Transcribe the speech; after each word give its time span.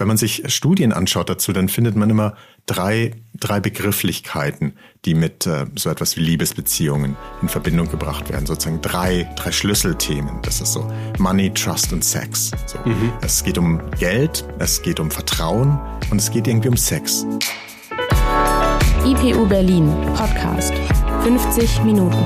Wenn 0.00 0.08
man 0.08 0.16
sich 0.16 0.42
Studien 0.46 0.94
anschaut 0.94 1.28
dazu, 1.28 1.52
dann 1.52 1.68
findet 1.68 1.94
man 1.94 2.08
immer 2.08 2.34
drei, 2.64 3.10
drei 3.34 3.60
Begrifflichkeiten, 3.60 4.72
die 5.04 5.12
mit 5.12 5.46
äh, 5.46 5.66
so 5.76 5.90
etwas 5.90 6.16
wie 6.16 6.22
Liebesbeziehungen 6.22 7.16
in 7.42 7.50
Verbindung 7.50 7.90
gebracht 7.90 8.30
werden. 8.30 8.46
Sozusagen 8.46 8.80
drei, 8.80 9.28
drei 9.36 9.52
Schlüsselthemen. 9.52 10.40
Das 10.40 10.62
ist 10.62 10.72
so 10.72 10.90
Money, 11.18 11.52
Trust 11.52 11.92
und 11.92 12.02
Sex. 12.02 12.50
So. 12.64 12.78
Mhm. 12.78 13.12
Es 13.20 13.44
geht 13.44 13.58
um 13.58 13.78
Geld, 13.98 14.46
es 14.58 14.80
geht 14.80 15.00
um 15.00 15.10
Vertrauen 15.10 15.78
und 16.10 16.16
es 16.16 16.30
geht 16.30 16.48
irgendwie 16.48 16.70
um 16.70 16.78
Sex. 16.78 17.26
IPU 19.04 19.46
Berlin 19.46 19.94
Podcast. 20.16 20.72
50 21.24 21.84
Minuten. 21.84 22.16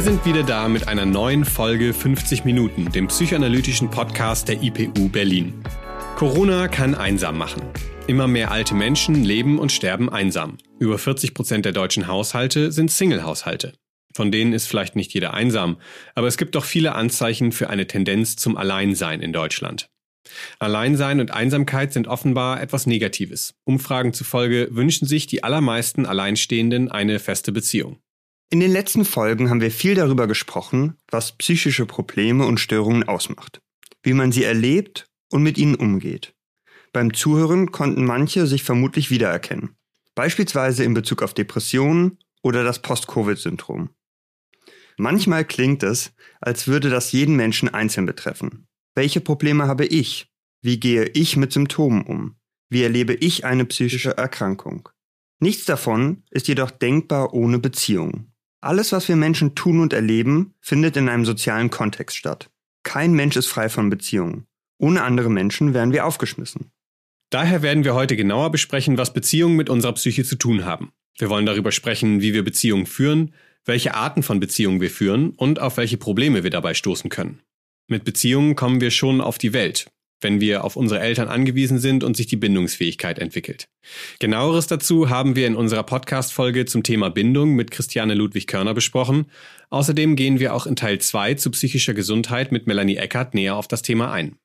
Wir 0.00 0.04
sind 0.12 0.24
wieder 0.24 0.42
da 0.42 0.66
mit 0.66 0.88
einer 0.88 1.04
neuen 1.04 1.44
Folge 1.44 1.92
50 1.92 2.46
Minuten, 2.46 2.90
dem 2.90 3.08
psychoanalytischen 3.08 3.90
Podcast 3.90 4.48
der 4.48 4.62
IPU 4.62 5.10
Berlin. 5.10 5.62
Corona 6.16 6.68
kann 6.68 6.94
einsam 6.94 7.36
machen. 7.36 7.60
Immer 8.06 8.26
mehr 8.26 8.50
alte 8.50 8.74
Menschen 8.74 9.24
leben 9.24 9.58
und 9.58 9.72
sterben 9.72 10.08
einsam. 10.08 10.56
Über 10.78 10.96
40 10.96 11.34
Prozent 11.34 11.66
der 11.66 11.72
deutschen 11.72 12.06
Haushalte 12.06 12.72
sind 12.72 12.90
Single-Haushalte. 12.90 13.74
Von 14.14 14.32
denen 14.32 14.54
ist 14.54 14.68
vielleicht 14.68 14.96
nicht 14.96 15.12
jeder 15.12 15.34
einsam, 15.34 15.76
aber 16.14 16.28
es 16.28 16.38
gibt 16.38 16.54
doch 16.54 16.64
viele 16.64 16.94
Anzeichen 16.94 17.52
für 17.52 17.68
eine 17.68 17.86
Tendenz 17.86 18.36
zum 18.36 18.56
Alleinsein 18.56 19.20
in 19.20 19.34
Deutschland. 19.34 19.90
Alleinsein 20.58 21.20
und 21.20 21.30
Einsamkeit 21.30 21.92
sind 21.92 22.08
offenbar 22.08 22.62
etwas 22.62 22.86
Negatives. 22.86 23.52
Umfragen 23.64 24.14
zufolge 24.14 24.68
wünschen 24.70 25.06
sich 25.06 25.26
die 25.26 25.44
allermeisten 25.44 26.06
Alleinstehenden 26.06 26.90
eine 26.90 27.18
feste 27.18 27.52
Beziehung. 27.52 27.98
In 28.52 28.58
den 28.58 28.72
letzten 28.72 29.04
Folgen 29.04 29.48
haben 29.48 29.60
wir 29.60 29.70
viel 29.70 29.94
darüber 29.94 30.26
gesprochen, 30.26 30.96
was 31.08 31.38
psychische 31.38 31.86
Probleme 31.86 32.44
und 32.46 32.58
Störungen 32.58 33.06
ausmacht, 33.06 33.62
wie 34.02 34.12
man 34.12 34.32
sie 34.32 34.42
erlebt 34.42 35.06
und 35.30 35.44
mit 35.44 35.56
ihnen 35.56 35.76
umgeht. 35.76 36.34
Beim 36.92 37.14
Zuhören 37.14 37.70
konnten 37.70 38.04
manche 38.04 38.48
sich 38.48 38.64
vermutlich 38.64 39.08
wiedererkennen, 39.08 39.76
beispielsweise 40.16 40.82
in 40.82 40.94
Bezug 40.94 41.22
auf 41.22 41.32
Depressionen 41.32 42.18
oder 42.42 42.64
das 42.64 42.82
Post-Covid-Syndrom. 42.82 43.90
Manchmal 44.96 45.44
klingt 45.44 45.84
es, 45.84 46.12
als 46.40 46.66
würde 46.66 46.90
das 46.90 47.12
jeden 47.12 47.36
Menschen 47.36 47.68
einzeln 47.68 48.04
betreffen. 48.04 48.66
Welche 48.96 49.20
Probleme 49.20 49.68
habe 49.68 49.86
ich? 49.86 50.26
Wie 50.60 50.80
gehe 50.80 51.04
ich 51.04 51.36
mit 51.36 51.52
Symptomen 51.52 52.02
um? 52.02 52.34
Wie 52.68 52.82
erlebe 52.82 53.14
ich 53.14 53.44
eine 53.44 53.64
psychische 53.64 54.16
Erkrankung? 54.16 54.88
Nichts 55.38 55.66
davon 55.66 56.24
ist 56.30 56.48
jedoch 56.48 56.72
denkbar 56.72 57.32
ohne 57.32 57.60
Beziehung. 57.60 58.29
Alles, 58.60 58.92
was 58.92 59.08
wir 59.08 59.16
Menschen 59.16 59.54
tun 59.54 59.80
und 59.80 59.92
erleben, 59.92 60.54
findet 60.60 60.96
in 60.96 61.08
einem 61.08 61.24
sozialen 61.24 61.70
Kontext 61.70 62.16
statt. 62.16 62.50
Kein 62.82 63.12
Mensch 63.12 63.36
ist 63.36 63.46
frei 63.46 63.68
von 63.68 63.88
Beziehungen. 63.88 64.46
Ohne 64.78 65.02
andere 65.02 65.30
Menschen 65.30 65.74
wären 65.74 65.92
wir 65.92 66.06
aufgeschmissen. 66.06 66.70
Daher 67.30 67.62
werden 67.62 67.84
wir 67.84 67.94
heute 67.94 68.16
genauer 68.16 68.50
besprechen, 68.50 68.98
was 68.98 69.12
Beziehungen 69.12 69.56
mit 69.56 69.70
unserer 69.70 69.92
Psyche 69.92 70.24
zu 70.24 70.36
tun 70.36 70.64
haben. 70.64 70.92
Wir 71.18 71.30
wollen 71.30 71.46
darüber 71.46 71.72
sprechen, 71.72 72.20
wie 72.20 72.34
wir 72.34 72.44
Beziehungen 72.44 72.86
führen, 72.86 73.34
welche 73.64 73.94
Arten 73.94 74.22
von 74.22 74.40
Beziehungen 74.40 74.80
wir 74.80 74.90
führen 74.90 75.30
und 75.30 75.60
auf 75.60 75.76
welche 75.76 75.96
Probleme 75.96 76.42
wir 76.42 76.50
dabei 76.50 76.74
stoßen 76.74 77.10
können. 77.10 77.40
Mit 77.88 78.04
Beziehungen 78.04 78.56
kommen 78.56 78.80
wir 78.80 78.90
schon 78.90 79.20
auf 79.20 79.38
die 79.38 79.52
Welt 79.52 79.90
wenn 80.20 80.40
wir 80.40 80.64
auf 80.64 80.76
unsere 80.76 81.00
Eltern 81.00 81.28
angewiesen 81.28 81.78
sind 81.78 82.04
und 82.04 82.16
sich 82.16 82.26
die 82.26 82.36
Bindungsfähigkeit 82.36 83.18
entwickelt. 83.18 83.68
Genaueres 84.18 84.66
dazu 84.66 85.10
haben 85.10 85.36
wir 85.36 85.46
in 85.46 85.56
unserer 85.56 85.82
Podcast-Folge 85.82 86.66
zum 86.66 86.82
Thema 86.82 87.10
Bindung 87.10 87.54
mit 87.54 87.70
Christiane 87.70 88.14
Ludwig-Körner 88.14 88.74
besprochen. 88.74 89.26
Außerdem 89.70 90.16
gehen 90.16 90.40
wir 90.40 90.54
auch 90.54 90.66
in 90.66 90.76
Teil 90.76 91.00
2 91.00 91.34
zu 91.34 91.50
psychischer 91.50 91.94
Gesundheit 91.94 92.52
mit 92.52 92.66
Melanie 92.66 92.96
Eckert 92.96 93.34
näher 93.34 93.56
auf 93.56 93.68
das 93.68 93.82
Thema 93.82 94.12
ein. 94.12 94.36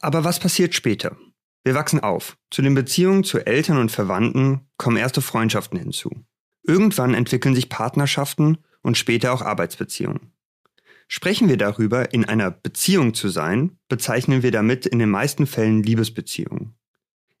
Aber 0.00 0.24
was 0.24 0.38
passiert 0.38 0.74
später? 0.74 1.16
Wir 1.64 1.74
wachsen 1.74 2.00
auf. 2.00 2.36
Zu 2.50 2.62
den 2.62 2.74
Beziehungen 2.74 3.24
zu 3.24 3.44
Eltern 3.44 3.78
und 3.78 3.90
Verwandten 3.90 4.60
kommen 4.76 4.96
erste 4.96 5.20
Freundschaften 5.20 5.78
hinzu. 5.78 6.10
Irgendwann 6.62 7.14
entwickeln 7.14 7.54
sich 7.54 7.68
Partnerschaften 7.68 8.58
und 8.82 8.96
später 8.96 9.32
auch 9.32 9.42
Arbeitsbeziehungen. 9.42 10.32
Sprechen 11.08 11.48
wir 11.48 11.56
darüber, 11.56 12.12
in 12.12 12.24
einer 12.24 12.50
Beziehung 12.50 13.14
zu 13.14 13.28
sein, 13.28 13.78
bezeichnen 13.88 14.42
wir 14.42 14.50
damit 14.50 14.86
in 14.86 14.98
den 14.98 15.10
meisten 15.10 15.46
Fällen 15.46 15.82
Liebesbeziehungen. 15.82 16.74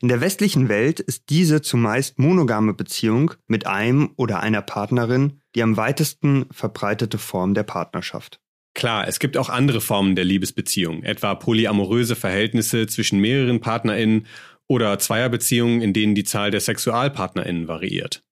In 0.00 0.08
der 0.08 0.20
westlichen 0.20 0.68
Welt 0.68 1.00
ist 1.00 1.30
diese 1.30 1.62
zumeist 1.62 2.18
monogame 2.18 2.74
Beziehung 2.74 3.32
mit 3.46 3.66
einem 3.66 4.10
oder 4.16 4.40
einer 4.40 4.62
Partnerin 4.62 5.40
die 5.56 5.62
am 5.62 5.76
weitesten 5.78 6.44
verbreitete 6.50 7.16
Form 7.16 7.54
der 7.54 7.62
Partnerschaft. 7.62 8.40
Klar, 8.74 9.08
es 9.08 9.18
gibt 9.18 9.38
auch 9.38 9.48
andere 9.48 9.80
Formen 9.80 10.14
der 10.14 10.26
Liebesbeziehung, 10.26 11.02
etwa 11.02 11.34
polyamoröse 11.34 12.14
Verhältnisse 12.14 12.86
zwischen 12.86 13.20
mehreren 13.20 13.60
PartnerInnen 13.60 14.26
oder 14.68 14.98
Zweierbeziehungen, 14.98 15.80
in 15.80 15.94
denen 15.94 16.14
die 16.14 16.24
Zahl 16.24 16.50
der 16.50 16.60
SexualpartnerInnen 16.60 17.68
variiert. 17.68 18.22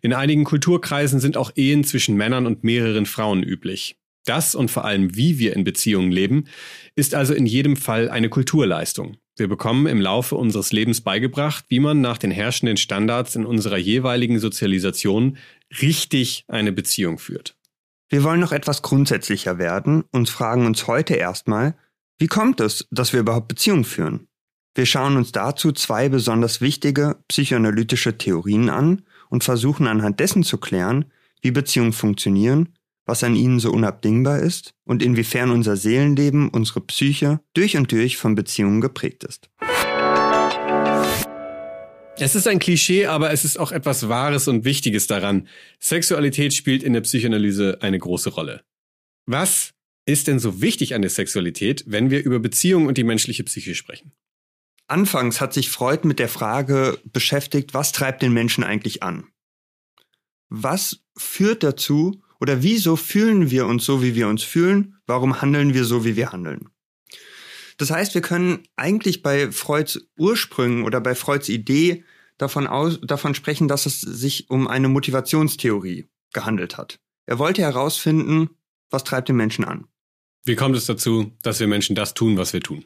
In 0.00 0.14
einigen 0.14 0.44
Kulturkreisen 0.44 1.18
sind 1.18 1.36
auch 1.36 1.50
Ehen 1.56 1.82
zwischen 1.82 2.16
Männern 2.16 2.46
und 2.46 2.62
mehreren 2.62 3.04
Frauen 3.04 3.42
üblich. 3.42 3.99
Das 4.24 4.54
und 4.54 4.70
vor 4.70 4.84
allem, 4.84 5.16
wie 5.16 5.38
wir 5.38 5.54
in 5.56 5.64
Beziehungen 5.64 6.12
leben, 6.12 6.44
ist 6.94 7.14
also 7.14 7.34
in 7.34 7.46
jedem 7.46 7.76
Fall 7.76 8.10
eine 8.10 8.28
Kulturleistung. 8.28 9.16
Wir 9.36 9.48
bekommen 9.48 9.86
im 9.86 10.00
Laufe 10.00 10.36
unseres 10.36 10.72
Lebens 10.72 11.00
beigebracht, 11.00 11.64
wie 11.68 11.80
man 11.80 12.00
nach 12.00 12.18
den 12.18 12.30
herrschenden 12.30 12.76
Standards 12.76 13.34
in 13.36 13.46
unserer 13.46 13.78
jeweiligen 13.78 14.38
Sozialisation 14.38 15.38
richtig 15.80 16.44
eine 16.48 16.72
Beziehung 16.72 17.18
führt. 17.18 17.56
Wir 18.10 18.22
wollen 18.22 18.40
noch 18.40 18.52
etwas 18.52 18.82
grundsätzlicher 18.82 19.56
werden 19.58 20.04
und 20.10 20.28
fragen 20.28 20.66
uns 20.66 20.86
heute 20.86 21.14
erstmal, 21.14 21.74
wie 22.18 22.26
kommt 22.26 22.60
es, 22.60 22.86
dass 22.90 23.14
wir 23.14 23.20
überhaupt 23.20 23.48
Beziehungen 23.48 23.84
führen? 23.84 24.26
Wir 24.74 24.84
schauen 24.84 25.16
uns 25.16 25.32
dazu 25.32 25.72
zwei 25.72 26.08
besonders 26.08 26.60
wichtige 26.60 27.16
psychoanalytische 27.28 28.18
Theorien 28.18 28.68
an 28.68 29.02
und 29.30 29.42
versuchen 29.42 29.86
anhand 29.86 30.20
dessen 30.20 30.42
zu 30.42 30.58
klären, 30.58 31.06
wie 31.40 31.50
Beziehungen 31.50 31.92
funktionieren 31.92 32.74
was 33.10 33.24
an 33.24 33.34
ihnen 33.34 33.58
so 33.58 33.72
unabdingbar 33.72 34.38
ist 34.38 34.72
und 34.84 35.02
inwiefern 35.02 35.50
unser 35.50 35.76
Seelenleben, 35.76 36.48
unsere 36.48 36.80
Psyche 36.80 37.40
durch 37.54 37.76
und 37.76 37.90
durch 37.90 38.16
von 38.16 38.36
Beziehungen 38.36 38.80
geprägt 38.80 39.24
ist. 39.24 39.50
Es 42.16 42.36
ist 42.36 42.46
ein 42.46 42.60
Klischee, 42.60 43.06
aber 43.06 43.32
es 43.32 43.44
ist 43.44 43.58
auch 43.58 43.72
etwas 43.72 44.08
Wahres 44.08 44.46
und 44.46 44.64
Wichtiges 44.64 45.08
daran. 45.08 45.48
Sexualität 45.80 46.54
spielt 46.54 46.84
in 46.84 46.92
der 46.92 47.00
Psychoanalyse 47.00 47.78
eine 47.80 47.98
große 47.98 48.30
Rolle. 48.30 48.62
Was 49.26 49.72
ist 50.06 50.28
denn 50.28 50.38
so 50.38 50.62
wichtig 50.62 50.94
an 50.94 51.02
der 51.02 51.10
Sexualität, 51.10 51.82
wenn 51.88 52.10
wir 52.10 52.22
über 52.22 52.38
Beziehungen 52.38 52.86
und 52.86 52.96
die 52.96 53.04
menschliche 53.04 53.42
Psyche 53.42 53.74
sprechen? 53.74 54.12
Anfangs 54.86 55.40
hat 55.40 55.52
sich 55.52 55.70
Freud 55.70 56.06
mit 56.06 56.20
der 56.20 56.28
Frage 56.28 57.00
beschäftigt, 57.04 57.74
was 57.74 57.90
treibt 57.90 58.22
den 58.22 58.32
Menschen 58.32 58.62
eigentlich 58.62 59.02
an? 59.02 59.26
Was 60.48 61.00
führt 61.16 61.64
dazu, 61.64 62.22
oder 62.40 62.62
wieso 62.62 62.96
fühlen 62.96 63.50
wir 63.50 63.66
uns 63.66 63.84
so, 63.84 64.02
wie 64.02 64.14
wir 64.14 64.28
uns 64.28 64.42
fühlen? 64.42 64.96
Warum 65.06 65.40
handeln 65.42 65.74
wir 65.74 65.84
so, 65.84 66.04
wie 66.04 66.16
wir 66.16 66.32
handeln? 66.32 66.68
Das 67.76 67.90
heißt, 67.90 68.14
wir 68.14 68.20
können 68.20 68.64
eigentlich 68.76 69.22
bei 69.22 69.52
Freuds 69.52 70.00
Ursprüngen 70.18 70.84
oder 70.84 71.00
bei 71.00 71.14
Freuds 71.14 71.48
Idee 71.48 72.04
davon, 72.38 72.66
aus, 72.66 73.00
davon 73.02 73.34
sprechen, 73.34 73.68
dass 73.68 73.86
es 73.86 74.00
sich 74.00 74.50
um 74.50 74.68
eine 74.68 74.88
Motivationstheorie 74.88 76.08
gehandelt 76.32 76.76
hat. 76.76 76.98
Er 77.26 77.38
wollte 77.38 77.62
herausfinden, 77.62 78.50
was 78.90 79.04
treibt 79.04 79.28
den 79.28 79.36
Menschen 79.36 79.64
an. 79.64 79.86
Wie 80.44 80.56
kommt 80.56 80.76
es 80.76 80.86
dazu, 80.86 81.32
dass 81.42 81.60
wir 81.60 81.68
Menschen 81.68 81.94
das 81.94 82.14
tun, 82.14 82.36
was 82.36 82.52
wir 82.52 82.60
tun? 82.60 82.84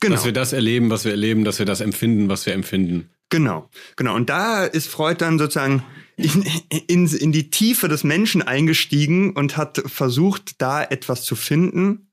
Genau. 0.00 0.14
Dass 0.14 0.24
wir 0.24 0.32
das 0.32 0.52
erleben, 0.52 0.90
was 0.90 1.04
wir 1.04 1.12
erleben, 1.12 1.44
dass 1.44 1.58
wir 1.58 1.66
das 1.66 1.80
empfinden, 1.80 2.28
was 2.28 2.44
wir 2.46 2.52
empfinden. 2.52 3.10
Genau, 3.30 3.70
genau. 3.96 4.14
Und 4.14 4.28
da 4.28 4.64
ist 4.64 4.88
Freud 4.88 5.16
dann 5.18 5.38
sozusagen 5.38 5.82
in, 6.16 6.44
in, 6.86 7.06
in 7.06 7.32
die 7.32 7.50
Tiefe 7.50 7.88
des 7.88 8.04
Menschen 8.04 8.42
eingestiegen 8.42 9.34
und 9.34 9.56
hat 9.56 9.82
versucht, 9.86 10.60
da 10.60 10.82
etwas 10.82 11.24
zu 11.24 11.36
finden, 11.36 12.10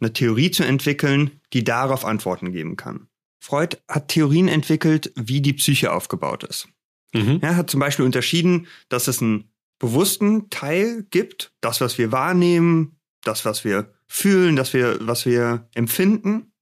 eine 0.00 0.12
Theorie 0.12 0.50
zu 0.50 0.64
entwickeln, 0.64 1.40
die 1.52 1.64
darauf 1.64 2.04
Antworten 2.04 2.52
geben 2.52 2.76
kann. 2.76 3.08
Freud 3.40 3.76
hat 3.88 4.08
Theorien 4.08 4.48
entwickelt, 4.48 5.12
wie 5.16 5.40
die 5.40 5.52
Psyche 5.52 5.92
aufgebaut 5.92 6.44
ist. 6.44 6.68
Mhm. 7.12 7.38
Er 7.40 7.56
hat 7.56 7.70
zum 7.70 7.80
Beispiel 7.80 8.04
unterschieden, 8.04 8.68
dass 8.88 9.08
es 9.08 9.20
einen 9.20 9.50
bewussten 9.78 10.48
Teil 10.48 11.04
gibt, 11.10 11.52
das, 11.60 11.80
was 11.80 11.98
wir 11.98 12.12
wahrnehmen, 12.12 12.96
das, 13.24 13.44
was 13.44 13.64
wir 13.64 13.92
fühlen, 14.06 14.56
das 14.56 14.72
wir, 14.72 14.98
was 15.06 15.26
wir 15.26 15.68
empfinden, 15.74 16.52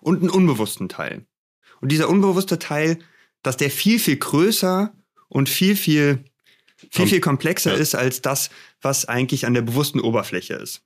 und 0.00 0.20
einen 0.20 0.30
unbewussten 0.30 0.88
Teil. 0.88 1.26
Und 1.80 1.92
dieser 1.92 2.08
unbewusste 2.08 2.58
Teil 2.58 2.98
dass 3.46 3.56
der 3.56 3.70
viel, 3.70 4.00
viel 4.00 4.16
größer 4.16 4.92
und 5.28 5.48
viel, 5.48 5.76
viel, 5.76 6.24
viel, 6.90 7.06
viel 7.06 7.20
komplexer 7.20 7.72
ja. 7.72 7.78
ist 7.78 7.94
als 7.94 8.22
das, 8.22 8.50
was 8.80 9.06
eigentlich 9.06 9.46
an 9.46 9.54
der 9.54 9.62
bewussten 9.62 10.00
Oberfläche 10.00 10.54
ist. 10.54 10.82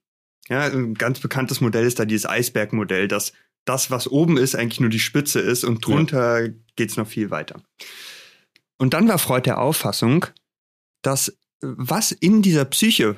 Ja, 0.49 0.65
ein 0.65 0.95
ganz 0.95 1.21
bekanntes 1.21 1.61
Modell 1.61 1.87
ist 1.87 1.99
da 1.99 2.05
dieses 2.05 2.27
Eisbergmodell, 2.27 3.09
dass 3.09 3.33
das, 3.65 3.91
was 3.91 4.09
oben 4.09 4.37
ist, 4.37 4.57
eigentlich 4.57 4.81
nur 4.81 4.91
die 4.91 4.99
Spitze 4.99 5.41
ist 5.41 5.65
und 5.65 5.87
drunter 5.87 6.47
ja. 6.47 6.53
geht's 6.77 6.97
noch 6.97 7.07
viel 7.07 7.31
weiter. 7.31 7.63
Und 8.79 8.95
dann 8.95 9.09
war 9.09 9.19
Freud 9.19 9.43
der 9.45 9.59
Auffassung, 9.59 10.27
dass 11.03 11.37
was 11.61 12.13
in 12.13 12.43
dieser 12.43 12.65
Psyche 12.65 13.17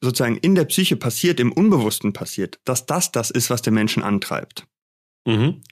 sozusagen 0.00 0.36
in 0.36 0.54
der 0.54 0.66
Psyche 0.66 0.96
passiert, 0.96 1.40
im 1.40 1.52
Unbewussten 1.52 2.12
passiert, 2.12 2.60
dass 2.64 2.86
das 2.86 3.10
das 3.10 3.30
ist, 3.30 3.50
was 3.50 3.62
den 3.62 3.74
Menschen 3.74 4.02
antreibt. 4.02 4.66
Mhm. 5.26 5.62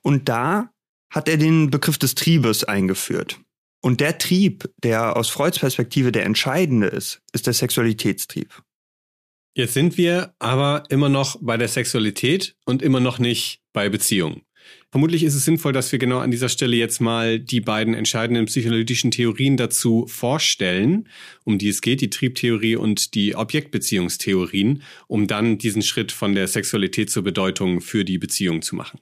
Und 0.00 0.28
da 0.28 0.72
hat 1.10 1.28
er 1.28 1.36
den 1.36 1.70
Begriff 1.70 1.98
des 1.98 2.14
Triebes 2.14 2.64
eingeführt. 2.64 3.38
Und 3.84 4.00
der 4.00 4.18
Trieb, 4.18 4.70
der 4.82 5.16
aus 5.16 5.28
Freuds 5.28 5.58
Perspektive 5.58 6.12
der 6.12 6.24
entscheidende 6.24 6.86
ist, 6.86 7.20
ist 7.32 7.46
der 7.46 7.52
Sexualitätstrieb. 7.52 8.62
Jetzt 9.54 9.74
sind 9.74 9.98
wir 9.98 10.34
aber 10.38 10.84
immer 10.88 11.08
noch 11.08 11.36
bei 11.40 11.56
der 11.56 11.68
Sexualität 11.68 12.54
und 12.64 12.80
immer 12.80 13.00
noch 13.00 13.18
nicht 13.18 13.60
bei 13.72 13.88
Beziehungen. 13.88 14.42
Vermutlich 14.90 15.24
ist 15.24 15.34
es 15.34 15.44
sinnvoll, 15.44 15.72
dass 15.72 15.90
wir 15.90 15.98
genau 15.98 16.18
an 16.18 16.30
dieser 16.30 16.48
Stelle 16.48 16.76
jetzt 16.76 17.00
mal 17.00 17.40
die 17.40 17.60
beiden 17.60 17.94
entscheidenden 17.94 18.46
psychoanalytischen 18.46 19.10
Theorien 19.10 19.56
dazu 19.56 20.06
vorstellen, 20.06 21.08
um 21.44 21.58
die 21.58 21.68
es 21.68 21.80
geht, 21.80 22.00
die 22.00 22.10
Triebtheorie 22.10 22.76
und 22.76 23.14
die 23.14 23.34
Objektbeziehungstheorien, 23.34 24.82
um 25.08 25.26
dann 25.26 25.58
diesen 25.58 25.82
Schritt 25.82 26.12
von 26.12 26.34
der 26.34 26.46
Sexualität 26.46 27.10
zur 27.10 27.24
Bedeutung 27.24 27.80
für 27.80 28.04
die 28.04 28.18
Beziehung 28.18 28.62
zu 28.62 28.76
machen. 28.76 29.00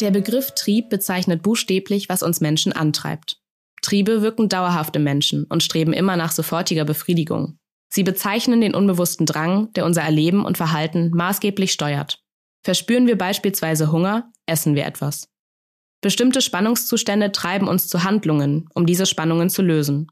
Der 0.00 0.12
Begriff 0.12 0.52
Trieb 0.52 0.90
bezeichnet 0.90 1.42
buchstäblich, 1.42 2.08
was 2.08 2.22
uns 2.22 2.40
Menschen 2.40 2.72
antreibt. 2.72 3.40
Triebe 3.82 4.22
wirken 4.22 4.48
dauerhaft 4.48 4.94
im 4.94 5.02
Menschen 5.02 5.44
und 5.44 5.62
streben 5.62 5.92
immer 5.92 6.16
nach 6.16 6.30
sofortiger 6.30 6.84
Befriedigung. 6.84 7.58
Sie 7.88 8.04
bezeichnen 8.04 8.60
den 8.60 8.74
unbewussten 8.74 9.26
Drang, 9.26 9.72
der 9.72 9.84
unser 9.84 10.02
Erleben 10.02 10.44
und 10.44 10.56
Verhalten 10.56 11.10
maßgeblich 11.10 11.72
steuert. 11.72 12.22
Verspüren 12.62 13.06
wir 13.06 13.18
beispielsweise 13.18 13.90
Hunger, 13.90 14.30
essen 14.46 14.74
wir 14.74 14.86
etwas. 14.86 15.28
Bestimmte 16.00 16.42
Spannungszustände 16.42 17.32
treiben 17.32 17.66
uns 17.66 17.88
zu 17.88 18.04
Handlungen, 18.04 18.68
um 18.74 18.86
diese 18.86 19.06
Spannungen 19.06 19.50
zu 19.50 19.62
lösen. 19.62 20.06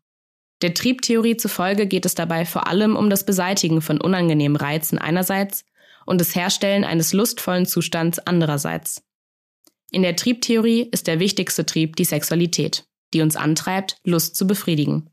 Der 0.63 0.75
Triebtheorie 0.75 1.37
zufolge 1.37 1.87
geht 1.87 2.07
es 2.07 2.15
dabei 2.15 2.45
vor 2.45 2.67
allem 2.67 2.97
um 2.97 3.09
das 3.11 3.25
Beseitigen 3.25 3.83
von 3.83 4.01
unangenehmen 4.01 4.57
Reizen 4.57 4.99
einerseits 4.99 5.65
und 6.07 6.21
das 6.21 6.35
Herstellen 6.35 6.83
eines 6.83 7.13
lustvollen 7.13 7.67
Zustands 7.67 8.19
andererseits. 8.19 9.06
In 9.97 10.03
der 10.03 10.15
Triebtheorie 10.15 10.91
ist 10.93 11.07
der 11.07 11.21
wichtigste 11.21 11.65
Trieb 11.65 11.97
die 11.97 12.05
Sexualität, 12.05 12.85
die 13.15 13.23
uns 13.23 13.35
antreibt, 13.35 13.97
Lust 14.05 14.37
zu 14.37 14.47
befriedigen. 14.47 15.09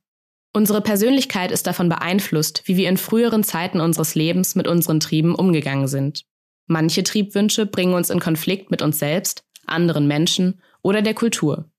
Unsere 0.51 0.81
Persönlichkeit 0.81 1.53
ist 1.53 1.68
davon 1.68 1.88
beeinflusst, 1.88 2.63
wie 2.65 2.75
wir 2.75 2.89
in 2.89 2.97
früheren 2.97 3.45
Zeiten 3.45 3.80
unseres 3.80 4.13
Lebens 4.13 4.56
mit 4.56 4.68
unseren 4.68 5.00
Trieben 5.00 5.35
umgegangen 5.35 5.88
sind. 5.88 6.25
Manche 6.68 7.03
Triebwünsche 7.03 7.65
bringen 7.65 7.94
uns 7.94 8.09
in 8.09 8.19
Konflikt 8.19 8.71
mit 8.71 8.81
uns 8.81 9.00
selbst, 9.00 9.45
anderen 9.65 10.06
Menschen 10.06 10.59
oder 10.81 11.01
der 11.01 11.13
Kultur. 11.13 11.71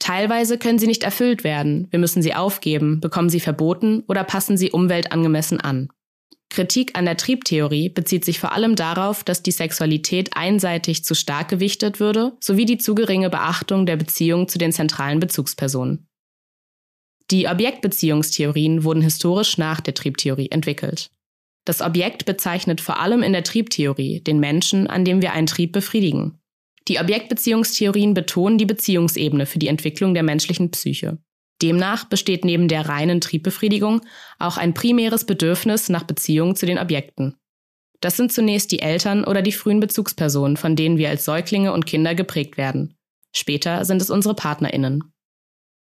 Teilweise 0.00 0.58
können 0.58 0.80
sie 0.80 0.88
nicht 0.88 1.04
erfüllt 1.04 1.44
werden, 1.44 1.86
wir 1.90 2.00
müssen 2.00 2.22
sie 2.22 2.34
aufgeben, 2.34 2.98
bekommen 3.00 3.30
sie 3.30 3.38
verboten 3.38 4.02
oder 4.08 4.24
passen 4.24 4.56
sie 4.56 4.72
umweltangemessen 4.72 5.60
an. 5.60 5.90
Kritik 6.50 6.98
an 6.98 7.04
der 7.04 7.16
Triebtheorie 7.16 7.88
bezieht 7.88 8.24
sich 8.24 8.40
vor 8.40 8.52
allem 8.52 8.74
darauf, 8.74 9.22
dass 9.22 9.42
die 9.42 9.52
Sexualität 9.52 10.36
einseitig 10.36 11.04
zu 11.04 11.14
stark 11.14 11.48
gewichtet 11.48 12.00
würde, 12.00 12.32
sowie 12.40 12.64
die 12.64 12.76
zu 12.76 12.96
geringe 12.96 13.30
Beachtung 13.30 13.86
der 13.86 13.96
Beziehung 13.96 14.48
zu 14.48 14.58
den 14.58 14.72
zentralen 14.72 15.20
Bezugspersonen. 15.20 16.08
Die 17.30 17.46
Objektbeziehungstheorien 17.46 18.82
wurden 18.82 19.02
historisch 19.02 19.58
nach 19.58 19.80
der 19.80 19.94
Triebtheorie 19.94 20.50
entwickelt. 20.50 21.10
Das 21.64 21.80
Objekt 21.80 22.24
bezeichnet 22.24 22.80
vor 22.80 22.98
allem 22.98 23.22
in 23.22 23.32
der 23.32 23.44
Triebtheorie 23.44 24.20
den 24.20 24.40
Menschen, 24.40 24.88
an 24.88 25.04
dem 25.04 25.22
wir 25.22 25.32
einen 25.32 25.46
Trieb 25.46 25.70
befriedigen. 25.72 26.40
Die 26.88 26.98
Objektbeziehungstheorien 26.98 28.14
betonen 28.14 28.58
die 28.58 28.66
Beziehungsebene 28.66 29.46
für 29.46 29.60
die 29.60 29.68
Entwicklung 29.68 30.14
der 30.14 30.24
menschlichen 30.24 30.72
Psyche. 30.72 31.18
Demnach 31.62 32.04
besteht 32.04 32.44
neben 32.44 32.68
der 32.68 32.88
reinen 32.88 33.20
Triebbefriedigung 33.20 34.00
auch 34.38 34.56
ein 34.56 34.74
primäres 34.74 35.24
Bedürfnis 35.24 35.88
nach 35.88 36.04
Beziehung 36.04 36.56
zu 36.56 36.66
den 36.66 36.78
Objekten. 36.78 37.36
Das 38.00 38.16
sind 38.16 38.32
zunächst 38.32 38.72
die 38.72 38.80
Eltern 38.80 39.24
oder 39.24 39.42
die 39.42 39.52
frühen 39.52 39.80
Bezugspersonen, 39.80 40.56
von 40.56 40.74
denen 40.74 40.96
wir 40.96 41.10
als 41.10 41.24
Säuglinge 41.24 41.72
und 41.72 41.86
Kinder 41.86 42.14
geprägt 42.14 42.56
werden. 42.56 42.96
Später 43.34 43.84
sind 43.84 44.00
es 44.00 44.10
unsere 44.10 44.34
Partnerinnen. 44.34 45.12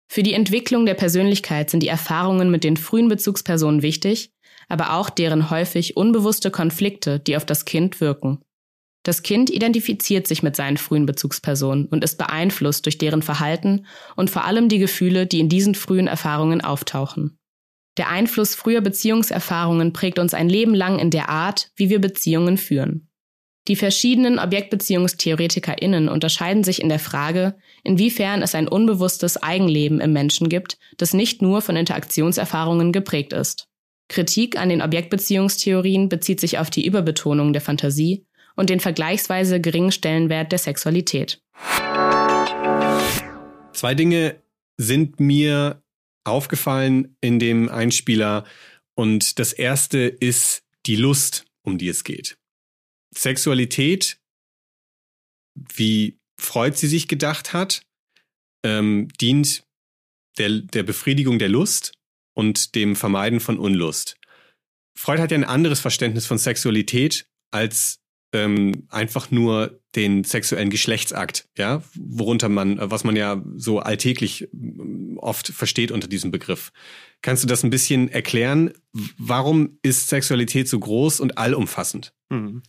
Für 0.07 0.21
die 0.21 0.33
Entwicklung 0.33 0.85
der 0.85 0.93
Persönlichkeit 0.93 1.69
sind 1.69 1.81
die 1.81 1.87
Erfahrungen 1.87 2.51
mit 2.51 2.63
den 2.63 2.77
frühen 2.77 3.07
Bezugspersonen 3.07 3.81
wichtig, 3.81 4.31
aber 4.69 4.93
auch 4.93 5.09
deren 5.09 5.49
häufig 5.49 5.97
unbewusste 5.97 6.51
Konflikte, 6.51 7.19
die 7.19 7.35
auf 7.35 7.45
das 7.45 7.65
Kind 7.65 7.99
wirken. 7.99 8.39
Das 9.03 9.21
Kind 9.21 9.49
identifiziert 9.49 10.27
sich 10.27 10.43
mit 10.43 10.55
seinen 10.55 10.77
frühen 10.77 11.05
Bezugspersonen 11.05 11.87
und 11.87 12.03
ist 12.03 12.17
beeinflusst 12.17 12.85
durch 12.85 12.97
deren 12.97 13.21
Verhalten 13.21 13.85
und 14.15 14.29
vor 14.29 14.45
allem 14.45 14.69
die 14.69 14.79
Gefühle, 14.79 15.27
die 15.27 15.41
in 15.41 15.49
diesen 15.49 15.75
frühen 15.75 16.07
Erfahrungen 16.07 16.61
auftauchen. 16.61 17.37
Der 17.97 18.09
Einfluss 18.09 18.55
früher 18.55 18.81
Beziehungserfahrungen 18.81 19.93
prägt 19.93 20.19
uns 20.19 20.33
ein 20.33 20.49
Leben 20.49 20.73
lang 20.73 20.99
in 20.99 21.11
der 21.11 21.29
Art, 21.29 21.69
wie 21.75 21.89
wir 21.89 21.99
Beziehungen 21.99 22.57
führen. 22.57 23.09
Die 23.67 23.75
verschiedenen 23.75 24.39
ObjektbeziehungstheoretikerInnen 24.39 26.09
unterscheiden 26.09 26.63
sich 26.63 26.81
in 26.81 26.89
der 26.89 26.99
Frage, 26.99 27.55
inwiefern 27.83 28.41
es 28.41 28.55
ein 28.55 28.67
unbewusstes 28.67 29.41
Eigenleben 29.41 30.01
im 30.01 30.11
Menschen 30.11 30.49
gibt, 30.49 30.77
das 30.97 31.13
nicht 31.13 31.41
nur 31.41 31.61
von 31.61 31.75
Interaktionserfahrungen 31.75 32.91
geprägt 32.91 33.31
ist. 33.31 33.67
Kritik 34.09 34.59
an 34.59 34.67
den 34.67 34.81
Objektbeziehungstheorien 34.81 36.09
bezieht 36.09 36.41
sich 36.41 36.57
auf 36.57 36.69
die 36.69 36.85
Überbetonung 36.85 37.53
der 37.53 37.61
Fantasie 37.61 38.25
und 38.55 38.69
den 38.69 38.79
vergleichsweise 38.79 39.59
geringen 39.59 39.91
Stellenwert 39.91 40.51
der 40.51 40.59
Sexualität. 40.59 41.41
Zwei 43.73 43.95
Dinge 43.95 44.41
sind 44.77 45.19
mir 45.19 45.83
aufgefallen 46.23 47.15
in 47.21 47.39
dem 47.39 47.69
Einspieler 47.69 48.45
und 48.95 49.39
das 49.39 49.53
erste 49.53 49.99
ist 49.99 50.63
die 50.85 50.95
Lust, 50.95 51.45
um 51.63 51.77
die 51.77 51.89
es 51.89 52.03
geht. 52.03 52.37
Sexualität, 53.15 54.19
wie 55.55 56.19
Freud 56.39 56.77
sie 56.77 56.87
sich 56.87 57.07
gedacht 57.07 57.53
hat, 57.53 57.85
ähm, 58.63 59.09
dient 59.19 59.63
der, 60.37 60.49
der 60.49 60.83
Befriedigung 60.83 61.39
der 61.39 61.49
Lust 61.49 61.93
und 62.35 62.75
dem 62.75 62.95
Vermeiden 62.95 63.39
von 63.39 63.59
Unlust. 63.59 64.17
Freud 64.97 65.21
hat 65.21 65.31
ja 65.31 65.37
ein 65.37 65.43
anderes 65.43 65.79
Verständnis 65.79 66.25
von 66.25 66.37
Sexualität 66.37 67.27
als 67.51 67.99
ähm, 68.33 68.87
einfach 68.89 69.31
nur 69.31 69.79
den 69.95 70.23
sexuellen 70.23 70.71
Geschlechtsakt, 70.71 71.47
ja, 71.57 71.83
worunter 71.95 72.49
man, 72.49 72.79
was 72.79 73.03
man 73.03 73.15
ja 73.15 73.43
so 73.55 73.79
alltäglich 73.79 74.49
ähm, 74.53 75.17
oft 75.21 75.47
versteht 75.47 75.91
unter 75.91 76.07
diesem 76.07 76.31
Begriff. 76.31 76.71
Kannst 77.21 77.43
du 77.43 77.47
das 77.47 77.63
ein 77.63 77.69
bisschen 77.69 78.09
erklären? 78.09 78.73
Warum 79.17 79.77
ist 79.83 80.09
Sexualität 80.09 80.67
so 80.67 80.79
groß 80.79 81.19
und 81.19 81.37
allumfassend? 81.37 82.13
Mhm. 82.29 82.63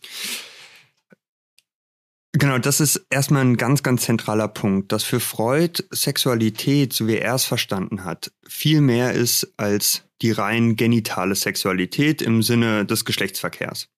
Genau, 2.37 2.59
das 2.59 2.81
ist 2.81 3.07
erstmal 3.11 3.43
ein 3.43 3.57
ganz, 3.57 3.85
ganz 3.85 4.03
zentraler 4.03 4.49
Punkt, 4.49 4.91
dass 4.91 5.05
für 5.05 5.21
Freud 5.21 5.85
Sexualität, 5.93 6.93
so 6.93 7.07
wie 7.07 7.17
er 7.17 7.37
es 7.37 7.45
verstanden 7.45 8.05
hat, 8.05 8.33
viel 8.47 8.81
mehr 8.81 9.13
ist 9.13 9.55
als 9.57 10.03
die 10.21 10.33
rein 10.33 10.75
genitale 10.75 11.37
Sexualität 11.37 12.23
im 12.23 12.43
Sinne 12.43 12.85
des 12.87 13.05
Geschlechtsverkehrs. 13.05 13.89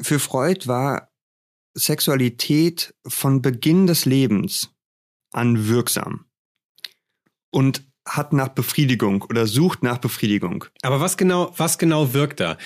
Für 0.00 0.18
Freud 0.18 0.66
war 0.66 1.10
Sexualität 1.74 2.94
von 3.06 3.42
Beginn 3.42 3.86
des 3.86 4.04
Lebens 4.04 4.70
an 5.32 5.68
wirksam 5.68 6.24
und 7.50 7.82
hat 8.06 8.32
nach 8.32 8.48
Befriedigung 8.48 9.22
oder 9.22 9.46
sucht 9.46 9.82
nach 9.82 9.98
Befriedigung. 9.98 10.64
Aber 10.82 11.00
was 11.00 11.16
genau, 11.16 11.52
was 11.56 11.76
genau 11.76 12.14
wirkt 12.14 12.38
da? 12.38 12.56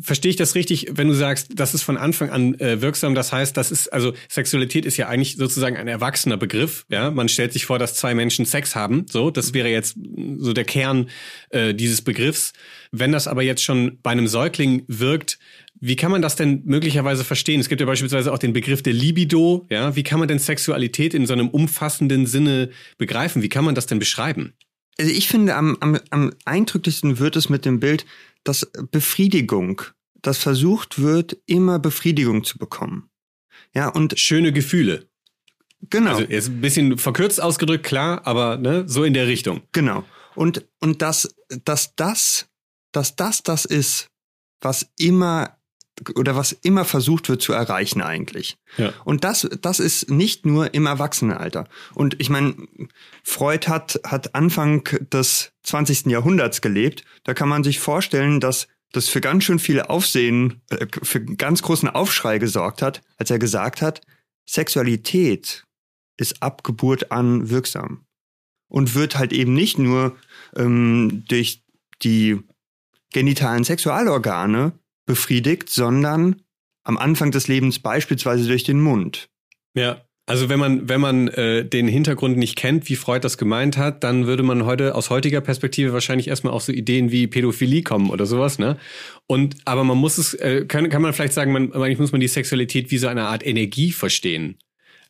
Verstehe 0.00 0.30
ich 0.30 0.36
das 0.36 0.56
richtig, 0.56 0.88
wenn 0.90 1.06
du 1.06 1.14
sagst, 1.14 1.52
das 1.54 1.74
ist 1.74 1.82
von 1.82 1.96
Anfang 1.96 2.30
an 2.30 2.58
äh, 2.58 2.80
wirksam? 2.82 3.14
Das 3.14 3.32
heißt, 3.32 3.56
das 3.56 3.70
ist, 3.70 3.92
also 3.92 4.12
Sexualität 4.28 4.84
ist 4.84 4.96
ja 4.96 5.06
eigentlich 5.06 5.36
sozusagen 5.36 5.76
ein 5.76 5.86
erwachsener 5.86 6.36
Begriff. 6.36 6.86
Ja, 6.88 7.10
man 7.12 7.28
stellt 7.28 7.52
sich 7.52 7.66
vor, 7.66 7.78
dass 7.78 7.94
zwei 7.94 8.14
Menschen 8.14 8.44
Sex 8.46 8.74
haben. 8.74 9.06
So, 9.08 9.30
das 9.30 9.54
wäre 9.54 9.68
jetzt 9.68 9.96
so 10.38 10.52
der 10.52 10.64
Kern 10.64 11.08
äh, 11.50 11.72
dieses 11.72 12.02
Begriffs. 12.02 12.52
Wenn 12.92 13.12
das 13.12 13.28
aber 13.28 13.42
jetzt 13.42 13.62
schon 13.62 13.98
bei 14.02 14.10
einem 14.10 14.26
Säugling 14.26 14.84
wirkt, 14.88 15.38
wie 15.80 15.96
kann 15.96 16.10
man 16.10 16.22
das 16.22 16.36
denn 16.36 16.62
möglicherweise 16.64 17.24
verstehen? 17.24 17.60
Es 17.60 17.68
gibt 17.68 17.80
ja 17.80 17.86
beispielsweise 17.86 18.32
auch 18.32 18.38
den 18.38 18.52
Begriff 18.52 18.82
der 18.82 18.92
Libido. 18.92 19.66
Ja, 19.70 19.94
wie 19.96 20.02
kann 20.02 20.18
man 20.18 20.28
denn 20.28 20.38
Sexualität 20.38 21.14
in 21.14 21.26
so 21.26 21.32
einem 21.32 21.48
umfassenden 21.48 22.26
Sinne 22.26 22.70
begreifen? 22.98 23.42
Wie 23.42 23.48
kann 23.48 23.64
man 23.64 23.74
das 23.74 23.86
denn 23.86 23.98
beschreiben? 23.98 24.54
Also 24.98 25.12
ich 25.12 25.28
finde, 25.28 25.54
am, 25.54 25.78
am, 25.80 25.98
am 26.10 26.32
eindrücklichsten 26.44 27.18
wird 27.18 27.36
es 27.36 27.48
mit 27.48 27.64
dem 27.64 27.80
Bild, 27.80 28.04
dass 28.44 28.70
Befriedigung, 28.90 29.82
dass 30.20 30.38
versucht 30.38 31.00
wird, 31.00 31.38
immer 31.46 31.78
Befriedigung 31.78 32.44
zu 32.44 32.58
bekommen. 32.58 33.08
Ja, 33.74 33.88
und 33.88 34.18
schöne 34.18 34.52
Gefühle. 34.52 35.08
Genau. 35.88 36.10
Also 36.10 36.24
ist 36.24 36.48
ein 36.48 36.60
bisschen 36.60 36.98
verkürzt 36.98 37.42
ausgedrückt, 37.42 37.86
klar, 37.86 38.26
aber 38.26 38.58
ne, 38.58 38.84
so 38.86 39.04
in 39.04 39.14
der 39.14 39.26
Richtung. 39.26 39.62
Genau. 39.72 40.04
Und, 40.34 40.66
und 40.80 41.00
dass, 41.00 41.34
dass 41.64 41.94
das, 41.96 42.49
dass 42.92 43.16
das 43.16 43.42
das 43.42 43.64
ist, 43.64 44.08
was 44.60 44.86
immer 44.98 45.56
oder 46.14 46.34
was 46.34 46.52
immer 46.52 46.84
versucht 46.84 47.28
wird 47.28 47.42
zu 47.42 47.52
erreichen 47.52 48.00
eigentlich. 48.00 48.56
Ja. 48.78 48.92
Und 49.04 49.24
das, 49.24 49.48
das 49.60 49.80
ist 49.80 50.10
nicht 50.10 50.46
nur 50.46 50.72
im 50.72 50.86
Erwachsenenalter. 50.86 51.68
Und 51.94 52.18
ich 52.18 52.30
meine, 52.30 52.54
Freud 53.22 53.68
hat, 53.68 54.00
hat 54.04 54.34
Anfang 54.34 54.84
des 55.12 55.52
20. 55.64 56.06
Jahrhunderts 56.06 56.62
gelebt. 56.62 57.04
Da 57.24 57.34
kann 57.34 57.48
man 57.48 57.64
sich 57.64 57.80
vorstellen, 57.80 58.40
dass 58.40 58.66
das 58.92 59.08
für 59.08 59.20
ganz 59.20 59.44
schön 59.44 59.58
viel 59.58 59.82
Aufsehen, 59.82 60.62
äh, 60.70 60.86
für 61.02 61.20
ganz 61.20 61.62
großen 61.62 61.88
Aufschrei 61.88 62.38
gesorgt 62.38 62.82
hat, 62.82 63.02
als 63.18 63.30
er 63.30 63.38
gesagt 63.38 63.82
hat, 63.82 64.00
Sexualität 64.48 65.64
ist 66.16 66.42
ab 66.42 66.64
Geburt 66.64 67.12
an 67.12 67.50
wirksam 67.50 68.04
und 68.68 68.94
wird 68.94 69.16
halt 69.16 69.32
eben 69.32 69.54
nicht 69.54 69.78
nur 69.78 70.16
ähm, 70.56 71.24
durch 71.28 71.62
die 72.02 72.42
genitalen 73.12 73.64
Sexualorgane 73.64 74.72
befriedigt, 75.06 75.70
sondern 75.70 76.42
am 76.84 76.96
Anfang 76.96 77.30
des 77.30 77.48
Lebens 77.48 77.78
beispielsweise 77.78 78.46
durch 78.46 78.64
den 78.64 78.80
Mund. 78.80 79.28
Ja. 79.74 80.04
Also 80.26 80.48
wenn 80.48 80.60
man, 80.60 80.88
wenn 80.88 81.00
man 81.00 81.26
äh, 81.28 81.64
den 81.64 81.88
Hintergrund 81.88 82.36
nicht 82.36 82.54
kennt, 82.54 82.88
wie 82.88 82.94
Freud 82.94 83.24
das 83.24 83.36
gemeint 83.36 83.76
hat, 83.76 84.04
dann 84.04 84.26
würde 84.26 84.44
man 84.44 84.64
heute 84.64 84.94
aus 84.94 85.10
heutiger 85.10 85.40
Perspektive 85.40 85.92
wahrscheinlich 85.92 86.28
erstmal 86.28 86.52
auf 86.52 86.62
so 86.62 86.70
Ideen 86.70 87.10
wie 87.10 87.26
Pädophilie 87.26 87.82
kommen 87.82 88.10
oder 88.10 88.26
sowas, 88.26 88.60
ne? 88.60 88.76
Und 89.26 89.56
aber 89.64 89.82
man 89.82 89.98
muss 89.98 90.18
es, 90.18 90.34
äh, 90.34 90.66
kann, 90.66 90.88
kann 90.88 91.02
man 91.02 91.12
vielleicht 91.14 91.32
sagen, 91.32 91.50
man, 91.50 91.72
eigentlich 91.72 91.98
muss 91.98 92.12
man 92.12 92.20
die 92.20 92.28
Sexualität 92.28 92.92
wie 92.92 92.98
so 92.98 93.08
eine 93.08 93.24
Art 93.24 93.44
Energie 93.44 93.90
verstehen. 93.90 94.56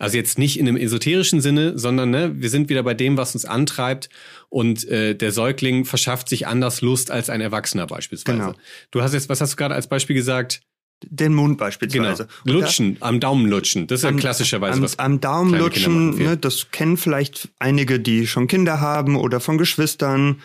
Also 0.00 0.16
jetzt 0.16 0.38
nicht 0.38 0.58
in 0.58 0.66
einem 0.66 0.78
esoterischen 0.78 1.42
Sinne, 1.42 1.78
sondern 1.78 2.08
ne, 2.08 2.32
wir 2.34 2.48
sind 2.48 2.70
wieder 2.70 2.82
bei 2.82 2.94
dem, 2.94 3.18
was 3.18 3.34
uns 3.34 3.44
antreibt 3.44 4.08
und 4.48 4.88
äh, 4.88 5.14
der 5.14 5.30
Säugling 5.30 5.84
verschafft 5.84 6.30
sich 6.30 6.46
anders 6.46 6.80
Lust 6.80 7.10
als 7.10 7.28
ein 7.28 7.42
Erwachsener 7.42 7.86
beispielsweise. 7.86 8.38
Genau. 8.38 8.54
Du 8.90 9.02
hast 9.02 9.12
jetzt, 9.12 9.28
was 9.28 9.42
hast 9.42 9.52
du 9.52 9.56
gerade 9.56 9.74
als 9.74 9.88
Beispiel 9.88 10.16
gesagt? 10.16 10.62
Den 11.04 11.34
Mund 11.34 11.58
beispielsweise. 11.58 12.28
Genau. 12.46 12.60
Lutschen, 12.60 12.98
da, 12.98 13.08
am 13.08 13.20
Daumen 13.20 13.46
lutschen. 13.46 13.86
Das 13.88 14.00
ist 14.00 14.04
ja 14.04 14.12
klassischerweise 14.12 14.78
am, 14.78 14.82
was. 14.82 14.98
Am 14.98 15.20
Daumen 15.20 15.58
lutschen, 15.58 16.16
ne, 16.16 16.38
das 16.38 16.70
kennen 16.70 16.96
vielleicht 16.96 17.50
einige, 17.58 18.00
die 18.00 18.26
schon 18.26 18.46
Kinder 18.46 18.80
haben 18.80 19.16
oder 19.16 19.38
von 19.38 19.58
Geschwistern, 19.58 20.40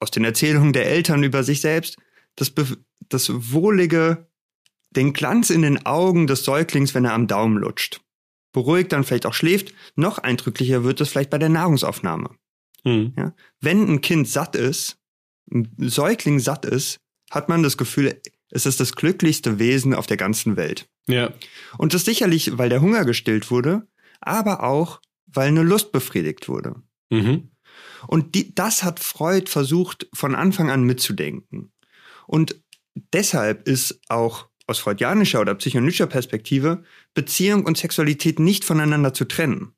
aus 0.00 0.10
den 0.10 0.24
Erzählungen 0.24 0.72
der 0.72 0.86
Eltern 0.86 1.22
über 1.22 1.44
sich 1.44 1.60
selbst. 1.60 1.96
Das, 2.34 2.52
das 3.08 3.30
wohlige, 3.32 4.26
den 4.90 5.12
Glanz 5.12 5.50
in 5.50 5.62
den 5.62 5.86
Augen 5.86 6.26
des 6.26 6.44
Säuglings, 6.44 6.92
wenn 6.92 7.04
er 7.04 7.14
am 7.14 7.28
Daumen 7.28 7.58
lutscht 7.58 8.00
beruhigt, 8.56 8.92
dann 8.92 9.04
vielleicht 9.04 9.26
auch 9.26 9.34
schläft. 9.34 9.74
Noch 9.96 10.16
eindrücklicher 10.16 10.82
wird 10.82 11.02
es 11.02 11.10
vielleicht 11.10 11.28
bei 11.28 11.36
der 11.36 11.50
Nahrungsaufnahme. 11.50 12.30
Mhm. 12.84 13.12
Ja? 13.14 13.34
Wenn 13.60 13.86
ein 13.86 14.00
Kind 14.00 14.28
satt 14.28 14.56
ist, 14.56 14.96
ein 15.52 15.70
Säugling 15.76 16.40
satt 16.40 16.64
ist, 16.64 17.00
hat 17.30 17.50
man 17.50 17.62
das 17.62 17.76
Gefühl, 17.76 18.18
es 18.50 18.64
ist 18.64 18.80
das 18.80 18.96
glücklichste 18.96 19.58
Wesen 19.58 19.92
auf 19.92 20.06
der 20.06 20.16
ganzen 20.16 20.56
Welt. 20.56 20.88
Ja. 21.06 21.34
Und 21.76 21.92
das 21.92 22.06
sicherlich, 22.06 22.56
weil 22.56 22.70
der 22.70 22.80
Hunger 22.80 23.04
gestillt 23.04 23.50
wurde, 23.50 23.86
aber 24.20 24.62
auch, 24.62 25.02
weil 25.26 25.48
eine 25.48 25.62
Lust 25.62 25.92
befriedigt 25.92 26.48
wurde. 26.48 26.76
Mhm. 27.10 27.50
Und 28.06 28.34
die, 28.34 28.54
das 28.54 28.84
hat 28.84 29.00
Freud 29.00 29.50
versucht, 29.50 30.08
von 30.14 30.34
Anfang 30.34 30.70
an 30.70 30.84
mitzudenken. 30.84 31.72
Und 32.26 32.58
deshalb 33.12 33.68
ist 33.68 34.00
auch 34.08 34.48
aus 34.66 34.78
freudianischer 34.78 35.40
oder 35.40 35.54
psychoanalytischer 35.54 36.06
Perspektive 36.06 36.82
Beziehung 37.14 37.64
und 37.64 37.78
Sexualität 37.78 38.38
nicht 38.38 38.64
voneinander 38.64 39.14
zu 39.14 39.24
trennen. 39.24 39.72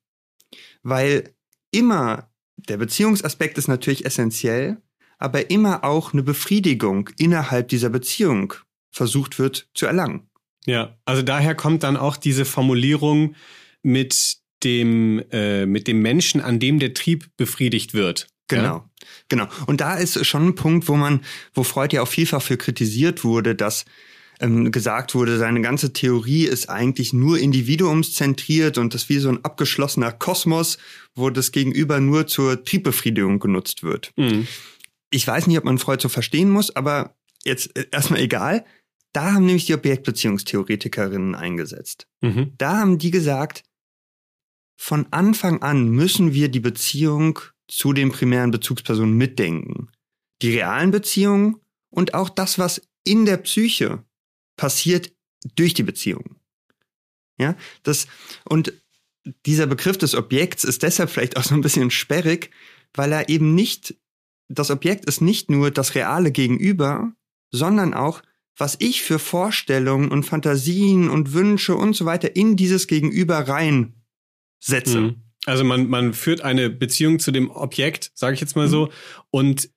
Weil 0.82 1.34
immer, 1.70 2.30
der 2.56 2.78
Beziehungsaspekt 2.78 3.58
ist 3.58 3.68
natürlich 3.68 4.04
essentiell, 4.06 4.78
aber 5.18 5.50
immer 5.50 5.84
auch 5.84 6.12
eine 6.12 6.22
Befriedigung 6.22 7.10
innerhalb 7.18 7.68
dieser 7.68 7.90
Beziehung 7.90 8.54
versucht 8.90 9.38
wird 9.38 9.68
zu 9.74 9.86
erlangen. 9.86 10.28
Ja, 10.64 10.96
also 11.04 11.22
daher 11.22 11.54
kommt 11.54 11.82
dann 11.82 11.96
auch 11.96 12.16
diese 12.16 12.44
Formulierung 12.44 13.34
mit 13.82 14.38
dem, 14.64 15.22
äh, 15.30 15.66
mit 15.66 15.86
dem 15.86 16.00
Menschen, 16.02 16.40
an 16.40 16.58
dem 16.58 16.78
der 16.78 16.94
Trieb 16.94 17.30
befriedigt 17.36 17.94
wird. 17.94 18.28
Genau, 18.48 18.62
ja? 18.62 18.90
genau. 19.28 19.48
Und 19.66 19.80
da 19.80 19.94
ist 19.94 20.24
schon 20.26 20.48
ein 20.48 20.54
Punkt, 20.54 20.88
wo 20.88 20.96
man, 20.96 21.20
wo 21.54 21.62
Freud 21.62 21.94
ja 21.94 22.02
auch 22.02 22.08
vielfach 22.08 22.42
für 22.42 22.56
kritisiert 22.56 23.24
wurde, 23.24 23.54
dass 23.54 23.84
ähm, 24.40 24.70
gesagt 24.70 25.14
wurde, 25.14 25.38
seine 25.38 25.60
ganze 25.60 25.92
Theorie 25.92 26.44
ist 26.44 26.68
eigentlich 26.68 27.12
nur 27.12 27.38
individuumszentriert 27.38 28.78
und 28.78 28.94
das 28.94 29.08
wie 29.08 29.18
so 29.18 29.28
ein 29.28 29.44
abgeschlossener 29.44 30.12
Kosmos, 30.12 30.78
wo 31.14 31.30
das 31.30 31.52
Gegenüber 31.52 32.00
nur 32.00 32.26
zur 32.26 32.64
Triebbefriedigung 32.64 33.38
genutzt 33.38 33.82
wird. 33.82 34.12
Mhm. 34.16 34.46
Ich 35.10 35.26
weiß 35.26 35.46
nicht, 35.46 35.58
ob 35.58 35.64
man 35.64 35.78
Freud 35.78 36.02
so 36.02 36.08
verstehen 36.08 36.50
muss, 36.50 36.74
aber 36.74 37.16
jetzt 37.44 37.76
äh, 37.76 37.86
erstmal 37.90 38.20
egal. 38.20 38.64
Da 39.12 39.32
haben 39.32 39.46
nämlich 39.46 39.66
die 39.66 39.74
Objektbeziehungstheoretikerinnen 39.74 41.34
eingesetzt. 41.34 42.06
Mhm. 42.20 42.52
Da 42.58 42.78
haben 42.78 42.98
die 42.98 43.10
gesagt, 43.10 43.64
von 44.76 45.06
Anfang 45.10 45.62
an 45.62 45.88
müssen 45.88 46.34
wir 46.34 46.48
die 46.48 46.60
Beziehung 46.60 47.40
zu 47.66 47.92
den 47.92 48.12
primären 48.12 48.50
Bezugspersonen 48.50 49.16
mitdenken. 49.16 49.88
Die 50.40 50.54
realen 50.54 50.90
Beziehungen 50.90 51.56
und 51.90 52.14
auch 52.14 52.28
das, 52.28 52.58
was 52.58 52.82
in 53.04 53.24
der 53.24 53.38
Psyche 53.38 54.04
passiert 54.58 55.10
durch 55.56 55.72
die 55.72 55.82
Beziehung. 55.82 56.36
Ja, 57.38 57.56
das, 57.84 58.06
und 58.44 58.74
dieser 59.46 59.66
Begriff 59.66 59.96
des 59.96 60.14
Objekts 60.14 60.64
ist 60.64 60.82
deshalb 60.82 61.08
vielleicht 61.08 61.38
auch 61.38 61.44
so 61.44 61.54
ein 61.54 61.62
bisschen 61.62 61.90
sperrig, 61.90 62.50
weil 62.94 63.12
er 63.12 63.30
eben 63.30 63.54
nicht, 63.54 63.94
das 64.48 64.70
Objekt 64.70 65.06
ist 65.06 65.22
nicht 65.22 65.50
nur 65.50 65.70
das 65.70 65.94
reale 65.94 66.32
Gegenüber, 66.32 67.12
sondern 67.50 67.94
auch, 67.94 68.22
was 68.56 68.76
ich 68.80 69.02
für 69.02 69.18
Vorstellungen 69.18 70.10
und 70.10 70.24
Fantasien 70.24 71.08
und 71.08 71.32
Wünsche 71.32 71.76
und 71.76 71.94
so 71.94 72.04
weiter 72.04 72.34
in 72.34 72.56
dieses 72.56 72.88
Gegenüber 72.88 73.38
reinsetze. 73.38 75.00
Mhm. 75.00 75.22
Also 75.46 75.62
man, 75.62 75.88
man 75.88 76.12
führt 76.12 76.40
eine 76.40 76.68
Beziehung 76.68 77.20
zu 77.20 77.30
dem 77.30 77.50
Objekt, 77.50 78.10
sage 78.14 78.34
ich 78.34 78.40
jetzt 78.40 78.56
mal 78.56 78.66
mhm. 78.66 78.70
so, 78.70 78.92
und 79.30 79.70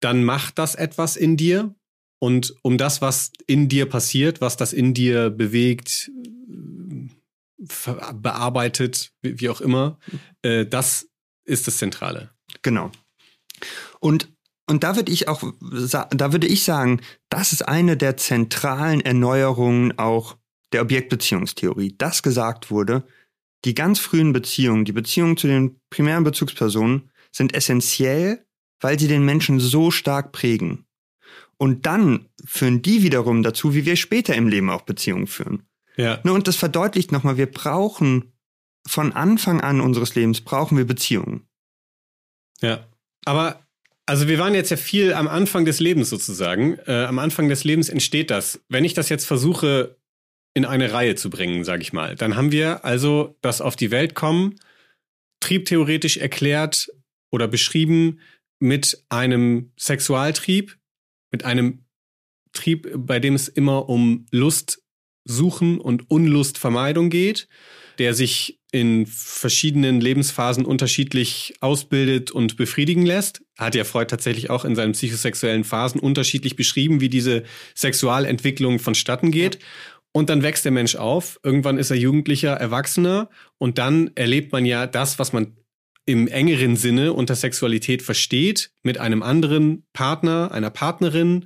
dann 0.00 0.22
macht 0.22 0.58
das 0.58 0.76
etwas 0.76 1.16
in 1.16 1.36
dir 1.36 1.74
und 2.20 2.54
um 2.62 2.78
das, 2.78 3.00
was 3.00 3.32
in 3.46 3.68
dir 3.68 3.88
passiert, 3.88 4.40
was 4.40 4.56
das 4.56 4.72
in 4.72 4.94
dir 4.94 5.30
bewegt, 5.30 6.10
bearbeitet, 7.56 9.12
wie 9.22 9.48
auch 9.48 9.60
immer, 9.60 9.98
äh, 10.42 10.64
das 10.66 11.08
ist 11.44 11.66
das 11.66 11.78
Zentrale. 11.78 12.30
Genau. 12.62 12.90
Und 14.00 14.30
und 14.70 14.84
da 14.84 14.96
würde 14.96 15.10
ich 15.10 15.28
auch, 15.28 15.42
da 15.62 16.32
würde 16.32 16.46
ich 16.46 16.62
sagen, 16.62 17.00
das 17.30 17.54
ist 17.54 17.66
eine 17.66 17.96
der 17.96 18.18
zentralen 18.18 19.00
Erneuerungen 19.00 19.98
auch 19.98 20.36
der 20.74 20.82
Objektbeziehungstheorie, 20.82 21.94
dass 21.96 22.22
gesagt 22.22 22.70
wurde, 22.70 23.02
die 23.64 23.74
ganz 23.74 23.98
frühen 23.98 24.34
Beziehungen, 24.34 24.84
die 24.84 24.92
Beziehungen 24.92 25.38
zu 25.38 25.46
den 25.46 25.80
primären 25.88 26.22
Bezugspersonen 26.22 27.10
sind 27.32 27.54
essentiell, 27.54 28.44
weil 28.80 28.98
sie 28.98 29.08
den 29.08 29.24
Menschen 29.24 29.58
so 29.58 29.90
stark 29.90 30.32
prägen. 30.32 30.84
Und 31.58 31.86
dann 31.86 32.26
führen 32.44 32.82
die 32.82 33.02
wiederum 33.02 33.42
dazu, 33.42 33.74
wie 33.74 33.84
wir 33.84 33.96
später 33.96 34.34
im 34.34 34.48
Leben 34.48 34.70
auch 34.70 34.82
Beziehungen 34.82 35.26
führen. 35.26 35.64
Ja. 35.96 36.20
Ne, 36.22 36.32
und 36.32 36.46
das 36.46 36.56
verdeutlicht 36.56 37.12
nochmal, 37.12 37.36
wir 37.36 37.50
brauchen 37.50 38.32
von 38.86 39.12
Anfang 39.12 39.60
an 39.60 39.80
unseres 39.80 40.14
Lebens 40.14 40.40
brauchen 40.40 40.78
wir 40.78 40.86
Beziehungen. 40.86 41.46
Ja. 42.60 42.86
Aber 43.24 43.66
also 44.06 44.26
wir 44.28 44.38
waren 44.38 44.54
jetzt 44.54 44.70
ja 44.70 44.78
viel 44.78 45.12
am 45.12 45.28
Anfang 45.28 45.66
des 45.66 45.80
Lebens 45.80 46.08
sozusagen. 46.08 46.78
Äh, 46.86 47.04
am 47.04 47.18
Anfang 47.18 47.48
des 47.48 47.64
Lebens 47.64 47.90
entsteht 47.90 48.30
das. 48.30 48.60
Wenn 48.68 48.84
ich 48.84 48.94
das 48.94 49.10
jetzt 49.10 49.26
versuche 49.26 49.98
in 50.54 50.64
eine 50.64 50.92
Reihe 50.92 51.14
zu 51.14 51.28
bringen, 51.28 51.64
sage 51.64 51.82
ich 51.82 51.92
mal, 51.92 52.16
dann 52.16 52.34
haben 52.34 52.50
wir 52.50 52.84
also 52.84 53.36
das 53.42 53.60
auf 53.60 53.76
die 53.76 53.90
Welt 53.90 54.14
kommen, 54.14 54.58
triebtheoretisch 55.40 56.16
erklärt 56.16 56.90
oder 57.30 57.46
beschrieben 57.48 58.20
mit 58.58 59.04
einem 59.10 59.72
Sexualtrieb, 59.78 60.78
mit 61.30 61.44
einem 61.44 61.84
Trieb, 62.52 62.88
bei 62.94 63.20
dem 63.20 63.34
es 63.34 63.48
immer 63.48 63.88
um 63.88 64.26
Lust 64.30 64.82
suchen 65.24 65.78
und 65.78 66.10
Unlustvermeidung 66.10 67.10
geht, 67.10 67.48
der 67.98 68.14
sich 68.14 68.60
in 68.70 69.06
verschiedenen 69.06 70.00
Lebensphasen 70.00 70.64
unterschiedlich 70.64 71.54
ausbildet 71.60 72.30
und 72.30 72.56
befriedigen 72.56 73.04
lässt. 73.04 73.42
Hat 73.56 73.74
ja 73.74 73.84
Freud 73.84 74.08
tatsächlich 74.08 74.50
auch 74.50 74.64
in 74.64 74.76
seinen 74.76 74.92
psychosexuellen 74.92 75.64
Phasen 75.64 76.00
unterschiedlich 76.00 76.54
beschrieben, 76.56 77.00
wie 77.00 77.08
diese 77.08 77.44
Sexualentwicklung 77.74 78.78
vonstatten 78.78 79.30
geht. 79.30 79.58
Und 80.12 80.30
dann 80.30 80.42
wächst 80.42 80.64
der 80.64 80.72
Mensch 80.72 80.96
auf. 80.96 81.38
Irgendwann 81.42 81.78
ist 81.78 81.90
er 81.90 81.96
Jugendlicher, 81.96 82.52
Erwachsener. 82.52 83.30
Und 83.56 83.78
dann 83.78 84.10
erlebt 84.14 84.52
man 84.52 84.64
ja 84.64 84.86
das, 84.86 85.18
was 85.18 85.32
man 85.32 85.56
im 86.08 86.26
engeren 86.26 86.74
Sinne 86.74 87.12
unter 87.12 87.36
Sexualität 87.36 88.00
versteht, 88.02 88.70
mit 88.82 88.96
einem 88.96 89.22
anderen 89.22 89.86
Partner, 89.92 90.50
einer 90.52 90.70
Partnerin, 90.70 91.44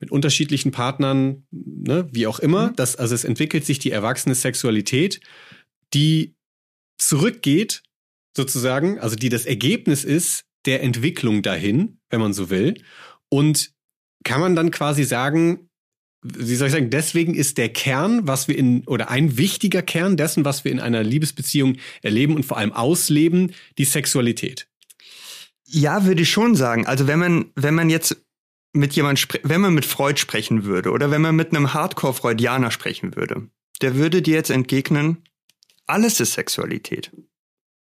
mit 0.00 0.10
unterschiedlichen 0.10 0.72
Partnern, 0.72 1.46
ne, 1.50 2.08
wie 2.10 2.26
auch 2.26 2.38
immer. 2.38 2.70
Mhm. 2.70 2.76
Das, 2.76 2.96
also 2.96 3.14
es 3.14 3.24
entwickelt 3.24 3.66
sich 3.66 3.78
die 3.78 3.90
erwachsene 3.90 4.34
Sexualität, 4.34 5.20
die 5.92 6.34
zurückgeht, 6.96 7.82
sozusagen, 8.34 8.98
also 8.98 9.14
die 9.14 9.28
das 9.28 9.44
Ergebnis 9.44 10.04
ist 10.04 10.46
der 10.64 10.82
Entwicklung 10.82 11.42
dahin, 11.42 11.98
wenn 12.08 12.20
man 12.20 12.32
so 12.32 12.48
will. 12.48 12.82
Und 13.28 13.72
kann 14.24 14.40
man 14.40 14.56
dann 14.56 14.70
quasi 14.70 15.04
sagen, 15.04 15.68
wie 16.22 16.54
soll 16.54 16.68
ich 16.68 16.72
sagen, 16.72 16.90
deswegen 16.90 17.34
ist 17.34 17.58
der 17.58 17.68
Kern, 17.68 18.26
was 18.26 18.46
wir 18.46 18.56
in, 18.56 18.86
oder 18.86 19.10
ein 19.10 19.36
wichtiger 19.36 19.82
Kern 19.82 20.16
dessen, 20.16 20.44
was 20.44 20.64
wir 20.64 20.70
in 20.70 20.80
einer 20.80 21.02
Liebesbeziehung 21.02 21.76
erleben 22.00 22.36
und 22.36 22.44
vor 22.44 22.56
allem 22.56 22.72
ausleben, 22.72 23.52
die 23.78 23.84
Sexualität. 23.84 24.68
Ja, 25.66 26.04
würde 26.04 26.22
ich 26.22 26.30
schon 26.30 26.54
sagen. 26.54 26.86
Also 26.86 27.06
wenn 27.06 27.18
man, 27.18 27.46
wenn 27.56 27.74
man 27.74 27.90
jetzt 27.90 28.16
mit 28.72 28.94
jemand, 28.94 29.26
wenn 29.42 29.60
man 29.60 29.74
mit 29.74 29.84
Freud 29.84 30.18
sprechen 30.18 30.64
würde 30.64 30.90
oder 30.90 31.10
wenn 31.10 31.22
man 31.22 31.34
mit 31.34 31.50
einem 31.50 31.74
Hardcore-Freudianer 31.74 32.70
sprechen 32.70 33.16
würde, 33.16 33.48
der 33.80 33.96
würde 33.96 34.22
dir 34.22 34.34
jetzt 34.34 34.50
entgegnen, 34.50 35.24
alles 35.86 36.20
ist 36.20 36.34
Sexualität. 36.34 37.10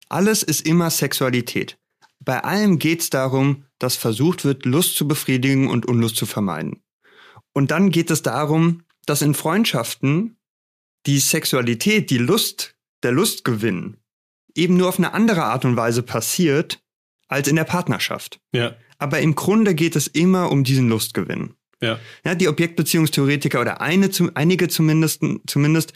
Alles 0.10 0.44
ist 0.44 0.66
immer 0.66 0.90
Sexualität. 0.90 1.78
Bei 2.20 2.44
allem 2.44 2.80
geht 2.80 3.02
es 3.02 3.10
darum, 3.10 3.66
dass 3.80 3.96
versucht 3.96 4.46
wird, 4.46 4.66
Lust 4.66 4.96
zu 4.96 5.08
befriedigen 5.08 5.68
und 5.68 5.86
Unlust 5.86 6.16
zu 6.16 6.26
vermeiden. 6.26 6.82
Und 7.54 7.72
dann 7.72 7.90
geht 7.90 8.12
es 8.12 8.22
darum, 8.22 8.84
dass 9.06 9.22
in 9.22 9.34
Freundschaften 9.34 10.38
die 11.06 11.20
Sexualität, 11.20 12.10
die 12.10 12.18
Lust, 12.18 12.76
der 13.04 13.12
Lustgewinn 13.12 13.98
eben 14.56 14.78
nur 14.78 14.90
auf 14.90 14.98
eine 14.98 15.14
andere 15.14 15.44
Art 15.44 15.66
und 15.66 15.76
Weise 15.76 16.04
passiert 16.04 16.82
als 17.28 17.48
in 17.48 17.56
der 17.56 17.64
Partnerschaft. 17.64 18.40
Ja. 18.54 18.76
Aber 18.98 19.20
im 19.20 19.36
Grunde 19.36 19.74
geht 19.74 19.96
es 19.96 20.08
immer 20.08 20.52
um 20.52 20.64
diesen 20.64 20.90
Lustgewinn. 20.90 21.56
Ja. 21.82 22.00
Ja, 22.24 22.36
die 22.36 22.48
Objektbeziehungstheoretiker 22.48 23.60
oder 23.60 23.82
eine, 23.82 24.10
einige 24.36 24.68
zumindest, 24.68 25.24
zumindest 25.48 25.94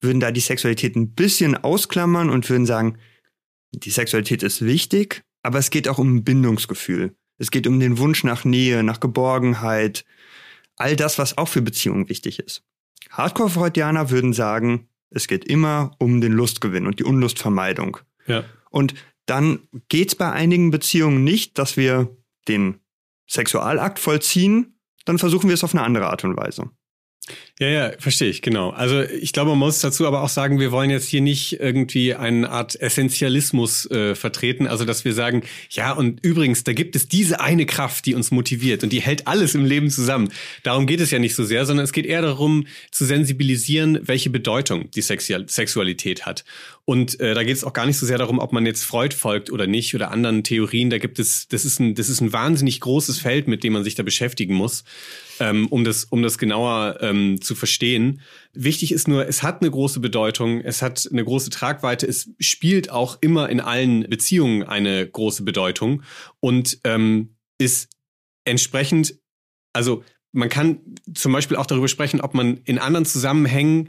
würden 0.00 0.20
da 0.20 0.32
die 0.32 0.40
Sexualität 0.40 0.96
ein 0.96 1.14
bisschen 1.14 1.56
ausklammern 1.56 2.30
und 2.30 2.48
würden 2.50 2.66
sagen, 2.66 2.98
die 3.72 3.90
Sexualität 3.90 4.42
ist 4.42 4.64
wichtig, 4.64 5.22
aber 5.42 5.58
es 5.58 5.70
geht 5.70 5.88
auch 5.88 5.98
um 5.98 6.16
ein 6.16 6.24
Bindungsgefühl. 6.24 7.14
Es 7.38 7.50
geht 7.50 7.66
um 7.66 7.78
den 7.78 7.98
Wunsch 7.98 8.24
nach 8.24 8.44
Nähe, 8.44 8.82
nach 8.82 8.98
Geborgenheit, 8.98 10.04
all 10.78 10.96
das, 10.96 11.18
was 11.18 11.38
auch 11.38 11.48
für 11.48 11.62
Beziehungen 11.62 12.08
wichtig 12.08 12.38
ist. 12.38 12.62
Hardcore-Freudianer 13.10 14.10
würden 14.10 14.32
sagen, 14.32 14.88
es 15.10 15.28
geht 15.28 15.44
immer 15.44 15.92
um 15.98 16.20
den 16.20 16.32
Lustgewinn 16.32 16.86
und 16.86 16.98
die 16.98 17.04
Unlustvermeidung. 17.04 17.98
Ja. 18.26 18.44
Und 18.70 18.94
dann 19.26 19.60
geht 19.88 20.08
es 20.08 20.14
bei 20.14 20.30
einigen 20.30 20.70
Beziehungen 20.70 21.24
nicht, 21.24 21.58
dass 21.58 21.76
wir 21.76 22.16
den 22.48 22.80
Sexualakt 23.28 23.98
vollziehen, 23.98 24.78
dann 25.04 25.18
versuchen 25.18 25.48
wir 25.48 25.54
es 25.54 25.64
auf 25.64 25.74
eine 25.74 25.82
andere 25.82 26.08
Art 26.08 26.24
und 26.24 26.36
Weise. 26.36 26.70
Ja, 27.60 27.66
ja, 27.66 27.92
verstehe 27.98 28.28
ich, 28.28 28.40
genau. 28.40 28.70
Also 28.70 29.02
ich 29.02 29.32
glaube, 29.32 29.50
man 29.50 29.58
muss 29.58 29.80
dazu 29.80 30.06
aber 30.06 30.22
auch 30.22 30.28
sagen, 30.28 30.60
wir 30.60 30.70
wollen 30.70 30.90
jetzt 30.90 31.08
hier 31.08 31.20
nicht 31.20 31.58
irgendwie 31.58 32.14
eine 32.14 32.48
Art 32.50 32.80
Essentialismus 32.80 33.90
äh, 33.90 34.14
vertreten, 34.14 34.68
also 34.68 34.84
dass 34.84 35.04
wir 35.04 35.12
sagen, 35.12 35.42
ja, 35.70 35.90
und 35.90 36.24
übrigens, 36.24 36.62
da 36.62 36.72
gibt 36.72 36.94
es 36.94 37.08
diese 37.08 37.40
eine 37.40 37.66
Kraft, 37.66 38.06
die 38.06 38.14
uns 38.14 38.30
motiviert 38.30 38.84
und 38.84 38.92
die 38.92 39.00
hält 39.00 39.26
alles 39.26 39.56
im 39.56 39.64
Leben 39.64 39.90
zusammen. 39.90 40.28
Darum 40.62 40.86
geht 40.86 41.00
es 41.00 41.10
ja 41.10 41.18
nicht 41.18 41.34
so 41.34 41.42
sehr, 41.42 41.66
sondern 41.66 41.82
es 41.82 41.92
geht 41.92 42.06
eher 42.06 42.22
darum, 42.22 42.64
zu 42.92 43.04
sensibilisieren, 43.04 43.98
welche 44.02 44.30
Bedeutung 44.30 44.88
die 44.92 45.02
Sexualität 45.02 46.26
hat. 46.26 46.44
Und 46.88 47.20
äh, 47.20 47.34
da 47.34 47.42
geht 47.42 47.54
es 47.54 47.64
auch 47.64 47.74
gar 47.74 47.84
nicht 47.84 47.98
so 47.98 48.06
sehr 48.06 48.16
darum, 48.16 48.38
ob 48.38 48.52
man 48.52 48.64
jetzt 48.64 48.82
Freud 48.82 49.14
folgt 49.14 49.50
oder 49.50 49.66
nicht 49.66 49.94
oder 49.94 50.10
anderen 50.10 50.42
Theorien. 50.42 50.88
Da 50.88 50.96
gibt 50.96 51.18
es, 51.18 51.46
das 51.46 51.66
ist 51.66 51.80
ein, 51.80 51.94
das 51.94 52.08
ist 52.08 52.22
ein 52.22 52.32
wahnsinnig 52.32 52.80
großes 52.80 53.18
Feld, 53.18 53.46
mit 53.46 53.62
dem 53.62 53.74
man 53.74 53.84
sich 53.84 53.94
da 53.94 54.02
beschäftigen 54.02 54.54
muss, 54.54 54.84
ähm, 55.38 55.66
um 55.66 55.84
das, 55.84 56.04
um 56.04 56.22
das 56.22 56.38
genauer 56.38 56.96
ähm, 57.02 57.42
zu 57.48 57.56
verstehen. 57.56 58.20
Wichtig 58.52 58.92
ist 58.92 59.08
nur, 59.08 59.26
es 59.26 59.42
hat 59.42 59.62
eine 59.62 59.70
große 59.70 59.98
Bedeutung, 59.98 60.60
es 60.60 60.82
hat 60.82 61.08
eine 61.10 61.24
große 61.24 61.50
Tragweite, 61.50 62.06
es 62.06 62.30
spielt 62.38 62.90
auch 62.90 63.18
immer 63.20 63.48
in 63.48 63.60
allen 63.60 64.08
Beziehungen 64.08 64.62
eine 64.62 65.08
große 65.08 65.42
Bedeutung 65.42 66.02
und 66.38 66.78
ähm, 66.84 67.34
ist 67.58 67.88
entsprechend, 68.44 69.18
also 69.72 70.04
man 70.32 70.48
kann 70.48 70.80
zum 71.14 71.32
Beispiel 71.32 71.56
auch 71.56 71.66
darüber 71.66 71.88
sprechen, 71.88 72.20
ob 72.20 72.34
man 72.34 72.58
in 72.64 72.78
anderen 72.78 73.06
Zusammenhängen 73.06 73.88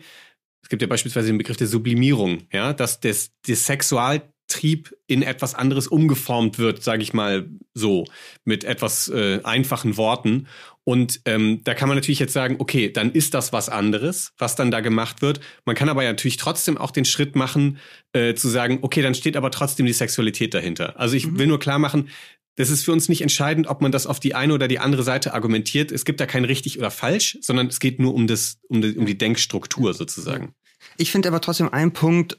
es 0.61 0.69
gibt 0.69 0.81
ja 0.81 0.87
beispielsweise 0.87 1.27
den 1.27 1.37
Begriff 1.37 1.57
der 1.57 1.67
Sublimierung, 1.67 2.43
ja, 2.51 2.73
dass 2.73 2.99
das, 2.99 3.31
der 3.47 3.55
Sexualtrieb 3.55 4.95
in 5.07 5.21
etwas 5.21 5.55
anderes 5.55 5.87
umgeformt 5.87 6.59
wird, 6.59 6.83
sage 6.83 7.01
ich 7.01 7.13
mal 7.13 7.49
so, 7.73 8.05
mit 8.43 8.63
etwas 8.63 9.07
äh, 9.09 9.39
einfachen 9.43 9.97
Worten. 9.97 10.47
Und 10.89 11.21
ähm, 11.25 11.61
da 11.65 11.75
kann 11.75 11.87
man 11.87 11.99
natürlich 11.99 12.17
jetzt 12.17 12.33
sagen, 12.33 12.55
okay, 12.57 12.91
dann 12.91 13.11
ist 13.11 13.35
das 13.35 13.53
was 13.53 13.69
anderes, 13.69 14.33
was 14.39 14.55
dann 14.55 14.71
da 14.71 14.79
gemacht 14.79 15.21
wird. 15.21 15.39
Man 15.63 15.75
kann 15.75 15.87
aber 15.87 16.01
ja 16.01 16.09
natürlich 16.09 16.37
trotzdem 16.37 16.79
auch 16.79 16.89
den 16.89 17.05
Schritt 17.05 17.35
machen, 17.35 17.77
äh, 18.11 18.33
zu 18.33 18.47
sagen, 18.47 18.79
okay, 18.81 19.03
dann 19.03 19.13
steht 19.13 19.37
aber 19.37 19.51
trotzdem 19.51 19.85
die 19.85 19.93
Sexualität 19.93 20.55
dahinter. 20.55 20.99
Also 20.99 21.15
ich 21.15 21.27
mhm. 21.27 21.37
will 21.37 21.45
nur 21.45 21.59
klar 21.59 21.77
machen, 21.77 22.09
das 22.55 22.71
ist 22.71 22.85
für 22.85 22.91
uns 22.91 23.07
nicht 23.07 23.21
entscheidend, 23.21 23.67
ob 23.67 23.81
man 23.81 23.91
das 23.91 24.07
auf 24.07 24.19
die 24.19 24.33
eine 24.33 24.51
oder 24.51 24.67
die 24.67 24.79
andere 24.79 25.03
Seite 25.03 25.35
argumentiert. 25.35 25.91
Es 25.91 26.05
gibt 26.05 26.19
da 26.19 26.25
kein 26.25 26.43
richtig 26.43 26.79
oder 26.79 26.89
falsch, 26.89 27.37
sondern 27.39 27.67
es 27.67 27.79
geht 27.79 27.99
nur 27.99 28.15
um 28.15 28.25
das, 28.25 28.57
um 28.67 28.81
die, 28.81 28.97
um 28.97 29.05
die 29.05 29.15
Denkstruktur 29.15 29.93
sozusagen. 29.93 30.55
Ich 30.97 31.11
finde 31.11 31.27
aber 31.27 31.39
trotzdem 31.39 31.69
ein 31.71 31.93
Punkt 31.93 32.35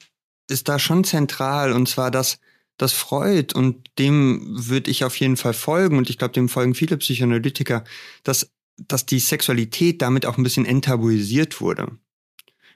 ist 0.48 0.68
da 0.68 0.81
schon 0.81 1.05
zentral 1.05 1.70
und 1.70 1.88
zwar, 1.88 2.11
dass 2.11 2.40
dass 2.81 2.95
Freud 2.95 3.55
und 3.55 3.90
dem 3.99 4.40
würde 4.49 4.90
ich 4.90 5.05
auf 5.05 5.16
jeden 5.16 5.37
Fall 5.37 5.53
folgen 5.53 5.99
und 5.99 6.09
ich 6.09 6.16
glaube, 6.16 6.33
dem 6.33 6.49
folgen 6.49 6.75
viele 6.75 6.97
Psychoanalytiker, 6.97 7.85
dass 8.23 8.53
dass 8.88 9.05
die 9.05 9.19
Sexualität 9.19 10.01
damit 10.01 10.25
auch 10.25 10.38
ein 10.38 10.43
bisschen 10.43 10.64
enttabuisiert 10.64 11.61
wurde. 11.61 11.99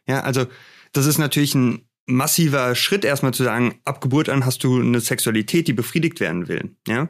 Ja, 0.07 0.21
also 0.21 0.45
das 0.93 1.07
ist 1.07 1.17
natürlich 1.17 1.55
ein 1.55 1.89
massiver 2.05 2.75
Schritt 2.75 3.07
erstmal 3.07 3.33
zu 3.33 3.43
sagen, 3.43 3.81
ab 3.87 4.03
Geburt 4.03 4.29
an 4.29 4.45
hast 4.45 4.63
du 4.65 4.79
eine 4.79 5.01
Sexualität, 5.01 5.67
die 5.67 5.73
befriedigt 5.73 6.21
werden 6.21 6.47
will. 6.47 6.77
Ja, 6.87 7.09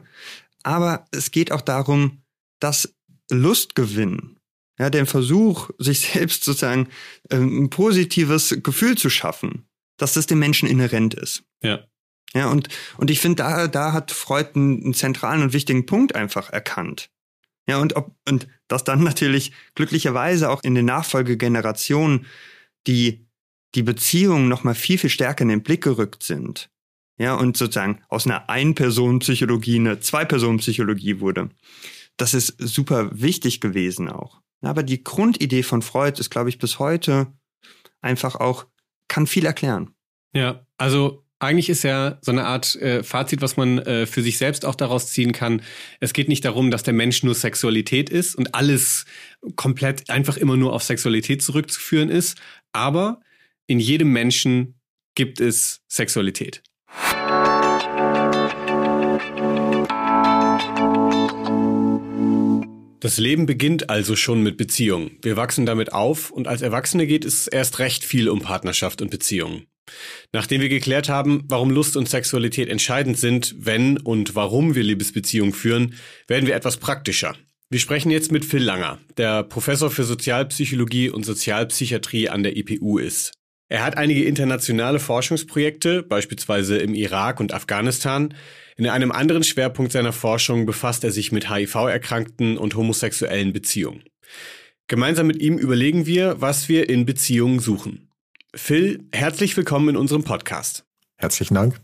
aber 0.63 1.05
es 1.11 1.31
geht 1.31 1.51
auch 1.51 1.59
darum, 1.59 2.21
dass 2.61 2.95
Lustgewinn 3.29 4.37
ja, 4.79 4.89
den 4.89 5.05
Versuch, 5.05 5.69
sich 5.77 5.99
selbst 6.13 6.45
sozusagen 6.45 6.87
ähm, 7.29 7.65
ein 7.65 7.69
positives 7.69 8.57
Gefühl 8.63 8.97
zu 8.97 9.09
schaffen, 9.09 9.67
dass 9.97 10.13
das 10.13 10.25
dem 10.25 10.39
Menschen 10.39 10.69
inhärent 10.69 11.13
ist. 11.13 11.43
Ja. 11.61 11.85
Ja, 12.35 12.49
und, 12.49 12.67
und 12.97 13.09
ich 13.09 13.21
finde, 13.21 13.37
da, 13.37 13.67
da 13.67 13.93
hat 13.93 14.11
Freud 14.11 14.49
einen, 14.55 14.83
einen 14.83 14.93
zentralen 14.93 15.41
und 15.41 15.53
wichtigen 15.53 15.85
Punkt 15.85 16.15
einfach 16.15 16.49
erkannt. 16.49 17.09
Ja, 17.67 17.77
und 17.79 17.95
ob, 17.95 18.13
und 18.27 18.47
dass 18.67 18.83
dann 18.83 19.03
natürlich 19.03 19.53
glücklicherweise 19.73 20.49
auch 20.49 20.61
in 20.61 20.75
den 20.75 20.85
Nachfolgegenerationen 20.85 22.25
die, 22.87 23.25
die 23.73 23.83
Beziehungen 23.83 24.49
nochmal 24.49 24.75
viel, 24.75 24.97
viel 24.97 25.09
stärker 25.09 25.43
in 25.43 25.49
den 25.49 25.63
Blick 25.63 25.83
gerückt 25.83 26.23
sind. 26.23 26.69
Ja, 27.17 27.35
und 27.35 27.55
sozusagen 27.55 28.01
aus 28.09 28.25
einer 28.25 28.49
Ein-Personen-Psychologie 28.49 29.79
eine 29.79 30.01
Zwei-Personen-Psychologie 30.01 31.21
wurde. 31.21 31.49
Das 32.17 32.33
ist 32.33 32.55
super 32.59 33.09
wichtig 33.13 33.61
gewesen 33.61 34.09
auch. 34.09 34.41
Aber 34.61 34.83
die 34.83 35.03
Grundidee 35.03 35.63
von 35.63 35.81
Freud 35.81 36.19
ist, 36.19 36.29
glaube 36.29 36.49
ich, 36.49 36.57
bis 36.57 36.79
heute 36.79 37.27
einfach 38.01 38.35
auch, 38.35 38.65
kann 39.07 39.27
viel 39.27 39.45
erklären. 39.45 39.91
Ja, 40.33 40.65
also 40.77 41.24
eigentlich 41.39 41.69
ist 41.69 41.83
ja 41.83 42.17
so 42.21 42.31
eine 42.31 42.45
Art 42.45 42.75
äh, 42.77 43.03
Fazit, 43.03 43.41
was 43.41 43.57
man 43.57 43.79
äh, 43.79 44.05
für 44.05 44.21
sich 44.21 44.37
selbst 44.37 44.65
auch 44.65 44.75
daraus 44.75 45.07
ziehen 45.07 45.33
kann. 45.33 45.61
Es 45.99 46.13
geht 46.13 46.29
nicht 46.29 46.45
darum, 46.45 46.71
dass 46.71 46.83
der 46.83 46.93
Mensch 46.93 47.23
nur 47.23 47.35
Sexualität 47.35 48.09
ist 48.09 48.35
und 48.35 48.55
alles 48.55 49.05
komplett 49.55 50.09
einfach 50.09 50.37
immer 50.37 50.55
nur 50.55 50.73
auf 50.73 50.83
Sexualität 50.83 51.41
zurückzuführen 51.41 52.09
ist, 52.09 52.37
aber 52.71 53.19
in 53.67 53.79
jedem 53.79 54.11
Menschen 54.11 54.75
gibt 55.15 55.39
es 55.39 55.81
Sexualität. 55.87 56.63
Das 63.01 63.17
Leben 63.17 63.45
beginnt 63.45 63.89
also 63.89 64.15
schon 64.15 64.41
mit 64.41 64.57
Beziehungen. 64.57 65.19
Wir 65.21 65.35
wachsen 65.35 65.65
damit 65.65 65.93
auf 65.93 66.31
und 66.31 66.47
als 66.47 66.61
Erwachsene 66.61 67.05
geht 67.05 67.23
es 67.23 67.47
erst 67.47 67.79
recht 67.79 68.03
viel 68.03 68.29
um 68.29 68.41
Partnerschaft 68.41 69.01
und 69.01 69.11
Beziehungen. 69.11 69.67
Nachdem 70.31 70.61
wir 70.61 70.69
geklärt 70.69 71.09
haben, 71.09 71.43
warum 71.47 71.71
Lust 71.71 71.97
und 71.97 72.09
Sexualität 72.09 72.69
entscheidend 72.69 73.17
sind, 73.17 73.55
wenn 73.57 73.97
und 73.97 74.35
warum 74.35 74.75
wir 74.75 74.83
Liebesbeziehungen 74.83 75.53
führen, 75.53 75.95
werden 76.27 76.47
wir 76.47 76.55
etwas 76.55 76.77
praktischer. 76.77 77.35
Wir 77.69 77.79
sprechen 77.79 78.11
jetzt 78.11 78.31
mit 78.31 78.45
Phil 78.45 78.63
Langer, 78.63 78.99
der 79.17 79.43
Professor 79.43 79.89
für 79.89 80.03
Sozialpsychologie 80.03 81.09
und 81.09 81.25
Sozialpsychiatrie 81.25 82.29
an 82.29 82.43
der 82.43 82.55
IPU 82.57 82.99
ist. 82.99 83.31
Er 83.67 83.83
hat 83.83 83.97
einige 83.97 84.25
internationale 84.25 84.99
Forschungsprojekte, 84.99 86.03
beispielsweise 86.03 86.77
im 86.77 86.93
Irak 86.93 87.39
und 87.39 87.53
Afghanistan, 87.53 88.35
in 88.77 88.87
einem 88.87 89.11
anderen 89.11 89.43
Schwerpunkt 89.43 89.91
seiner 89.91 90.13
Forschung 90.13 90.65
befasst 90.65 91.03
er 91.03 91.11
sich 91.11 91.31
mit 91.31 91.49
HIV-Erkrankten 91.49 92.57
und 92.57 92.75
homosexuellen 92.75 93.53
Beziehungen. 93.53 94.03
Gemeinsam 94.87 95.25
mit 95.25 95.41
ihm 95.41 95.57
überlegen 95.57 96.05
wir, 96.05 96.41
was 96.41 96.69
wir 96.69 96.89
in 96.89 97.05
Beziehungen 97.05 97.59
suchen. 97.59 98.11
Phil, 98.57 99.03
herzlich 99.11 99.57
willkommen 99.57 99.89
in 99.89 99.97
unserem 99.97 100.23
Podcast. 100.23 100.85
Herzlichen 101.17 101.55
Dank. 101.55 101.81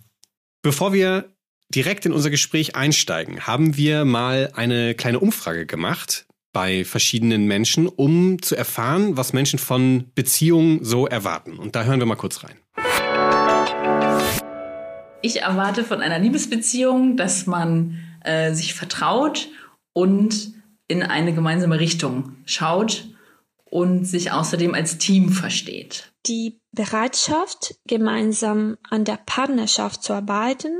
Bevor 0.62 0.94
wir 0.94 1.26
direkt 1.68 2.06
in 2.06 2.14
unser 2.14 2.30
Gespräch 2.30 2.78
einsteigen, 2.78 3.46
haben 3.46 3.76
wir 3.76 4.06
mal 4.06 4.52
eine 4.56 4.96
kleine 4.96 5.20
Umfrage 5.20 5.66
gemacht 5.66 6.28
bei 6.54 6.86
verschiedenen 6.86 7.46
Menschen, 7.46 7.90
um 7.90 8.42
zu 8.42 8.56
erfahren, 8.56 9.18
was 9.18 9.34
Menschen 9.34 9.60
von 9.60 10.12
Beziehungen 10.16 10.82
so 10.82 11.08
erwarten. 11.08 11.60
Und 11.60 11.76
da 11.76 11.84
hören 11.84 12.00
wir 12.00 12.06
mal 12.06 12.16
kurz 12.16 12.42
rein. 12.46 12.56
Ich 15.22 15.42
erwarte 15.42 15.84
von 15.84 16.00
einer 16.00 16.20
Liebesbeziehung, 16.20 17.18
dass 17.18 17.48
man 17.48 18.00
äh, 18.24 18.54
sich 18.54 18.76
vertraut 18.76 19.50
und 19.92 20.54
in 20.88 21.04
eine 21.04 21.34
gemeinsame 21.34 21.82
Richtung 21.82 22.38
schaut 22.46 23.10
und 23.66 24.06
sich 24.06 24.32
außerdem 24.32 24.74
als 24.74 25.00
Team 25.00 25.34
versteht. 25.34 26.11
Die 26.28 26.60
Bereitschaft, 26.72 27.76
gemeinsam 27.88 28.78
an 28.90 29.06
der 29.06 29.20
Partnerschaft 29.26 30.04
zu 30.04 30.14
arbeiten, 30.14 30.80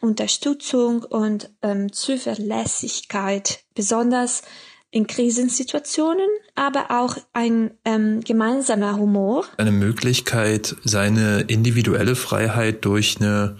Unterstützung 0.00 1.02
und 1.02 1.50
ähm, 1.62 1.92
Zuverlässigkeit, 1.92 3.60
besonders 3.74 4.42
in 4.90 5.06
Krisensituationen, 5.06 6.28
aber 6.54 6.86
auch 6.90 7.16
ein 7.32 7.72
ähm, 7.84 8.20
gemeinsamer 8.22 8.96
Humor. 8.96 9.44
Eine 9.56 9.70
Möglichkeit, 9.70 10.74
seine 10.84 11.42
individuelle 11.42 12.16
Freiheit 12.16 12.84
durch 12.84 13.18
eine 13.20 13.56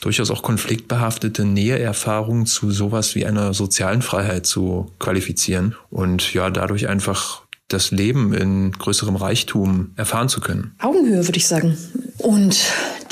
durchaus 0.00 0.30
auch 0.30 0.42
konfliktbehaftete 0.42 1.44
Näheerfahrung 1.44 2.46
zu 2.46 2.70
sowas 2.70 3.14
wie 3.14 3.24
einer 3.24 3.54
sozialen 3.54 4.02
Freiheit 4.02 4.44
zu 4.44 4.92
qualifizieren 4.98 5.74
und 5.90 6.34
ja, 6.34 6.50
dadurch 6.50 6.88
einfach 6.88 7.45
das 7.68 7.90
Leben 7.90 8.32
in 8.32 8.72
größerem 8.72 9.16
Reichtum 9.16 9.92
erfahren 9.96 10.28
zu 10.28 10.40
können. 10.40 10.74
Augenhöhe, 10.80 11.26
würde 11.26 11.38
ich 11.38 11.46
sagen. 11.46 11.76
Und 12.18 12.58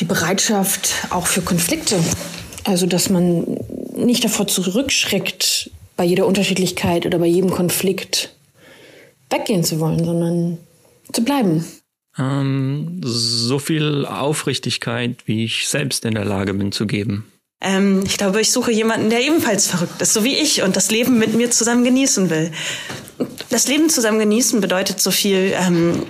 die 0.00 0.04
Bereitschaft 0.04 1.08
auch 1.10 1.26
für 1.26 1.42
Konflikte. 1.42 1.98
Also, 2.64 2.86
dass 2.86 3.10
man 3.10 3.58
nicht 3.96 4.24
davor 4.24 4.46
zurückschreckt, 4.46 5.70
bei 5.96 6.04
jeder 6.04 6.26
Unterschiedlichkeit 6.26 7.06
oder 7.06 7.18
bei 7.18 7.26
jedem 7.26 7.50
Konflikt 7.50 8.34
weggehen 9.30 9.64
zu 9.64 9.80
wollen, 9.80 10.04
sondern 10.04 10.58
zu 11.12 11.24
bleiben. 11.24 11.64
Ähm, 12.18 13.00
so 13.04 13.58
viel 13.58 14.06
Aufrichtigkeit, 14.06 15.26
wie 15.26 15.44
ich 15.44 15.68
selbst 15.68 16.04
in 16.04 16.14
der 16.14 16.24
Lage 16.24 16.54
bin 16.54 16.72
zu 16.72 16.86
geben. 16.86 17.26
Ähm, 17.64 18.02
ich 18.04 18.18
glaube, 18.18 18.40
ich 18.40 18.52
suche 18.52 18.70
jemanden, 18.70 19.10
der 19.10 19.22
ebenfalls 19.22 19.66
verrückt 19.66 20.00
ist, 20.00 20.12
so 20.12 20.22
wie 20.22 20.36
ich, 20.36 20.62
und 20.62 20.76
das 20.76 20.90
Leben 20.90 21.18
mit 21.18 21.34
mir 21.34 21.50
zusammen 21.50 21.82
genießen 21.82 22.30
will. 22.30 22.52
Das 23.48 23.66
Leben 23.68 23.88
zusammen 23.88 24.18
genießen 24.18 24.60
bedeutet 24.60 25.00
so 25.00 25.10
viel, 25.10 25.54
ähm, 25.54 26.02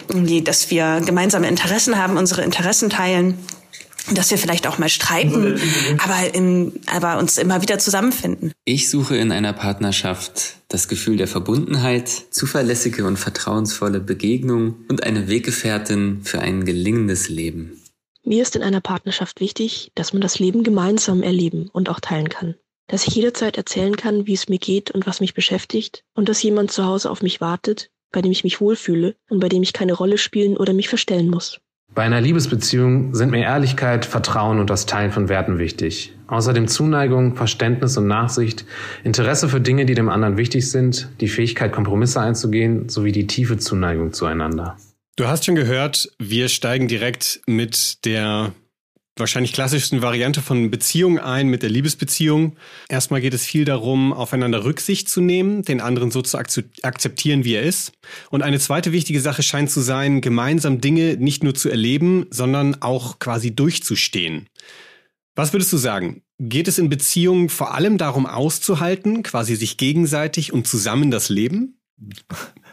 dass 0.45 0.71
wir 0.71 1.01
gemeinsame 1.05 1.49
Interessen 1.49 1.97
haben, 1.97 2.17
unsere 2.17 2.43
Interessen 2.43 2.91
teilen, 2.91 3.39
dass 4.13 4.31
wir 4.31 4.39
vielleicht 4.39 4.67
auch 4.67 4.79
mal 4.79 4.89
streiten, 4.89 5.59
aber, 5.99 6.35
im, 6.35 6.73
aber 6.87 7.19
uns 7.19 7.39
immer 7.39 7.63
wieder 7.63 7.79
zusammenfinden. 7.79 8.53
Ich 8.65 8.91
suche 8.91 9.17
in 9.17 9.33
einer 9.33 9.53
Partnerschaft 9.53 10.57
das 10.69 10.89
Gefühl 10.89 11.17
der 11.17 11.29
Verbundenheit, 11.29 12.11
zuverlässige 12.31 13.07
und 13.07 13.17
vertrauensvolle 13.17 14.01
Begegnung 14.01 14.75
und 14.89 15.05
eine 15.05 15.29
Weggefährtin 15.29 16.21
für 16.25 16.41
ein 16.41 16.65
gelingendes 16.65 17.29
Leben. 17.29 17.81
Mir 18.27 18.41
ist 18.41 18.57
in 18.57 18.63
einer 18.63 18.81
Partnerschaft 18.81 19.41
wichtig, 19.41 19.93
dass 19.95 20.15
man 20.15 20.23
das 20.23 20.39
Leben 20.39 20.63
gemeinsam 20.63 21.23
erleben 21.23 21.69
und 21.73 21.91
auch 21.91 22.01
teilen 22.01 22.31
kann. 22.31 22.55
Dass 22.87 23.07
ich 23.07 23.15
jederzeit 23.15 23.59
erzählen 23.59 23.97
kann, 23.97 24.27
wie 24.27 24.33
es 24.33 24.49
mir 24.49 24.59
geht 24.59 24.91
und 24.91 25.07
was 25.07 25.21
mich 25.21 25.35
beschäftigt 25.35 26.05
und 26.15 26.31
dass 26.31 26.43
jemand 26.43 26.71
zu 26.71 26.87
Hause 26.87 27.11
auf 27.11 27.23
mich 27.23 27.43
wartet, 27.43 27.91
bei 28.13 28.23
dem 28.23 28.33
ich 28.33 28.43
mich 28.43 28.63
wohlfühle 28.63 29.15
und 29.29 29.41
bei 29.41 29.51
dem 29.51 29.63
ich 29.63 29.75
keine 29.75 29.93
Rolle 29.93 30.17
spielen 30.17 30.57
oder 30.57 30.73
mich 30.73 30.89
verstellen 30.89 31.29
muss. 31.29 31.61
Bei 31.95 32.03
einer 32.03 32.23
Liebesbeziehung 32.23 33.15
sind 33.15 33.31
mir 33.31 33.43
Ehrlichkeit, 33.43 34.07
Vertrauen 34.07 34.59
und 34.59 34.71
das 34.71 34.87
Teilen 34.87 35.13
von 35.13 35.29
Werten 35.29 35.59
wichtig. 35.59 36.15
Außerdem 36.27 36.67
Zuneigung, 36.67 37.37
Verständnis 37.37 37.99
und 37.99 38.07
Nachsicht, 38.07 38.65
Interesse 39.05 39.51
für 39.51 39.61
Dinge, 39.61 39.85
die 39.85 39.95
dem 39.95 40.09
anderen 40.09 40.39
wichtig 40.39 40.71
sind, 40.71 41.11
die 41.21 41.29
Fähigkeit, 41.29 41.73
Kompromisse 41.73 42.21
einzugehen, 42.21 42.89
sowie 42.89 43.13
die 43.13 43.27
tiefe 43.27 43.59
Zuneigung 43.59 44.15
zueinander. 44.15 44.77
Du 45.17 45.29
hast 45.29 45.45
schon 45.45 45.55
gehört, 45.55 46.11
wir 46.19 46.49
steigen 46.49 46.89
direkt 46.89 47.41
mit 47.47 48.05
der 48.05 48.53
wahrscheinlich 49.17 49.53
klassischsten 49.53 50.03
Variante 50.03 50.43
von 50.43 50.73
Beziehung 50.73 51.21
ein 51.21 51.47
mit 51.47 51.63
der 51.63 51.71
Liebesbeziehung. 51.71 52.57
Erstmal 52.89 53.21
geht 53.21 53.33
es 53.33 53.47
viel 53.47 53.65
darum, 53.65 54.13
aufeinander 54.13 54.65
Rücksicht 54.65 55.09
zu 55.09 55.21
nehmen, 55.21 55.63
den 55.63 55.81
anderen 55.81 56.11
so 56.11 56.21
zu 56.21 56.37
akzeptieren, 56.83 57.45
wie 57.45 57.55
er 57.55 57.63
ist. 57.63 57.93
Und 58.31 58.43
eine 58.43 58.59
zweite 58.59 58.91
wichtige 58.91 59.21
Sache 59.21 59.45
scheint 59.45 59.71
zu 59.71 59.83
sein, 59.83 60.21
gemeinsam 60.21 60.81
Dinge 60.81 61.17
nicht 61.17 61.45
nur 61.45 61.55
zu 61.55 61.69
erleben, 61.69 62.27
sondern 62.31 62.83
auch 62.83 63.21
quasi 63.21 63.55
durchzustehen. 63.55 64.49
Was 65.37 65.53
würdest 65.53 65.73
du 65.73 65.77
sagen? 65.77 66.23
Geht 66.41 66.67
es 66.67 66.81
in 66.81 66.89
Beziehungen 66.89 67.51
vor 67.51 67.75
allem 67.75 67.99
darum 67.99 68.27
auszuhalten, 68.27 69.23
quasi 69.23 69.55
sich 69.55 69.77
gegenseitig 69.77 70.53
und 70.53 70.67
zusammen 70.67 71.13
das 71.13 71.29
Leben? 71.29 71.79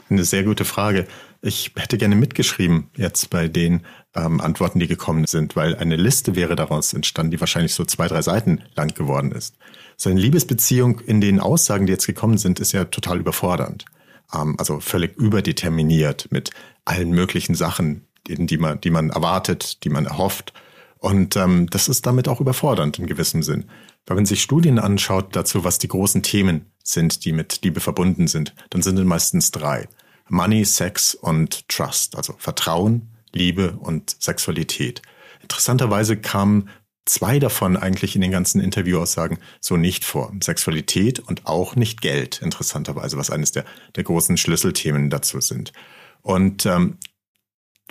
Eine 0.10 0.23
sehr 0.23 0.43
gute 0.43 0.65
Frage. 0.65 1.08
Ich 1.43 1.71
hätte 1.75 1.97
gerne 1.97 2.15
mitgeschrieben 2.15 2.91
jetzt 2.95 3.32
bei 3.32 3.47
den 3.47 3.82
ähm, 4.15 4.39
Antworten, 4.39 4.80
die 4.80 4.88
gekommen 4.88 5.25
sind, 5.25 5.56
weil 5.56 5.75
eine 5.75 5.95
Liste 5.95 6.36
wäre 6.36 6.56
daraus 6.56 6.93
entstanden, 6.93 7.32
die 7.32 7.39
wahrscheinlich 7.39 7.73
so 7.73 7.84
zwei, 7.84 8.08
drei 8.08 8.21
Seiten 8.21 8.62
lang 8.75 8.93
geworden 8.93 9.32
ist. 9.32 9.56
So 9.97 10.12
eine 10.12 10.19
Liebesbeziehung 10.19 10.99
in 10.99 11.19
den 11.19 11.39
Aussagen, 11.39 11.88
die 11.88 11.93
jetzt 11.93 12.06
gekommen 12.06 12.38
sind, 12.38 12.60
ist 12.60 12.73
ja 12.73 12.86
total 12.86 13.19
überfordernd. 13.19 13.86
Ähm, 14.34 14.56
also 14.60 14.80
völlig 14.80 15.17
überdeterminiert 15.17 16.27
mit 16.32 16.51
allen 16.86 17.10
möglichen 17.10 17.56
Sachen, 17.56 18.06
die, 18.27 18.58
man, 18.58 18.80
die 18.80 18.91
man 18.91 19.10
erwartet, 19.10 19.84
die 19.84 19.89
man 19.89 20.06
erhofft. 20.06 20.54
Und 20.99 21.36
ähm, 21.38 21.67
das 21.71 21.88
ist 21.88 22.06
damit 22.06 22.27
auch 22.27 22.39
überfordernd 22.39 22.99
in 22.99 23.08
gewissem 23.08 23.41
Sinn. 23.41 23.65
Weil 24.06 24.17
wenn 24.17 24.27
sich 24.27 24.43
Studien 24.43 24.77
anschaut 24.77 25.36
dazu, 25.36 25.63
was 25.63 25.80
die 25.80 25.88
großen 25.88 26.21
Themen 26.21 26.71
sind, 26.84 27.25
die 27.25 27.32
mit 27.32 27.62
Liebe 27.63 27.80
verbunden 27.80 28.27
sind, 28.27 28.54
dann 28.69 28.84
sind 28.84 28.99
es 28.99 29.06
meistens 29.06 29.49
drei. 29.49 29.88
Money, 30.32 30.63
Sex 30.65 31.13
und 31.13 31.67
Trust, 31.67 32.15
also 32.15 32.34
Vertrauen, 32.38 33.10
Liebe 33.34 33.74
und 33.74 34.15
Sexualität. 34.20 35.02
Interessanterweise 35.41 36.17
kamen 36.17 36.70
zwei 37.06 37.38
davon 37.38 37.76
eigentlich 37.76 38.15
in 38.15 38.22
den 38.22 38.32
ganzen 38.32 38.62
Interviewaussagen 38.62 39.39
so 39.60 39.76
nicht 39.76 40.06
vor. 40.06 40.32
Sexualität 40.41 41.20
und 41.20 41.48
auch 41.48 41.76
nicht 41.76 42.02
Geld, 42.02 42.41
interessanterweise, 42.41 43.17
was 43.17 43.30
eines 43.30 43.52
der, 43.52 43.65
der 43.96 44.06
großen 44.06 44.38
Schlüsselthemen 44.38 45.10
dazu 45.10 45.41
sind. 45.41 45.74
Und 46.22 46.65
ähm, 46.65 46.98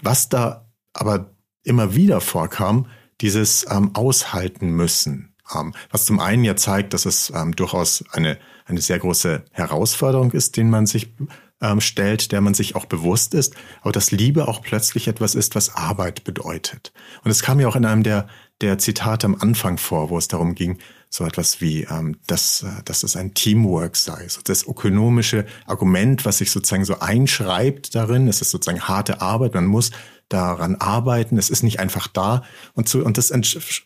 was 0.03 0.31
da 0.31 0.71
aber 0.95 1.35
immer 1.63 1.95
wieder 1.95 2.23
vorkam, 2.23 2.87
dieses 3.21 3.67
ähm, 3.71 3.95
Aushalten 3.95 4.71
müssen. 4.71 5.35
Ähm, 5.55 5.75
was 5.91 6.07
zum 6.07 6.21
einen 6.21 6.45
ja 6.45 6.57
zeigt, 6.57 6.95
dass 6.95 7.05
es 7.05 7.31
ähm, 7.35 7.55
durchaus 7.55 8.03
eine, 8.13 8.39
eine 8.65 8.81
sehr 8.81 8.99
große 8.99 9.45
Herausforderung 9.51 10.33
ist, 10.33 10.57
den 10.57 10.71
man 10.71 10.87
sich 10.87 11.13
ähm, 11.61 11.81
stellt, 11.81 12.33
der 12.33 12.41
man 12.41 12.55
sich 12.55 12.75
auch 12.75 12.87
bewusst 12.87 13.35
ist, 13.35 13.55
aber 13.83 13.93
dass 13.93 14.11
Liebe 14.11 14.49
auch 14.49 14.63
plötzlich 14.63 15.09
etwas 15.09 15.35
ist, 15.35 15.55
was 15.55 15.75
Arbeit 15.77 16.25
bedeutet. 16.25 16.93
Und 17.23 17.31
es 17.31 17.43
kam 17.43 17.61
ja 17.61 17.69
auch 17.69 17.77
in 17.77 17.85
einem 17.85 18.03
der, 18.03 18.29
der 18.61 18.79
Zitate 18.79 19.27
am 19.27 19.35
Anfang 19.35 19.79
vor, 19.79 20.11
wo 20.11 20.19
es 20.19 20.29
darum 20.29 20.55
ging, 20.55 20.79
so 21.11 21.25
etwas 21.25 21.61
wie, 21.61 21.83
ähm, 21.85 22.17
dass, 22.27 22.63
äh, 22.63 22.83
dass 22.85 23.03
es 23.03 23.17
ein 23.17 23.35
Teamwork 23.35 23.97
sei. 23.97 24.27
So 24.29 24.41
das 24.43 24.67
ökonomische 24.67 25.45
Argument, 25.67 26.25
was 26.25 26.39
sich 26.39 26.51
sozusagen 26.51 26.85
so 26.85 27.01
einschreibt 27.01 27.95
darin, 27.95 28.29
es 28.29 28.41
ist 28.41 28.51
sozusagen 28.51 28.83
harte 28.83 29.21
Arbeit, 29.21 29.55
man 29.55 29.67
muss 29.67 29.91
daran 30.29 30.77
arbeiten, 30.77 31.37
es 31.37 31.51
ist 31.51 31.63
nicht 31.63 31.81
einfach 31.81 32.07
da. 32.07 32.45
Und, 32.75 32.89
zu, 32.89 33.05
und 33.05 33.19
das 33.19 33.33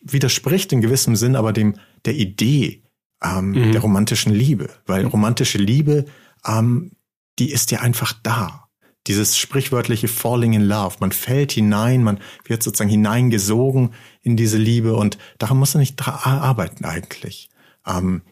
widerspricht 0.03 0.71
in 0.71 0.81
gewissem 0.81 1.15
Sinn 1.15 1.35
aber 1.35 1.51
dem 1.51 1.75
der 2.05 2.13
Idee 2.13 2.83
ähm, 3.23 3.51
mhm. 3.51 3.71
der 3.71 3.81
romantischen 3.81 4.33
Liebe, 4.33 4.69
weil 4.85 5.05
romantische 5.05 5.57
Liebe 5.57 6.05
ähm, 6.45 6.91
die 7.39 7.51
ist 7.51 7.71
ja 7.71 7.79
einfach 7.79 8.13
da. 8.23 8.69
Dieses 9.07 9.37
sprichwörtliche 9.37 10.07
Falling 10.07 10.53
in 10.53 10.63
Love. 10.63 10.95
Man 10.99 11.11
fällt 11.11 11.51
hinein, 11.51 12.03
man 12.03 12.19
wird 12.45 12.63
sozusagen 12.63 12.89
hineingesogen 12.89 13.93
in 14.23 14.35
diese 14.35 14.57
Liebe 14.57 14.95
und 14.95 15.17
daran 15.37 15.57
muss 15.57 15.75
man 15.75 15.81
nicht 15.81 16.07
arbeiten 16.07 16.85
eigentlich. 16.85 17.49
Ähm, 17.85 18.23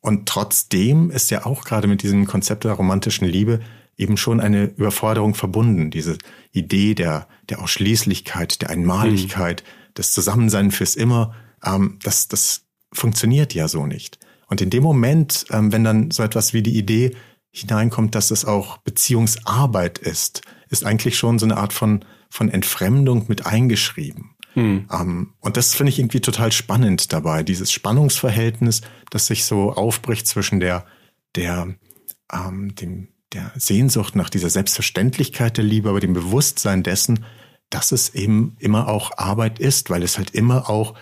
und 0.00 0.26
trotzdem 0.26 1.10
ist 1.10 1.30
ja 1.30 1.44
auch 1.44 1.64
gerade 1.64 1.86
mit 1.86 2.02
diesem 2.02 2.26
Konzept 2.26 2.64
der 2.64 2.72
romantischen 2.72 3.28
Liebe 3.28 3.60
eben 3.98 4.16
schon 4.16 4.40
eine 4.40 4.64
Überforderung 4.64 5.34
verbunden. 5.34 5.90
Diese 5.90 6.16
Idee 6.52 6.94
der, 6.94 7.28
der 7.50 7.60
Ausschließlichkeit, 7.60 8.62
der 8.62 8.70
Einmaligkeit, 8.70 9.62
mhm. 9.62 9.94
des 9.94 10.12
Zusammensein 10.12 10.70
fürs 10.70 10.96
Immer, 10.96 11.34
ähm, 11.62 11.98
das, 12.02 12.28
das 12.28 12.62
funktioniert 12.92 13.52
ja 13.52 13.68
so 13.68 13.86
nicht. 13.86 14.18
Und 14.46 14.62
in 14.62 14.70
dem 14.70 14.82
Moment, 14.82 15.44
ähm, 15.50 15.70
wenn 15.70 15.84
dann 15.84 16.10
so 16.10 16.22
etwas 16.22 16.54
wie 16.54 16.62
die 16.62 16.76
Idee 16.76 17.14
hineinkommt, 17.52 18.14
dass 18.14 18.30
es 18.30 18.44
auch 18.44 18.78
Beziehungsarbeit 18.78 19.98
ist, 19.98 20.42
ist 20.68 20.84
eigentlich 20.84 21.18
schon 21.18 21.38
so 21.38 21.46
eine 21.46 21.56
Art 21.56 21.72
von, 21.72 22.04
von 22.28 22.48
Entfremdung 22.48 23.26
mit 23.28 23.46
eingeschrieben. 23.46 24.36
Hm. 24.54 24.86
Um, 24.88 25.00
ähm, 25.00 25.34
und 25.40 25.56
das 25.56 25.74
finde 25.74 25.90
ich 25.90 25.98
irgendwie 25.98 26.20
total 26.20 26.52
spannend 26.52 27.12
dabei, 27.12 27.42
dieses 27.42 27.70
Spannungsverhältnis, 27.72 28.82
das 29.10 29.26
sich 29.26 29.44
so 29.44 29.72
aufbricht 29.72 30.26
zwischen 30.26 30.60
der, 30.60 30.84
der, 31.36 31.74
ähm, 32.32 32.74
dem, 32.74 33.08
der 33.32 33.52
Sehnsucht 33.54 34.16
nach 34.16 34.30
dieser 34.30 34.50
Selbstverständlichkeit 34.50 35.56
der 35.56 35.64
Liebe, 35.64 35.88
aber 35.88 36.00
dem 36.00 36.14
Bewusstsein 36.14 36.82
dessen, 36.82 37.24
dass 37.68 37.92
es 37.92 38.14
eben 38.14 38.56
immer 38.58 38.88
auch 38.88 39.16
Arbeit 39.16 39.60
ist, 39.60 39.90
weil 39.90 40.02
es 40.02 40.18
halt 40.18 40.30
immer 40.30 40.68
auch 40.68 40.94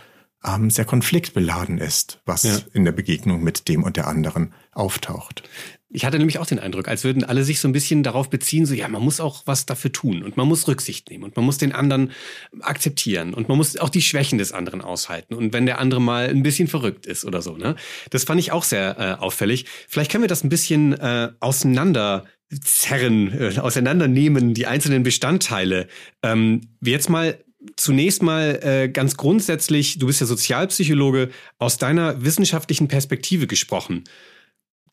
ähm, 0.44 0.70
sehr 0.70 0.84
konfliktbeladen 0.84 1.78
ist, 1.78 2.20
was 2.26 2.42
ja. 2.42 2.58
in 2.74 2.84
der 2.84 2.92
Begegnung 2.92 3.42
mit 3.42 3.68
dem 3.68 3.82
und 3.82 3.96
der 3.96 4.06
anderen 4.06 4.52
auftaucht. 4.72 5.42
Ich 5.90 6.04
hatte 6.04 6.18
nämlich 6.18 6.38
auch 6.38 6.46
den 6.46 6.58
Eindruck, 6.58 6.86
als 6.86 7.04
würden 7.04 7.24
alle 7.24 7.44
sich 7.44 7.60
so 7.60 7.68
ein 7.68 7.72
bisschen 7.72 8.02
darauf 8.02 8.28
beziehen, 8.28 8.66
so 8.66 8.74
ja, 8.74 8.88
man 8.88 9.02
muss 9.02 9.20
auch 9.20 9.42
was 9.46 9.64
dafür 9.64 9.90
tun 9.90 10.22
und 10.22 10.36
man 10.36 10.46
muss 10.46 10.68
Rücksicht 10.68 11.08
nehmen 11.08 11.24
und 11.24 11.36
man 11.36 11.46
muss 11.46 11.56
den 11.56 11.72
anderen 11.72 12.12
akzeptieren 12.60 13.32
und 13.32 13.48
man 13.48 13.56
muss 13.56 13.76
auch 13.78 13.88
die 13.88 14.02
Schwächen 14.02 14.38
des 14.38 14.52
anderen 14.52 14.82
aushalten 14.82 15.34
und 15.34 15.54
wenn 15.54 15.64
der 15.64 15.78
andere 15.78 16.00
mal 16.00 16.28
ein 16.28 16.42
bisschen 16.42 16.68
verrückt 16.68 17.06
ist 17.06 17.24
oder 17.24 17.40
so, 17.40 17.56
ne? 17.56 17.74
Das 18.10 18.24
fand 18.24 18.38
ich 18.38 18.52
auch 18.52 18.64
sehr 18.64 18.98
äh, 18.98 19.22
auffällig. 19.22 19.64
Vielleicht 19.88 20.10
können 20.10 20.24
wir 20.24 20.28
das 20.28 20.44
ein 20.44 20.50
bisschen 20.50 20.92
äh, 20.92 21.30
auseinander 21.40 22.26
zerren, 22.62 23.32
äh, 23.32 23.58
auseinandernehmen, 23.58 24.52
die 24.52 24.66
einzelnen 24.66 25.02
Bestandteile. 25.02 25.88
Ähm, 26.22 26.68
jetzt 26.82 27.08
mal 27.08 27.38
zunächst 27.76 28.22
mal 28.22 28.60
äh, 28.62 28.88
ganz 28.88 29.16
grundsätzlich, 29.16 29.98
du 29.98 30.06
bist 30.06 30.20
ja 30.20 30.26
Sozialpsychologe, 30.26 31.30
aus 31.58 31.78
deiner 31.78 32.22
wissenschaftlichen 32.24 32.88
Perspektive 32.88 33.46
gesprochen. 33.46 34.04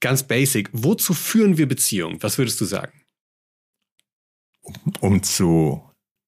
Ganz 0.05 0.21
basic, 0.21 0.69
wozu 0.71 1.15
führen 1.15 1.57
wir 1.57 1.67
Beziehungen? 1.67 2.21
Was 2.21 2.37
würdest 2.37 2.61
du 2.61 2.65
sagen? 2.65 3.01
Um, 4.61 4.93
um 4.99 5.23
zu 5.23 5.81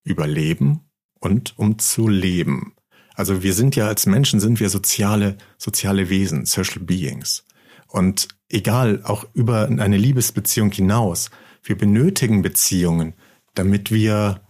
überleben 0.03 0.89
und 1.19 1.59
um 1.59 1.77
zu 1.77 2.07
leben. 2.07 2.73
Also 3.13 3.43
wir 3.43 3.53
sind 3.53 3.75
ja 3.75 3.87
als 3.87 4.07
Menschen 4.07 4.39
sind 4.39 4.59
wir 4.59 4.69
soziale, 4.69 5.37
soziale 5.59 6.09
Wesen, 6.09 6.47
social 6.47 6.79
beings. 6.79 7.45
Und 7.87 8.29
egal, 8.49 9.03
auch 9.03 9.27
über 9.35 9.67
eine 9.67 9.97
Liebesbeziehung 9.97 10.71
hinaus, 10.71 11.29
wir 11.61 11.77
benötigen 11.77 12.41
Beziehungen, 12.41 13.13
damit 13.53 13.91
wir, 13.91 14.41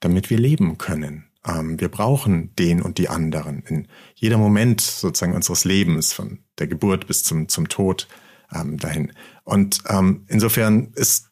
damit 0.00 0.28
wir 0.28 0.38
leben 0.38 0.76
können. 0.76 1.30
Ähm, 1.46 1.80
wir 1.80 1.88
brauchen 1.88 2.54
den 2.56 2.82
und 2.82 2.98
die 2.98 3.08
anderen 3.08 3.62
in 3.62 3.88
jeder 4.14 4.36
Moment 4.36 4.82
sozusagen 4.82 5.34
unseres 5.34 5.64
Lebens, 5.64 6.12
von 6.12 6.40
der 6.58 6.66
Geburt 6.66 7.06
bis 7.06 7.22
zum, 7.22 7.48
zum 7.48 7.70
Tod 7.70 8.06
ähm, 8.54 8.78
dahin. 8.78 9.12
Und 9.44 9.80
ähm, 9.88 10.24
insofern 10.28 10.92
ist 10.94 11.30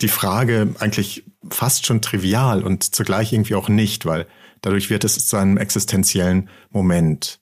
die 0.00 0.08
Frage 0.08 0.74
eigentlich 0.78 1.24
fast 1.48 1.86
schon 1.86 2.02
trivial 2.02 2.62
und 2.62 2.94
zugleich 2.94 3.32
irgendwie 3.32 3.54
auch 3.54 3.68
nicht, 3.68 4.06
weil 4.06 4.26
dadurch 4.60 4.90
wird 4.90 5.04
es 5.04 5.26
zu 5.26 5.36
einem 5.36 5.56
existenziellen 5.56 6.48
Moment. 6.70 7.40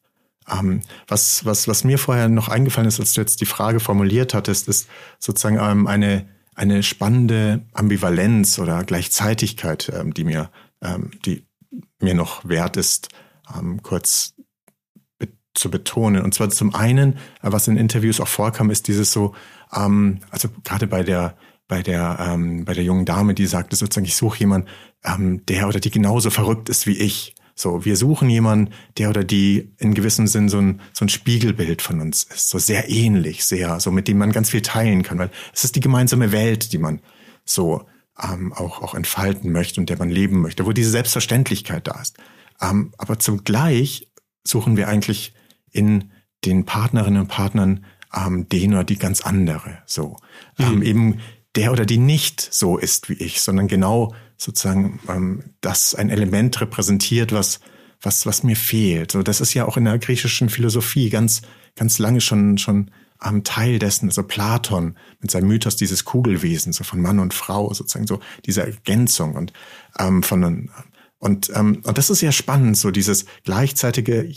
Ähm, 0.51 0.83
was, 1.07 1.45
was, 1.45 1.69
was 1.69 1.85
mir 1.85 1.99
vorher 1.99 2.29
noch 2.29 2.49
eingefallen 2.49 2.89
ist, 2.89 3.01
als 3.01 3.13
du 3.13 3.21
jetzt 3.21 3.41
die 3.41 3.47
Frage 3.47 3.81
formuliert 3.81 4.35
hattest, 4.35 4.69
ist 4.69 4.89
sozusagen 5.19 5.59
ähm, 5.61 5.87
eine, 5.87 6.29
eine 6.55 6.83
spannende 6.83 7.63
Ambivalenz 7.73 8.59
oder 8.59 8.85
Gleichzeitigkeit, 8.85 9.91
ähm, 9.95 10.13
die 10.13 10.25
mir, 10.25 10.51
ähm, 10.83 11.11
die 11.25 11.47
mir 12.01 12.15
noch 12.15 12.49
wert 12.49 12.77
ist, 12.77 13.09
ähm, 13.55 13.83
kurz 13.83 14.35
zu 15.61 15.71
betonen. 15.71 16.23
Und 16.23 16.35
zwar 16.35 16.51
zum 16.51 16.75
einen, 16.75 17.15
äh, 17.43 17.53
was 17.53 17.69
in 17.69 17.77
Interviews 17.77 18.21
auch 18.21 18.29
vorkam, 18.29 18.71
ist 18.71 18.89
dieses 18.89 19.13
so, 19.13 19.35
ähm, 19.75 20.21
also 20.31 20.49
gerade 20.65 20.87
bei 20.87 21.03
der 21.03 21.37
bei 21.69 21.83
der 21.83 22.19
ähm, 22.19 22.65
bei 22.65 22.75
der 22.75 22.83
jungen 22.83 23.05
Dame, 23.05 23.35
die 23.35 23.47
sagte 23.47 23.77
sozusagen, 23.77 24.07
ich 24.07 24.17
suche 24.17 24.41
jemanden, 24.41 24.69
ähm, 25.05 25.47
der 25.47 25.69
oder 25.69 25.79
die 25.79 25.91
genauso 25.91 26.31
verrückt 26.31 26.69
ist 26.69 26.87
wie 26.87 26.99
ich. 26.99 27.35
So, 27.55 27.85
wir 27.85 27.97
suchen 27.97 28.31
jemanden, 28.31 28.73
der 28.97 29.11
oder 29.11 29.23
die 29.23 29.75
in 29.77 29.93
gewissem 29.93 30.27
Sinn 30.27 30.49
so 30.49 30.59
ein, 30.59 30.81
so 30.95 31.05
ein 31.05 31.11
Spiegelbild 31.11 31.83
von 31.83 32.01
uns 32.01 32.25
ist, 32.25 32.49
so 32.49 32.59
sehr 32.59 32.89
ähnlich, 32.89 33.45
sehr, 33.45 33.81
so 33.81 33.91
mit 33.91 34.09
dem 34.09 34.17
man 34.17 34.33
ganz 34.33 34.49
viel 34.49 34.63
teilen 34.63 35.03
kann, 35.03 35.19
weil 35.19 35.31
es 35.53 35.65
ist 35.65 35.77
die 35.77 35.81
gemeinsame 35.81 36.33
Welt, 36.33 36.73
die 36.73 36.79
man 36.79 37.01
so 37.45 37.87
ähm, 38.23 38.55
auch, 38.55 38.81
auch 38.81 38.95
entfalten 38.95 39.53
möchte 39.53 39.79
und 39.79 39.91
der 39.91 39.99
man 39.99 40.09
leben 40.09 40.41
möchte, 40.41 40.65
wo 40.65 40.73
diese 40.73 40.91
Selbstverständlichkeit 40.91 41.87
da 41.87 42.01
ist. 42.01 42.17
Ähm, 42.63 42.95
aber 42.97 43.19
zugleich 43.19 44.09
suchen 44.43 44.79
wir 44.79 44.89
eigentlich 44.89 45.35
in 45.73 46.11
den 46.45 46.65
Partnerinnen 46.65 47.23
und 47.23 47.29
Partnern 47.29 47.85
ähm, 48.15 48.49
den 48.49 48.73
oder 48.73 48.85
die 48.85 48.99
ganz 48.99 49.21
andere. 49.21 49.79
So 49.87 50.17
mhm. 50.59 50.65
ähm, 50.65 50.83
eben 50.83 51.21
der 51.57 51.73
oder 51.73 51.85
die 51.85 51.99
nicht 51.99 52.41
so 52.41 52.79
ist 52.79 53.09
wie 53.09 53.15
ich, 53.15 53.41
sondern 53.43 53.69
genau 53.69 54.15
sozusagen 54.37 55.01
ähm, 55.09 55.43
das 55.61 55.95
ein 55.95 56.11
Element 56.11 56.61
repräsentiert, 56.61 57.33
was 57.33 57.61
was 58.03 58.25
was 58.25 58.43
mir 58.43 58.57
fehlt. 58.57 59.13
So 59.13 59.23
das 59.23 59.41
ist 59.41 59.55
ja 59.55 59.67
auch 59.67 59.77
in 59.77 59.85
der 59.85 59.99
griechischen 59.99 60.49
Philosophie 60.49 61.11
ganz 61.11 61.43
ganz 61.77 61.99
lange 61.99 62.21
schon 62.21 62.57
schon 62.59 62.91
ähm, 63.23 63.45
Teil 63.45 63.79
dessen, 63.79 64.09
also 64.09 64.23
Platon 64.23 64.97
mit 65.21 65.31
seinem 65.31 65.49
Mythos 65.49 65.77
dieses 65.77 66.05
Kugelwesens, 66.05 66.77
so 66.77 66.85
von 66.85 67.03
Mann 67.03 67.19
und 67.19 67.35
Frau, 67.35 67.73
sozusagen 67.73 68.07
so 68.07 68.21
diese 68.47 68.63
Ergänzung 68.63 69.35
und 69.35 69.53
ähm, 69.99 70.23
von 70.23 70.71
und, 71.21 71.51
ähm, 71.55 71.83
und 71.85 71.99
das 71.99 72.11
ist 72.11 72.21
ja 72.21 72.33
spannend, 72.33 72.77
so 72.77 72.91
dieses 72.91 73.27
gleichzeitige, 73.45 74.29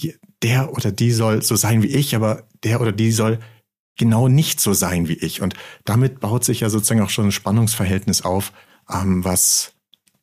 der 0.43 0.71
oder 0.73 0.91
die 0.91 1.11
soll 1.11 1.41
so 1.41 1.55
sein 1.55 1.81
wie 1.81 1.87
ich, 1.87 2.15
aber 2.15 2.47
der 2.63 2.81
oder 2.81 2.91
die 2.91 3.11
soll 3.11 3.39
genau 3.97 4.27
nicht 4.27 4.59
so 4.59 4.73
sein 4.73 5.07
wie 5.07 5.13
ich. 5.13 5.41
Und 5.41 5.55
damit 5.85 6.19
baut 6.19 6.43
sich 6.43 6.59
ja 6.59 6.69
sozusagen 6.69 7.01
auch 7.01 7.09
schon 7.09 7.27
ein 7.27 7.31
Spannungsverhältnis 7.31 8.21
auf, 8.21 8.53
ähm, 8.89 9.23
was 9.23 9.73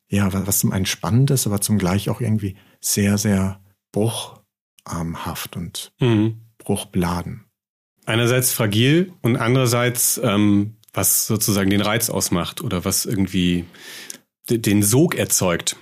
ja, 0.07 0.31
was 0.31 0.59
zum 0.59 0.71
einen 0.71 0.85
spannend 0.85 1.31
ist, 1.31 1.47
aber 1.47 1.61
zum 1.61 1.77
gleich 1.77 2.09
auch 2.09 2.21
irgendwie 2.21 2.55
sehr, 2.81 3.17
sehr 3.17 3.61
bruchhaft 3.91 5.55
und 5.55 5.93
mhm. 5.99 6.41
bruchbladen 6.57 7.45
einerseits 8.05 8.51
fragil 8.51 9.13
und 9.21 9.37
andererseits 9.37 10.19
ähm, 10.23 10.75
was 10.93 11.27
sozusagen 11.27 11.69
den 11.69 11.81
Reiz 11.81 12.09
ausmacht 12.09 12.61
oder 12.61 12.83
was 12.83 13.05
irgendwie 13.05 13.65
den 14.49 14.83
Sog 14.83 15.15
erzeugt. 15.15 15.77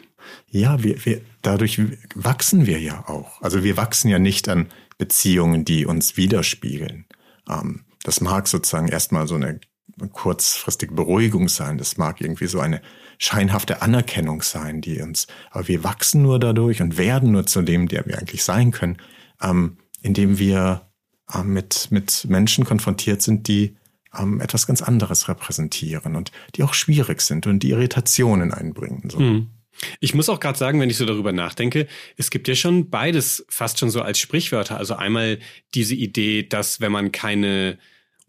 Ja, 0.52 0.84
wir, 0.84 1.06
wir, 1.06 1.22
dadurch 1.42 1.80
wachsen 2.16 2.66
wir 2.66 2.80
ja 2.80 3.08
auch. 3.08 3.42
Also 3.42 3.64
wir 3.64 3.78
wachsen 3.78 4.10
ja 4.10 4.20
nicht 4.20 4.50
an 4.50 4.68
Beziehungen, 4.98 5.66
die 5.66 5.86
uns 5.86 6.18
widerspiegeln. 6.18 7.06
Ähm, 7.50 7.86
das 8.04 8.22
mag 8.22 8.48
sozusagen 8.48 8.88
erstmal 8.88 9.28
so 9.28 9.36
eine 9.36 9.60
kurzfristige 10.14 10.94
Beruhigung 10.94 11.50
sein. 11.50 11.78
Das 11.78 11.98
mag 11.98 12.22
irgendwie 12.22 12.48
so 12.48 12.60
eine 12.60 12.82
scheinhafte 13.18 13.82
Anerkennung 13.82 14.42
sein, 14.42 14.82
die 14.82 15.02
uns, 15.02 15.28
aber 15.52 15.68
wir 15.68 15.84
wachsen 15.84 16.22
nur 16.22 16.40
dadurch 16.40 16.82
und 16.82 16.98
werden 16.98 17.32
nur 17.32 17.46
zu 17.46 17.62
dem, 17.62 17.88
der 17.90 18.06
wir 18.06 18.18
eigentlich 18.18 18.44
sein 18.44 18.72
können, 18.72 18.98
ähm, 19.42 19.78
indem 20.02 20.40
wir 20.40 20.90
äh, 21.34 21.44
mit, 21.44 21.90
mit 21.92 22.26
Menschen 22.30 22.64
konfrontiert 22.64 23.22
sind, 23.22 23.48
die 23.48 23.76
ähm, 24.18 24.40
etwas 24.40 24.68
ganz 24.68 24.82
anderes 24.82 25.28
repräsentieren 25.28 26.16
und 26.16 26.32
die 26.56 26.64
auch 26.64 26.74
schwierig 26.74 27.22
sind 27.22 27.46
und 27.46 27.60
die 27.60 27.72
Irritationen 27.72 28.54
einbringen. 28.54 29.10
So. 29.10 29.20
Hm. 29.20 29.50
Ich 30.00 30.14
muss 30.14 30.30
auch 30.30 30.40
gerade 30.40 30.58
sagen, 30.58 30.80
wenn 30.80 30.90
ich 30.90 30.98
so 30.98 31.06
darüber 31.06 31.32
nachdenke, 31.32 31.88
es 32.18 32.30
gibt 32.30 32.48
ja 32.48 32.56
schon 32.56 32.90
beides 32.90 33.46
fast 33.50 33.80
schon 33.80 33.90
so 33.90 34.02
als 34.02 34.20
Sprichwörter. 34.20 34.78
Also 34.78 34.96
einmal 34.96 35.40
diese 35.74 35.96
Idee, 35.96 36.44
dass 36.44 36.82
wenn 36.82 36.92
man 36.92 37.12
keine 37.12 37.78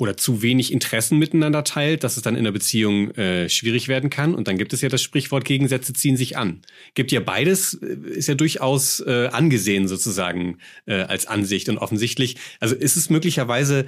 oder 0.01 0.17
zu 0.17 0.41
wenig 0.41 0.73
Interessen 0.73 1.19
miteinander 1.19 1.63
teilt, 1.63 2.05
dass 2.05 2.17
es 2.17 2.23
dann 2.23 2.35
in 2.35 2.45
der 2.45 2.53
Beziehung 2.53 3.11
äh, 3.13 3.51
schwierig 3.51 3.87
werden 3.87 4.09
kann. 4.09 4.35
Und 4.35 4.49
dann 4.49 4.57
gibt 4.57 4.73
es 4.73 4.81
ja 4.81 4.89
das 4.89 5.03
Sprichwort, 5.03 5.45
Gegensätze 5.45 5.93
ziehen 5.93 6.17
sich 6.17 6.39
an. 6.39 6.63
Gibt 6.95 7.13
ja 7.13 7.21
beides, 7.21 7.75
äh, 7.75 7.97
ist 8.09 8.27
ja 8.27 8.35
durchaus 8.35 9.01
äh, 9.01 9.29
angesehen 9.31 9.89
sozusagen 9.89 10.57
äh, 10.87 11.03
als 11.03 11.27
Ansicht 11.27 11.69
und 11.69 11.77
offensichtlich. 11.77 12.37
Also 12.61 12.75
ist 12.75 12.97
es 12.97 13.11
möglicherweise 13.11 13.85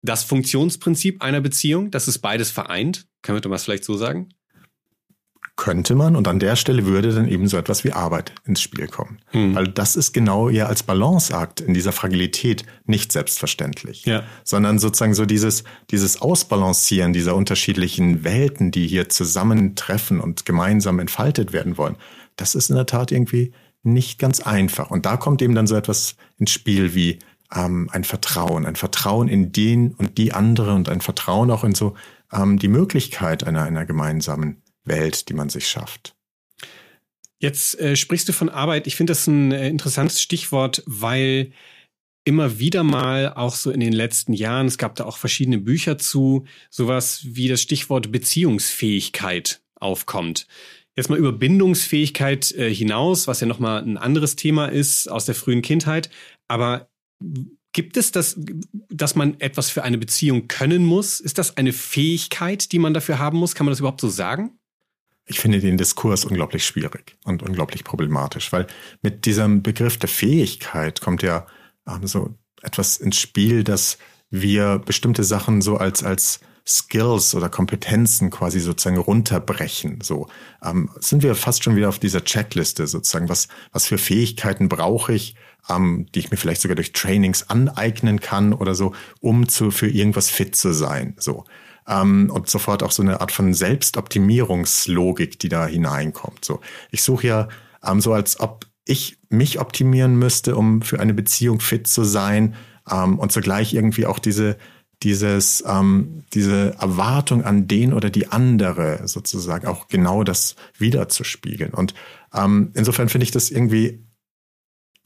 das 0.00 0.24
Funktionsprinzip 0.24 1.20
einer 1.20 1.42
Beziehung, 1.42 1.90
dass 1.90 2.08
es 2.08 2.18
beides 2.18 2.50
vereint? 2.50 3.06
Können 3.20 3.36
wir 3.36 3.42
Thomas 3.42 3.64
vielleicht 3.64 3.84
so 3.84 3.98
sagen? 3.98 4.30
Könnte 5.60 5.94
man 5.94 6.16
und 6.16 6.26
an 6.26 6.38
der 6.38 6.56
Stelle 6.56 6.86
würde 6.86 7.12
dann 7.12 7.28
eben 7.28 7.46
so 7.46 7.58
etwas 7.58 7.84
wie 7.84 7.92
Arbeit 7.92 8.32
ins 8.46 8.62
Spiel 8.62 8.88
kommen. 8.88 9.18
Hm. 9.32 9.54
Weil 9.54 9.68
das 9.68 9.94
ist 9.94 10.14
genau 10.14 10.48
ja 10.48 10.64
als 10.64 10.82
Balanceakt 10.82 11.60
in 11.60 11.74
dieser 11.74 11.92
Fragilität 11.92 12.64
nicht 12.86 13.12
selbstverständlich, 13.12 14.06
ja. 14.06 14.22
sondern 14.42 14.78
sozusagen 14.78 15.12
so 15.12 15.26
dieses, 15.26 15.64
dieses 15.90 16.22
Ausbalancieren 16.22 17.12
dieser 17.12 17.36
unterschiedlichen 17.36 18.24
Welten, 18.24 18.70
die 18.70 18.86
hier 18.86 19.10
zusammentreffen 19.10 20.18
und 20.18 20.46
gemeinsam 20.46 20.98
entfaltet 20.98 21.52
werden 21.52 21.76
wollen. 21.76 21.96
Das 22.36 22.54
ist 22.54 22.70
in 22.70 22.76
der 22.76 22.86
Tat 22.86 23.12
irgendwie 23.12 23.52
nicht 23.82 24.18
ganz 24.18 24.40
einfach. 24.40 24.90
Und 24.90 25.04
da 25.04 25.18
kommt 25.18 25.42
eben 25.42 25.54
dann 25.54 25.66
so 25.66 25.76
etwas 25.76 26.16
ins 26.38 26.52
Spiel 26.52 26.94
wie 26.94 27.18
ähm, 27.54 27.90
ein 27.92 28.04
Vertrauen, 28.04 28.64
ein 28.64 28.76
Vertrauen 28.76 29.28
in 29.28 29.52
den 29.52 29.92
und 29.92 30.16
die 30.16 30.32
andere 30.32 30.72
und 30.72 30.88
ein 30.88 31.02
Vertrauen 31.02 31.50
auch 31.50 31.64
in 31.64 31.74
so 31.74 31.96
ähm, 32.32 32.58
die 32.58 32.68
Möglichkeit 32.68 33.46
einer, 33.46 33.64
einer 33.64 33.84
gemeinsamen 33.84 34.62
Welt, 34.84 35.28
die 35.28 35.34
man 35.34 35.48
sich 35.48 35.68
schafft. 35.68 36.14
Jetzt 37.38 37.78
äh, 37.80 37.96
sprichst 37.96 38.28
du 38.28 38.32
von 38.32 38.50
Arbeit. 38.50 38.86
Ich 38.86 38.96
finde 38.96 39.12
das 39.12 39.26
ein 39.26 39.50
äh, 39.52 39.68
interessantes 39.68 40.20
Stichwort, 40.20 40.82
weil 40.86 41.52
immer 42.24 42.58
wieder 42.58 42.84
mal 42.84 43.32
auch 43.34 43.54
so 43.54 43.70
in 43.70 43.80
den 43.80 43.94
letzten 43.94 44.34
Jahren, 44.34 44.66
es 44.66 44.78
gab 44.78 44.94
da 44.94 45.04
auch 45.04 45.16
verschiedene 45.16 45.58
Bücher 45.58 45.96
zu, 45.96 46.44
sowas 46.68 47.20
wie 47.24 47.48
das 47.48 47.62
Stichwort 47.62 48.12
Beziehungsfähigkeit 48.12 49.62
aufkommt. 49.80 50.46
Jetzt 50.96 51.08
mal 51.08 51.18
über 51.18 51.32
Bindungsfähigkeit 51.32 52.52
äh, 52.52 52.72
hinaus, 52.74 53.26
was 53.26 53.40
ja 53.40 53.46
nochmal 53.46 53.82
ein 53.82 53.96
anderes 53.96 54.36
Thema 54.36 54.66
ist 54.66 55.08
aus 55.08 55.24
der 55.24 55.34
frühen 55.34 55.62
Kindheit. 55.62 56.10
Aber 56.46 56.90
gibt 57.72 57.96
es 57.96 58.12
das, 58.12 58.38
dass 58.90 59.14
man 59.14 59.40
etwas 59.40 59.70
für 59.70 59.82
eine 59.82 59.96
Beziehung 59.96 60.46
können 60.46 60.84
muss? 60.84 61.20
Ist 61.20 61.38
das 61.38 61.56
eine 61.56 61.72
Fähigkeit, 61.72 62.72
die 62.72 62.78
man 62.78 62.92
dafür 62.92 63.18
haben 63.18 63.38
muss? 63.38 63.54
Kann 63.54 63.64
man 63.64 63.72
das 63.72 63.80
überhaupt 63.80 64.00
so 64.00 64.10
sagen? 64.10 64.59
Ich 65.30 65.38
finde 65.38 65.60
den 65.60 65.78
Diskurs 65.78 66.24
unglaublich 66.24 66.66
schwierig 66.66 67.16
und 67.24 67.42
unglaublich 67.42 67.84
problematisch, 67.84 68.52
weil 68.52 68.66
mit 69.00 69.26
diesem 69.26 69.62
Begriff 69.62 69.96
der 69.96 70.08
Fähigkeit 70.08 71.00
kommt 71.00 71.22
ja 71.22 71.46
ähm, 71.88 72.06
so 72.06 72.34
etwas 72.62 72.96
ins 72.96 73.18
Spiel, 73.18 73.62
dass 73.62 73.96
wir 74.30 74.78
bestimmte 74.78 75.22
Sachen 75.22 75.62
so 75.62 75.76
als, 75.76 76.02
als 76.02 76.40
Skills 76.66 77.34
oder 77.34 77.48
Kompetenzen 77.48 78.30
quasi 78.30 78.58
sozusagen 78.58 78.98
runterbrechen. 78.98 80.00
So 80.02 80.28
ähm, 80.64 80.90
sind 80.98 81.22
wir 81.22 81.34
fast 81.36 81.62
schon 81.62 81.76
wieder 81.76 81.88
auf 81.88 82.00
dieser 82.00 82.24
Checkliste 82.24 82.86
sozusagen. 82.88 83.28
Was, 83.28 83.46
was 83.72 83.86
für 83.86 83.98
Fähigkeiten 83.98 84.68
brauche 84.68 85.12
ich, 85.12 85.36
ähm, 85.68 86.06
die 86.14 86.18
ich 86.18 86.30
mir 86.30 86.36
vielleicht 86.36 86.60
sogar 86.60 86.74
durch 86.74 86.92
Trainings 86.92 87.48
aneignen 87.48 88.20
kann 88.20 88.52
oder 88.52 88.74
so, 88.74 88.94
um 89.20 89.48
zu, 89.48 89.70
für 89.70 89.88
irgendwas 89.88 90.28
fit 90.28 90.56
zu 90.56 90.72
sein. 90.72 91.14
So. 91.18 91.44
Ähm, 91.90 92.30
und 92.32 92.48
sofort 92.48 92.82
auch 92.82 92.92
so 92.92 93.02
eine 93.02 93.20
Art 93.20 93.32
von 93.32 93.52
Selbstoptimierungslogik, 93.52 95.38
die 95.38 95.48
da 95.48 95.66
hineinkommt. 95.66 96.44
So, 96.44 96.60
ich 96.90 97.02
suche 97.02 97.26
ja 97.26 97.48
ähm, 97.84 98.00
so, 98.00 98.12
als 98.12 98.40
ob 98.40 98.66
ich 98.84 99.18
mich 99.28 99.60
optimieren 99.60 100.18
müsste, 100.18 100.56
um 100.56 100.82
für 100.82 101.00
eine 101.00 101.14
Beziehung 101.14 101.60
fit 101.60 101.86
zu 101.86 102.04
sein 102.04 102.54
ähm, 102.90 103.18
und 103.18 103.32
zugleich 103.32 103.74
irgendwie 103.74 104.06
auch 104.06 104.18
diese 104.18 104.56
dieses 105.02 105.64
ähm, 105.66 106.24
diese 106.34 106.74
Erwartung 106.78 107.42
an 107.42 107.66
den 107.66 107.94
oder 107.94 108.10
die 108.10 108.28
andere 108.28 109.08
sozusagen 109.08 109.66
auch 109.66 109.88
genau 109.88 110.24
das 110.24 110.56
wiederzuspiegeln. 110.76 111.72
Und 111.72 111.94
ähm, 112.34 112.70
insofern 112.74 113.08
finde 113.08 113.24
ich 113.24 113.30
das 113.30 113.50
irgendwie 113.50 114.04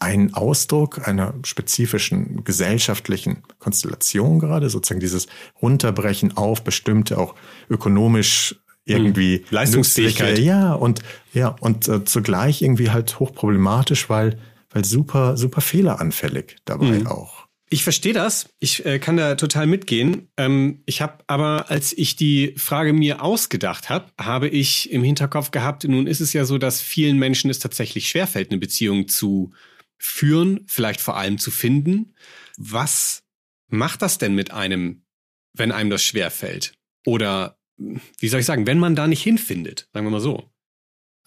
ein 0.05 0.35
Ausdruck 0.35 1.09
einer 1.09 1.35
spezifischen 1.45 2.45
gesellschaftlichen 2.45 3.43
Konstellation 3.59 4.39
gerade, 4.39 4.69
sozusagen 4.69 5.01
dieses 5.01 5.27
Runterbrechen 5.63 6.37
auf 6.37 6.63
bestimmte 6.63 7.19
auch 7.19 7.35
ökonomisch 7.71 8.57
irgendwie 8.85 9.39
hm. 9.39 9.45
Leistungsfähigkeit. 9.49 10.39
Ja, 10.39 10.75
und 10.75 11.01
ja, 11.33 11.57
und 11.61 11.89
äh, 11.89 12.05
zugleich 12.05 12.61
irgendwie 12.61 12.91
halt 12.91 13.19
hochproblematisch, 13.19 14.11
weil 14.11 14.39
weil 14.71 14.85
super 14.85 15.39
super 15.39 15.63
fehleranfällig 15.63 16.57
dabei 16.67 16.99
mhm. 16.99 17.07
auch. 17.07 17.45
Ich 17.71 17.83
verstehe 17.83 18.13
das. 18.13 18.51
Ich 18.61 18.85
äh, 18.85 18.99
kann 18.99 19.17
da 19.17 19.35
total 19.37 19.67
mitgehen. 19.67 20.29
Ähm, 20.37 20.83
ich 20.85 21.01
habe 21.01 21.25
aber, 21.27 21.71
als 21.71 21.93
ich 21.93 22.15
die 22.15 22.55
Frage 22.57 22.93
mir 22.93 23.23
ausgedacht 23.23 23.89
habe, 23.89 24.13
habe 24.21 24.49
ich 24.49 24.93
im 24.93 25.03
Hinterkopf 25.03 25.51
gehabt, 25.51 25.85
nun 25.85 26.07
ist 26.07 26.21
es 26.21 26.35
ja 26.35 26.45
so, 26.45 26.59
dass 26.59 26.81
vielen 26.81 27.19
Menschen 27.19 27.51
es 27.51 27.59
tatsächlich 27.59 28.09
schwerfällt, 28.09 28.51
eine 28.51 28.61
Beziehung 28.61 29.09
zu 29.09 29.53
führen, 29.99 30.65
vielleicht 30.67 31.01
vor 31.01 31.17
allem 31.17 31.39
zu 31.39 31.51
finden. 31.51 32.15
Was 32.57 33.25
macht 33.69 34.03
das 34.03 34.19
denn 34.19 34.35
mit 34.35 34.51
einem, 34.51 35.05
wenn 35.53 35.73
einem 35.73 35.91
das 35.91 36.03
schwerfällt? 36.03 36.75
Oder 37.05 37.59
wie 37.77 38.29
soll 38.29 38.41
ich 38.41 38.47
sagen, 38.47 38.67
wenn 38.67 38.79
man 38.79 38.95
da 38.95 39.07
nicht 39.07 39.23
hinfindet, 39.23 39.89
sagen 39.93 40.07
wir 40.07 40.11
mal 40.11 40.21
so. 40.21 40.51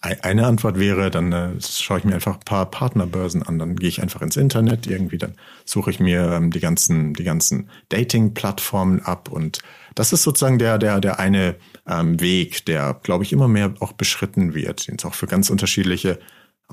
Eine 0.00 0.46
Antwort 0.46 0.78
wäre, 0.78 1.10
dann 1.10 1.32
äh, 1.32 1.60
schaue 1.60 1.98
ich 1.98 2.04
mir 2.04 2.14
einfach 2.14 2.34
ein 2.34 2.44
paar 2.44 2.70
Partnerbörsen 2.70 3.42
an, 3.42 3.58
dann 3.58 3.74
gehe 3.74 3.88
ich 3.88 4.00
einfach 4.00 4.22
ins 4.22 4.36
Internet 4.36 4.86
irgendwie, 4.86 5.18
dann 5.18 5.34
suche 5.64 5.90
ich 5.90 5.98
mir 5.98 6.34
ähm, 6.34 6.52
die 6.52 6.60
ganzen, 6.60 7.14
die 7.14 7.24
ganzen 7.24 7.68
Dating-Plattformen 7.88 9.00
ab 9.02 9.28
und 9.28 9.58
das 9.96 10.12
ist 10.12 10.22
sozusagen 10.22 10.60
der, 10.60 10.78
der, 10.78 11.00
der 11.00 11.18
eine 11.18 11.56
ähm, 11.84 12.20
Weg, 12.20 12.64
der, 12.66 12.94
glaube 13.02 13.24
ich, 13.24 13.32
immer 13.32 13.48
mehr 13.48 13.74
auch 13.80 13.92
beschritten 13.92 14.54
wird, 14.54 14.86
den 14.86 14.94
es 14.98 15.04
auch 15.04 15.14
für 15.14 15.26
ganz 15.26 15.50
unterschiedliche 15.50 16.20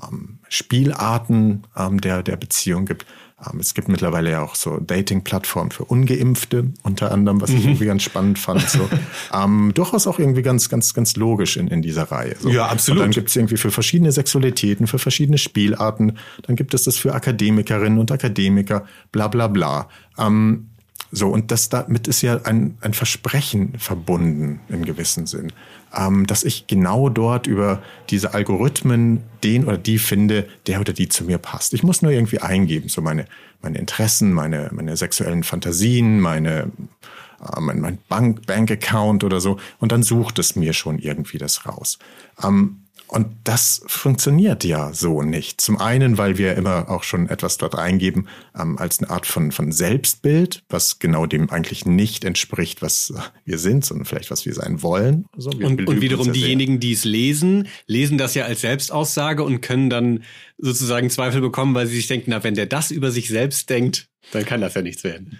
ähm, 0.02 0.38
Spielarten 0.48 1.64
ähm, 1.76 2.00
der, 2.00 2.22
der 2.22 2.36
Beziehung 2.36 2.86
gibt. 2.86 3.06
Ähm, 3.44 3.60
es 3.60 3.74
gibt 3.74 3.88
mittlerweile 3.88 4.30
ja 4.30 4.42
auch 4.42 4.54
so 4.54 4.78
Dating-Plattformen 4.78 5.70
für 5.70 5.84
Ungeimpfte, 5.84 6.72
unter 6.82 7.12
anderem, 7.12 7.40
was 7.40 7.50
ich 7.50 7.60
mhm. 7.60 7.70
irgendwie 7.70 7.86
ganz 7.86 8.02
spannend 8.02 8.38
fand. 8.38 8.68
So. 8.68 8.88
ähm, 9.34 9.72
durchaus 9.74 10.06
auch 10.06 10.18
irgendwie 10.18 10.42
ganz, 10.42 10.68
ganz, 10.68 10.94
ganz 10.94 11.16
logisch 11.16 11.56
in, 11.56 11.68
in 11.68 11.82
dieser 11.82 12.04
Reihe. 12.04 12.36
So. 12.38 12.48
Ja, 12.48 12.66
absolut. 12.66 13.00
Und 13.00 13.06
dann 13.06 13.12
gibt 13.12 13.28
es 13.28 13.36
irgendwie 13.36 13.56
für 13.56 13.70
verschiedene 13.70 14.12
Sexualitäten, 14.12 14.86
für 14.86 14.98
verschiedene 14.98 15.38
Spielarten. 15.38 16.18
Dann 16.42 16.56
gibt 16.56 16.72
es 16.72 16.84
das 16.84 16.96
für 16.96 17.14
Akademikerinnen 17.14 17.98
und 17.98 18.10
Akademiker, 18.10 18.86
bla 19.12 19.28
bla 19.28 19.48
bla. 19.48 19.88
Ähm, 20.18 20.70
so, 21.12 21.28
und 21.28 21.50
das 21.50 21.68
damit 21.68 22.08
ist 22.08 22.22
ja 22.22 22.40
ein, 22.42 22.76
ein 22.80 22.94
Versprechen 22.94 23.78
verbunden 23.78 24.60
in 24.68 24.84
gewissem 24.84 25.26
Sinn, 25.26 25.52
ähm, 25.94 26.26
dass 26.26 26.44
ich 26.44 26.66
genau 26.66 27.08
dort 27.08 27.46
über 27.46 27.82
diese 28.10 28.34
Algorithmen 28.34 29.22
den 29.44 29.64
oder 29.64 29.78
die 29.78 29.98
finde, 29.98 30.48
der 30.66 30.80
oder 30.80 30.92
die 30.92 31.08
zu 31.08 31.24
mir 31.24 31.38
passt. 31.38 31.74
Ich 31.74 31.82
muss 31.82 32.02
nur 32.02 32.12
irgendwie 32.12 32.40
eingeben, 32.40 32.88
so 32.88 33.02
meine, 33.02 33.26
meine 33.62 33.78
Interessen, 33.78 34.32
meine, 34.32 34.70
meine 34.72 34.96
sexuellen 34.96 35.42
Fantasien, 35.42 36.20
meine, 36.20 36.70
äh, 37.40 37.60
mein, 37.60 37.80
mein 37.80 37.98
Bank, 38.08 38.46
Bank-Account 38.46 39.22
oder 39.22 39.40
so, 39.40 39.58
und 39.78 39.92
dann 39.92 40.02
sucht 40.02 40.38
es 40.38 40.56
mir 40.56 40.72
schon 40.72 40.98
irgendwie 40.98 41.38
das 41.38 41.66
raus. 41.66 41.98
Ähm, 42.42 42.82
und 43.08 43.28
das 43.44 43.82
funktioniert 43.86 44.64
ja 44.64 44.92
so 44.92 45.22
nicht. 45.22 45.60
Zum 45.60 45.78
einen, 45.78 46.18
weil 46.18 46.38
wir 46.38 46.54
immer 46.54 46.90
auch 46.90 47.04
schon 47.04 47.28
etwas 47.28 47.56
dort 47.56 47.76
eingeben 47.76 48.26
ähm, 48.58 48.78
als 48.78 48.98
eine 48.98 49.10
Art 49.10 49.26
von, 49.26 49.52
von 49.52 49.70
Selbstbild, 49.70 50.64
was 50.68 50.98
genau 50.98 51.26
dem 51.26 51.50
eigentlich 51.50 51.86
nicht 51.86 52.24
entspricht, 52.24 52.82
was 52.82 53.14
wir 53.44 53.58
sind, 53.58 53.84
sondern 53.84 54.06
vielleicht 54.06 54.30
was 54.30 54.44
wir 54.44 54.54
sein 54.54 54.82
wollen. 54.82 55.26
So, 55.36 55.50
wir 55.56 55.66
und, 55.66 55.86
und 55.86 56.00
wiederum 56.00 56.32
diejenigen, 56.32 56.80
die 56.80 56.92
es 56.92 57.04
lesen, 57.04 57.68
lesen 57.86 58.18
das 58.18 58.34
ja 58.34 58.44
als 58.44 58.62
Selbstaussage 58.62 59.44
und 59.44 59.60
können 59.60 59.88
dann 59.88 60.24
sozusagen 60.58 61.08
Zweifel 61.10 61.40
bekommen, 61.40 61.74
weil 61.74 61.86
sie 61.86 61.96
sich 61.96 62.08
denken, 62.08 62.30
na, 62.30 62.42
wenn 62.42 62.54
der 62.54 62.66
das 62.66 62.90
über 62.90 63.10
sich 63.10 63.28
selbst 63.28 63.70
denkt, 63.70 64.08
dann 64.32 64.44
kann 64.44 64.60
das 64.60 64.74
ja 64.74 64.82
nichts 64.82 65.04
werden. 65.04 65.38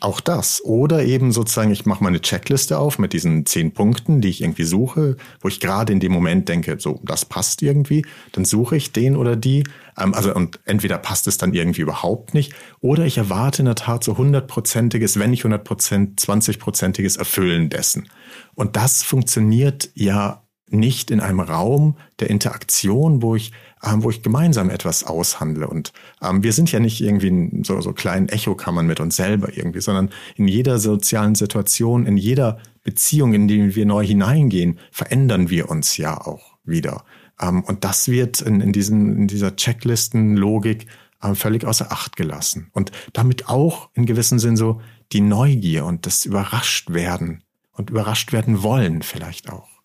Auch 0.00 0.20
das. 0.20 0.64
Oder 0.64 1.04
eben 1.04 1.30
sozusagen, 1.30 1.70
ich 1.70 1.86
mache 1.86 2.02
mal 2.02 2.08
eine 2.08 2.20
Checkliste 2.20 2.78
auf 2.78 2.98
mit 2.98 3.12
diesen 3.12 3.46
zehn 3.46 3.72
Punkten, 3.72 4.20
die 4.20 4.28
ich 4.28 4.42
irgendwie 4.42 4.64
suche, 4.64 5.16
wo 5.40 5.48
ich 5.48 5.60
gerade 5.60 5.92
in 5.92 6.00
dem 6.00 6.10
Moment 6.10 6.48
denke, 6.48 6.76
so, 6.80 7.00
das 7.04 7.24
passt 7.24 7.62
irgendwie. 7.62 8.04
Dann 8.32 8.44
suche 8.44 8.76
ich 8.76 8.92
den 8.92 9.16
oder 9.16 9.36
die. 9.36 9.62
Ähm, 9.96 10.12
also, 10.12 10.34
und 10.34 10.58
entweder 10.64 10.98
passt 10.98 11.28
es 11.28 11.38
dann 11.38 11.54
irgendwie 11.54 11.82
überhaupt 11.82 12.34
nicht, 12.34 12.52
oder 12.80 13.06
ich 13.06 13.16
erwarte 13.18 13.62
in 13.62 13.66
der 13.66 13.76
Tat 13.76 14.02
so 14.02 14.18
hundertprozentiges, 14.18 15.20
wenn 15.20 15.30
nicht 15.30 15.44
hundert 15.44 15.64
Prozent, 15.64 16.18
zwanzigprozentiges 16.18 17.16
Erfüllen 17.16 17.70
dessen. 17.70 18.08
Und 18.54 18.74
das 18.74 19.04
funktioniert 19.04 19.90
ja 19.94 20.42
nicht 20.68 21.10
in 21.10 21.20
einem 21.20 21.40
Raum 21.40 21.96
der 22.18 22.30
Interaktion, 22.30 23.22
wo 23.22 23.36
ich, 23.36 23.52
ähm, 23.84 24.02
wo 24.02 24.10
ich 24.10 24.22
gemeinsam 24.22 24.70
etwas 24.70 25.04
aushandle. 25.04 25.68
Und 25.68 25.92
ähm, 26.22 26.42
wir 26.42 26.52
sind 26.52 26.72
ja 26.72 26.80
nicht 26.80 27.00
irgendwie 27.00 27.28
in 27.28 27.64
so, 27.64 27.80
so 27.80 27.92
kleinen 27.92 28.28
Echokammern 28.28 28.86
mit 28.86 29.00
uns 29.00 29.16
selber 29.16 29.56
irgendwie, 29.56 29.80
sondern 29.80 30.10
in 30.34 30.48
jeder 30.48 30.78
sozialen 30.78 31.34
Situation, 31.34 32.06
in 32.06 32.16
jeder 32.16 32.58
Beziehung, 32.82 33.34
in 33.34 33.48
die 33.48 33.76
wir 33.76 33.86
neu 33.86 34.04
hineingehen, 34.04 34.78
verändern 34.90 35.50
wir 35.50 35.70
uns 35.70 35.96
ja 35.96 36.20
auch 36.20 36.56
wieder. 36.64 37.04
Ähm, 37.40 37.62
und 37.64 37.84
das 37.84 38.08
wird 38.08 38.40
in, 38.40 38.60
in, 38.60 38.72
diesen, 38.72 39.16
in 39.16 39.26
dieser 39.28 39.54
Checklistenlogik 39.54 40.86
äh, 41.22 41.34
völlig 41.34 41.64
außer 41.64 41.92
Acht 41.92 42.16
gelassen. 42.16 42.70
Und 42.72 42.90
damit 43.12 43.48
auch 43.48 43.90
in 43.94 44.06
gewissem 44.06 44.38
Sinn 44.38 44.56
so 44.56 44.80
die 45.12 45.20
Neugier 45.20 45.84
und 45.84 46.06
das 46.06 46.24
Überrascht 46.24 46.92
werden 46.92 47.44
und 47.72 47.90
überrascht 47.90 48.32
werden 48.32 48.62
wollen 48.62 49.02
vielleicht 49.02 49.50
auch. 49.50 49.75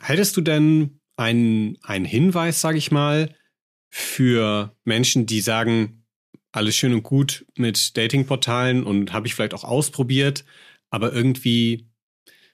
Hättest 0.00 0.36
du 0.36 0.40
denn 0.40 1.00
einen, 1.16 1.76
einen 1.82 2.04
Hinweis, 2.04 2.60
sage 2.60 2.78
ich 2.78 2.90
mal, 2.90 3.34
für 3.90 4.76
Menschen, 4.84 5.26
die 5.26 5.40
sagen, 5.40 6.04
alles 6.52 6.76
schön 6.76 6.94
und 6.94 7.02
gut 7.02 7.46
mit 7.56 7.96
Datingportalen 7.96 8.84
und 8.84 9.12
habe 9.12 9.26
ich 9.26 9.34
vielleicht 9.34 9.54
auch 9.54 9.64
ausprobiert, 9.64 10.44
aber 10.90 11.12
irgendwie 11.12 11.88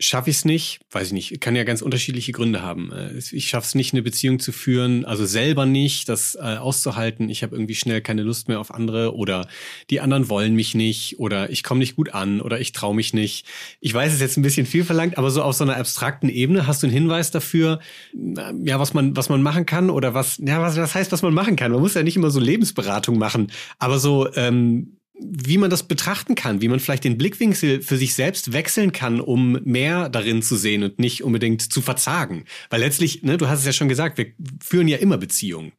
schaffe 0.01 0.31
ich 0.31 0.37
es 0.37 0.45
nicht, 0.45 0.81
weiß 0.91 1.09
ich 1.09 1.13
nicht, 1.13 1.41
kann 1.41 1.57
ja 1.57 1.65
ganz 1.65 1.83
unterschiedliche 1.83 2.33
Gründe 2.33 2.63
haben. 2.63 2.93
Äh, 2.93 3.19
ich 3.19 3.49
schaffe 3.49 3.67
es 3.67 3.75
nicht, 3.75 3.93
eine 3.93 4.03
Beziehung 4.03 4.39
zu 4.39 4.53
führen, 4.53 5.05
also 5.05 5.25
selber 5.27 5.67
nicht, 5.67 6.09
das 6.09 6.35
äh, 6.35 6.57
auszuhalten. 6.57 7.29
Ich 7.29 7.43
habe 7.43 7.55
irgendwie 7.55 7.75
schnell 7.75 8.01
keine 8.01 8.23
Lust 8.23 8.49
mehr 8.49 8.61
auf 8.61 8.73
andere 8.73 9.15
oder 9.15 9.49
die 9.91 10.01
anderen 10.01 10.29
wollen 10.29 10.55
mich 10.55 10.75
nicht 10.75 11.19
oder 11.19 11.51
ich 11.51 11.63
komme 11.63 11.79
nicht 11.79 11.97
gut 11.97 12.15
an 12.15 12.41
oder 12.41 12.61
ich 12.61 12.73
traue 12.73 12.95
mich 12.95 13.15
nicht. 13.15 13.47
Ich 13.81 13.95
weiß, 13.95 14.09
es 14.09 14.17
ist 14.17 14.21
jetzt 14.21 14.37
ein 14.37 14.43
bisschen 14.43 14.67
viel 14.67 14.85
verlangt, 14.85 15.19
aber 15.19 15.31
so 15.31 15.43
auf 15.43 15.55
so 15.55 15.65
einer 15.65 15.77
abstrakten 15.77 16.29
Ebene 16.29 16.67
hast 16.67 16.83
du 16.83 16.87
einen 16.87 16.95
Hinweis 16.95 17.31
dafür, 17.31 17.81
ja, 18.13 18.79
was 18.79 18.95
man, 18.95 19.17
was 19.17 19.29
man 19.29 19.43
machen 19.43 19.67
kann 19.67 19.91
oder 19.91 20.15
was, 20.15 20.39
ja, 20.45 20.61
was, 20.61 20.77
was 20.77 20.95
heißt, 20.95 21.13
was 21.13 21.23
man 21.23 21.35
machen 21.35 21.57
kann. 21.57 21.73
Man 21.73 21.81
muss 21.81 21.95
ja 21.95 22.03
nicht 22.03 22.17
immer 22.17 22.31
so 22.31 22.41
Lebensberatung 22.41 23.19
machen, 23.19 23.53
aber 23.79 23.99
so, 23.99 24.33
ähm, 24.35 24.97
wie 25.19 25.59
man 25.59 25.71
das 25.71 25.85
betrachten 25.85 26.35
kann, 26.35 26.61
wie 26.61 26.69
man 26.69 26.81
vielleicht 26.81 27.05
den 27.05 27.17
Blickwinkel 27.17 27.83
für 27.83 27.97
sich 27.97 28.15
selbst 28.15 28.53
wechseln 28.53 28.93
kann, 28.93 29.21
um 29.21 29.61
mehr 29.65 30.09
darin 30.09 30.43
zu 30.43 30.57
sehen 30.57 30.83
und 30.83 30.99
nicht 30.99 31.23
unbedingt 31.23 31.63
zu 31.63 31.81
verzagen. 31.81 32.45
Weil 32.71 32.81
letztlich, 32.81 33.23
ne, 33.23 33.37
du 33.37 33.49
hast 33.49 33.61
es 33.61 33.67
ja 33.67 33.73
schon 33.73 33.89
gesagt, 33.89 34.19
wir 34.19 34.33
führen 34.63 34.89
ja 34.89 34.99
immer 34.99 35.19
Beziehungen. 35.19 35.73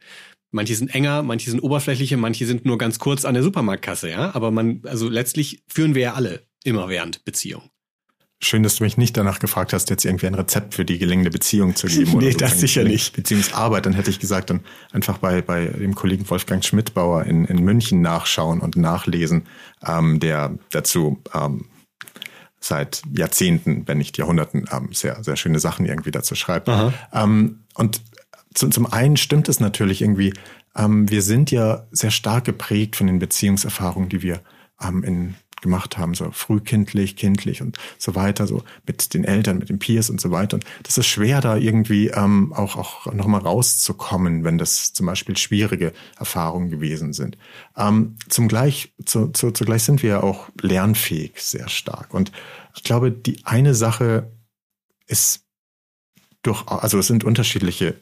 Manche 0.51 0.75
sind 0.75 0.95
enger, 0.95 1.21
manche 1.21 1.49
sind 1.49 1.59
oberflächlicher, 1.59 2.15
manche 2.15 2.45
sind 2.45 2.65
nur 2.65 2.77
ganz 2.77 2.97
kurz 2.97 3.25
an 3.25 3.33
der 3.33 3.43
Supermarktkasse, 3.43 4.09
ja. 4.09 4.33
Aber 4.33 4.51
man, 4.51 4.81
also 4.85 5.09
letztlich 5.09 5.63
führen 5.67 5.95
wir 5.95 6.01
ja 6.01 6.13
alle 6.13 6.47
immer 6.63 6.87
während 6.87 7.25
Beziehung. 7.25 7.63
Schön, 8.41 8.63
dass 8.63 8.75
du 8.75 8.83
mich 8.83 8.97
nicht 8.97 9.15
danach 9.15 9.39
gefragt 9.39 9.71
hast, 9.71 9.89
jetzt 9.89 10.03
irgendwie 10.03 10.27
ein 10.27 10.35
Rezept 10.35 10.73
für 10.73 10.83
die 10.83 10.97
gelingende 10.97 11.29
Beziehung 11.29 11.75
zu 11.75 11.87
geben. 11.87 12.17
nee, 12.17 12.33
das 12.33 12.59
sicher 12.59 12.83
nicht. 12.83 13.15
Beziehungsarbeit, 13.15 13.85
dann 13.85 13.93
hätte 13.93 14.09
ich 14.09 14.19
gesagt, 14.19 14.49
dann 14.49 14.59
einfach 14.91 15.17
bei, 15.19 15.41
bei 15.41 15.65
dem 15.65 15.95
Kollegen 15.95 16.29
Wolfgang 16.29 16.63
Schmidtbauer 16.63 17.23
in, 17.23 17.45
in 17.45 17.63
München 17.63 18.01
nachschauen 18.01 18.59
und 18.59 18.75
nachlesen, 18.75 19.43
ähm, 19.87 20.19
der 20.19 20.57
dazu 20.69 21.21
ähm, 21.33 21.65
seit 22.59 23.03
Jahrzehnten, 23.15 23.87
wenn 23.87 23.99
nicht 23.99 24.17
Jahrhunderten, 24.17 24.65
ähm, 24.71 24.89
sehr, 24.91 25.23
sehr 25.23 25.37
schöne 25.37 25.59
Sachen 25.59 25.85
irgendwie 25.85 26.11
dazu 26.11 26.35
schreibt. 26.35 26.69
Ähm, 27.13 27.63
und 27.75 28.01
zu, 28.53 28.69
zum 28.69 28.91
einen 28.91 29.17
stimmt 29.17 29.47
es 29.47 29.59
natürlich 29.59 30.01
irgendwie, 30.01 30.33
ähm, 30.75 31.09
wir 31.09 31.21
sind 31.21 31.51
ja 31.51 31.87
sehr 31.91 32.11
stark 32.11 32.45
geprägt 32.45 32.95
von 32.95 33.07
den 33.07 33.19
Beziehungserfahrungen, 33.19 34.09
die 34.09 34.21
wir 34.21 34.41
ähm, 34.81 35.03
in 35.03 35.35
gemacht 35.65 35.97
haben, 35.97 36.13
so 36.13 36.29
frühkindlich, 36.31 37.15
kindlich 37.15 37.61
und 37.61 37.77
so 37.97 38.13
weiter, 38.13 38.45
so 38.45 38.63
mit 38.85 39.13
den 39.13 39.23
Eltern, 39.23 39.57
mit 39.57 39.69
den 39.69 39.79
Peers 39.79 40.09
und 40.09 40.21
so 40.21 40.29
weiter. 40.29 40.55
Und 40.55 40.65
das 40.83 40.97
ist 40.97 41.07
schwer, 41.07 41.41
da 41.41 41.57
irgendwie 41.57 42.09
ähm, 42.09 42.53
auch, 42.53 42.75
auch 42.75 43.11
nochmal 43.13 43.41
rauszukommen, 43.41 44.43
wenn 44.43 44.59
das 44.59 44.93
zum 44.93 45.07
Beispiel 45.07 45.35
schwierige 45.37 45.91
Erfahrungen 46.17 46.69
gewesen 46.69 47.13
sind. 47.13 47.37
Ähm, 47.75 48.15
zum 48.29 48.47
zu, 49.05 49.29
zu, 49.29 49.51
zugleich 49.51 49.83
sind 49.83 50.03
wir 50.03 50.09
ja 50.09 50.23
auch 50.23 50.49
lernfähig 50.61 51.33
sehr 51.41 51.67
stark. 51.67 52.13
Und 52.13 52.31
ich 52.75 52.83
glaube, 52.83 53.11
die 53.11 53.43
eine 53.43 53.73
Sache 53.73 54.31
ist 55.07 55.45
durch, 56.43 56.67
also 56.67 56.99
es 56.99 57.07
sind 57.07 57.23
unterschiedliche, 57.23 57.99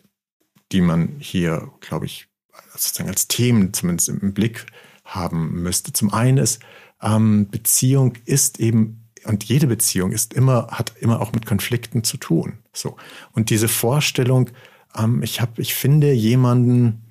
die 0.71 0.81
man 0.81 1.15
hier, 1.19 1.71
glaube 1.79 2.05
ich, 2.05 2.27
sozusagen 2.73 3.09
als 3.09 3.27
Themen 3.27 3.73
zumindest 3.73 4.09
im 4.09 4.33
Blick 4.33 4.65
haben 5.05 5.61
müsste. 5.61 5.93
Zum 5.93 6.13
einen 6.13 6.37
ist, 6.37 6.59
ähm, 7.03 7.49
Beziehung 7.49 8.13
ist 8.25 8.59
eben, 8.59 9.09
und 9.25 9.43
jede 9.43 9.67
Beziehung 9.67 10.11
ist 10.11 10.33
immer, 10.33 10.67
hat 10.71 10.93
immer 10.99 11.21
auch 11.21 11.33
mit 11.33 11.45
Konflikten 11.45 12.03
zu 12.03 12.17
tun. 12.17 12.59
So. 12.73 12.95
Und 13.33 13.49
diese 13.49 13.67
Vorstellung, 13.67 14.49
ähm, 14.97 15.21
ich 15.21 15.41
habe, 15.41 15.61
ich 15.61 15.75
finde 15.75 16.11
jemanden, 16.11 17.02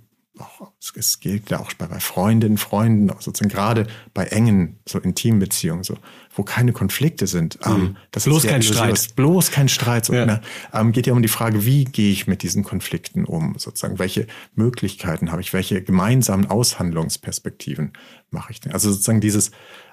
es 0.97 1.21
gilt 1.21 1.51
ja 1.51 1.61
auch 1.61 1.73
bei 1.75 1.87
Freundinnen, 2.01 2.57
Freunden, 2.57 3.09
sozusagen 3.21 3.51
gerade 3.51 3.87
bei 4.15 4.25
engen, 4.27 4.79
so 4.89 4.99
intimen 4.99 5.39
Beziehungen, 5.39 5.85
so, 5.85 5.99
wo 6.35 6.43
keine 6.43 6.73
Konflikte 6.73 7.27
sind. 7.27 7.59
Ähm, 7.65 7.73
mhm. 7.73 7.97
das 8.11 8.25
bloß 8.25 8.45
kein 8.45 8.63
Streit. 8.63 9.15
Bloß 9.15 9.51
kein 9.51 9.69
Streit. 9.69 10.07
So, 10.07 10.15
ja. 10.15 10.25
ne, 10.25 10.41
ähm, 10.73 10.93
geht 10.93 11.07
ja 11.07 11.13
um 11.13 11.23
die 11.23 11.29
Frage, 11.29 11.67
wie 11.67 11.85
gehe 11.85 12.11
ich 12.11 12.27
mit 12.27 12.43
diesen 12.43 12.65
Konflikten 12.65 13.25
um? 13.25 13.57
Sozusagen, 13.59 13.99
welche 13.99 14.27
Möglichkeiten 14.55 15.31
habe 15.31 15.43
ich? 15.43 15.53
Welche 15.53 15.83
gemeinsamen 15.83 16.47
Aushandlungsperspektiven 16.47 17.93
mache 18.31 18.53
ich 18.53 18.61
denn? 18.61 18.73
Also 18.73 18.91
sozusagen 18.91 19.21
dieses, 19.21 19.51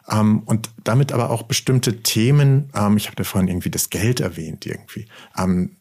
ähm, 0.10 0.44
und 0.46 0.70
damit 0.84 1.12
aber 1.12 1.30
auch 1.30 1.44
bestimmte 1.44 2.02
Themen, 2.02 2.70
ähm, 2.74 2.98
ich 2.98 3.08
habe 3.08 3.16
da 3.16 3.24
vorhin 3.24 3.50
irgendwie 3.50 3.72
das 3.72 3.90
Geld 3.90 4.22
erwähnt, 4.22 4.66
irgendwie. 4.66 5.06
Ähm, 5.38 5.76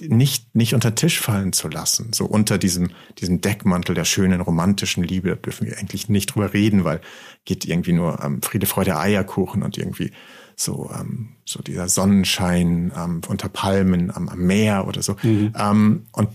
nicht, 0.00 0.54
nicht 0.54 0.74
unter 0.74 0.94
Tisch 0.94 1.20
fallen 1.20 1.52
zu 1.52 1.68
lassen, 1.68 2.12
so 2.12 2.24
unter 2.24 2.58
diesem, 2.58 2.90
diesem 3.18 3.40
Deckmantel 3.40 3.94
der 3.94 4.04
schönen 4.04 4.40
romantischen 4.40 5.04
Liebe, 5.04 5.30
da 5.30 5.34
dürfen 5.34 5.66
wir 5.66 5.78
eigentlich 5.78 6.08
nicht 6.08 6.34
drüber 6.34 6.52
reden, 6.52 6.84
weil 6.84 7.00
geht 7.44 7.64
irgendwie 7.64 7.92
nur 7.92 8.22
ähm, 8.22 8.42
Friede, 8.42 8.66
Freude, 8.66 8.98
Eierkuchen 8.98 9.62
und 9.62 9.76
irgendwie 9.76 10.12
so, 10.56 10.90
ähm, 10.94 11.36
so 11.44 11.62
dieser 11.62 11.88
Sonnenschein 11.88 12.92
ähm, 12.96 13.20
unter 13.28 13.48
Palmen 13.48 14.10
am, 14.10 14.28
am 14.28 14.38
Meer 14.38 14.86
oder 14.86 15.02
so. 15.02 15.16
Mhm. 15.22 15.52
Ähm, 15.56 16.06
und 16.12 16.30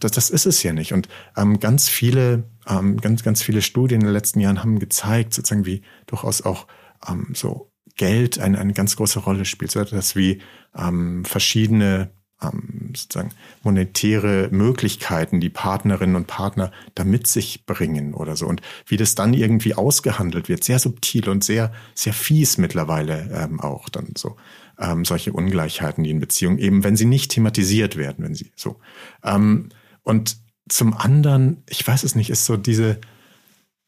das, 0.00 0.12
das 0.12 0.30
ist 0.30 0.46
es 0.46 0.62
ja 0.62 0.72
nicht. 0.72 0.92
Und 0.92 1.08
ähm, 1.36 1.60
ganz 1.60 1.88
viele, 1.88 2.44
ähm, 2.66 2.98
ganz, 2.98 3.22
ganz 3.22 3.42
viele 3.42 3.62
Studien 3.62 4.00
in 4.00 4.06
den 4.06 4.12
letzten 4.12 4.40
Jahren 4.40 4.60
haben 4.60 4.78
gezeigt, 4.78 5.34
sozusagen 5.34 5.66
wie 5.66 5.82
durchaus 6.06 6.42
auch 6.42 6.66
ähm, 7.08 7.32
so 7.34 7.70
Geld 7.96 8.38
eine, 8.38 8.58
eine 8.58 8.74
ganz 8.74 8.96
große 8.96 9.20
Rolle 9.20 9.44
spielt, 9.44 9.70
so 9.70 9.82
dass 9.82 10.14
wie 10.14 10.40
ähm, 10.76 11.24
verschiedene 11.24 12.10
ähm, 12.42 12.92
sozusagen 12.96 13.32
monetäre 13.62 14.48
Möglichkeiten, 14.50 15.40
die 15.40 15.50
Partnerinnen 15.50 16.16
und 16.16 16.26
Partner 16.26 16.72
da 16.94 17.04
mit 17.04 17.26
sich 17.26 17.66
bringen 17.66 18.14
oder 18.14 18.36
so. 18.36 18.46
Und 18.46 18.62
wie 18.86 18.96
das 18.96 19.14
dann 19.14 19.34
irgendwie 19.34 19.74
ausgehandelt 19.74 20.48
wird, 20.48 20.64
sehr 20.64 20.78
subtil 20.78 21.28
und 21.28 21.44
sehr, 21.44 21.72
sehr 21.94 22.12
fies 22.12 22.58
mittlerweile 22.58 23.30
ähm, 23.32 23.60
auch 23.60 23.88
dann 23.88 24.12
so. 24.16 24.36
Ähm, 24.78 25.04
solche 25.04 25.32
Ungleichheiten, 25.32 26.04
die 26.04 26.10
in 26.10 26.20
Beziehungen 26.20 26.58
eben, 26.58 26.84
wenn 26.84 26.96
sie 26.96 27.04
nicht 27.04 27.32
thematisiert 27.32 27.96
werden, 27.96 28.24
wenn 28.24 28.34
sie 28.34 28.50
so. 28.56 28.80
Ähm, 29.22 29.68
und 30.02 30.38
zum 30.68 30.94
anderen, 30.94 31.62
ich 31.68 31.86
weiß 31.86 32.04
es 32.04 32.14
nicht, 32.14 32.30
ist 32.30 32.46
so 32.46 32.56
diese, 32.56 33.00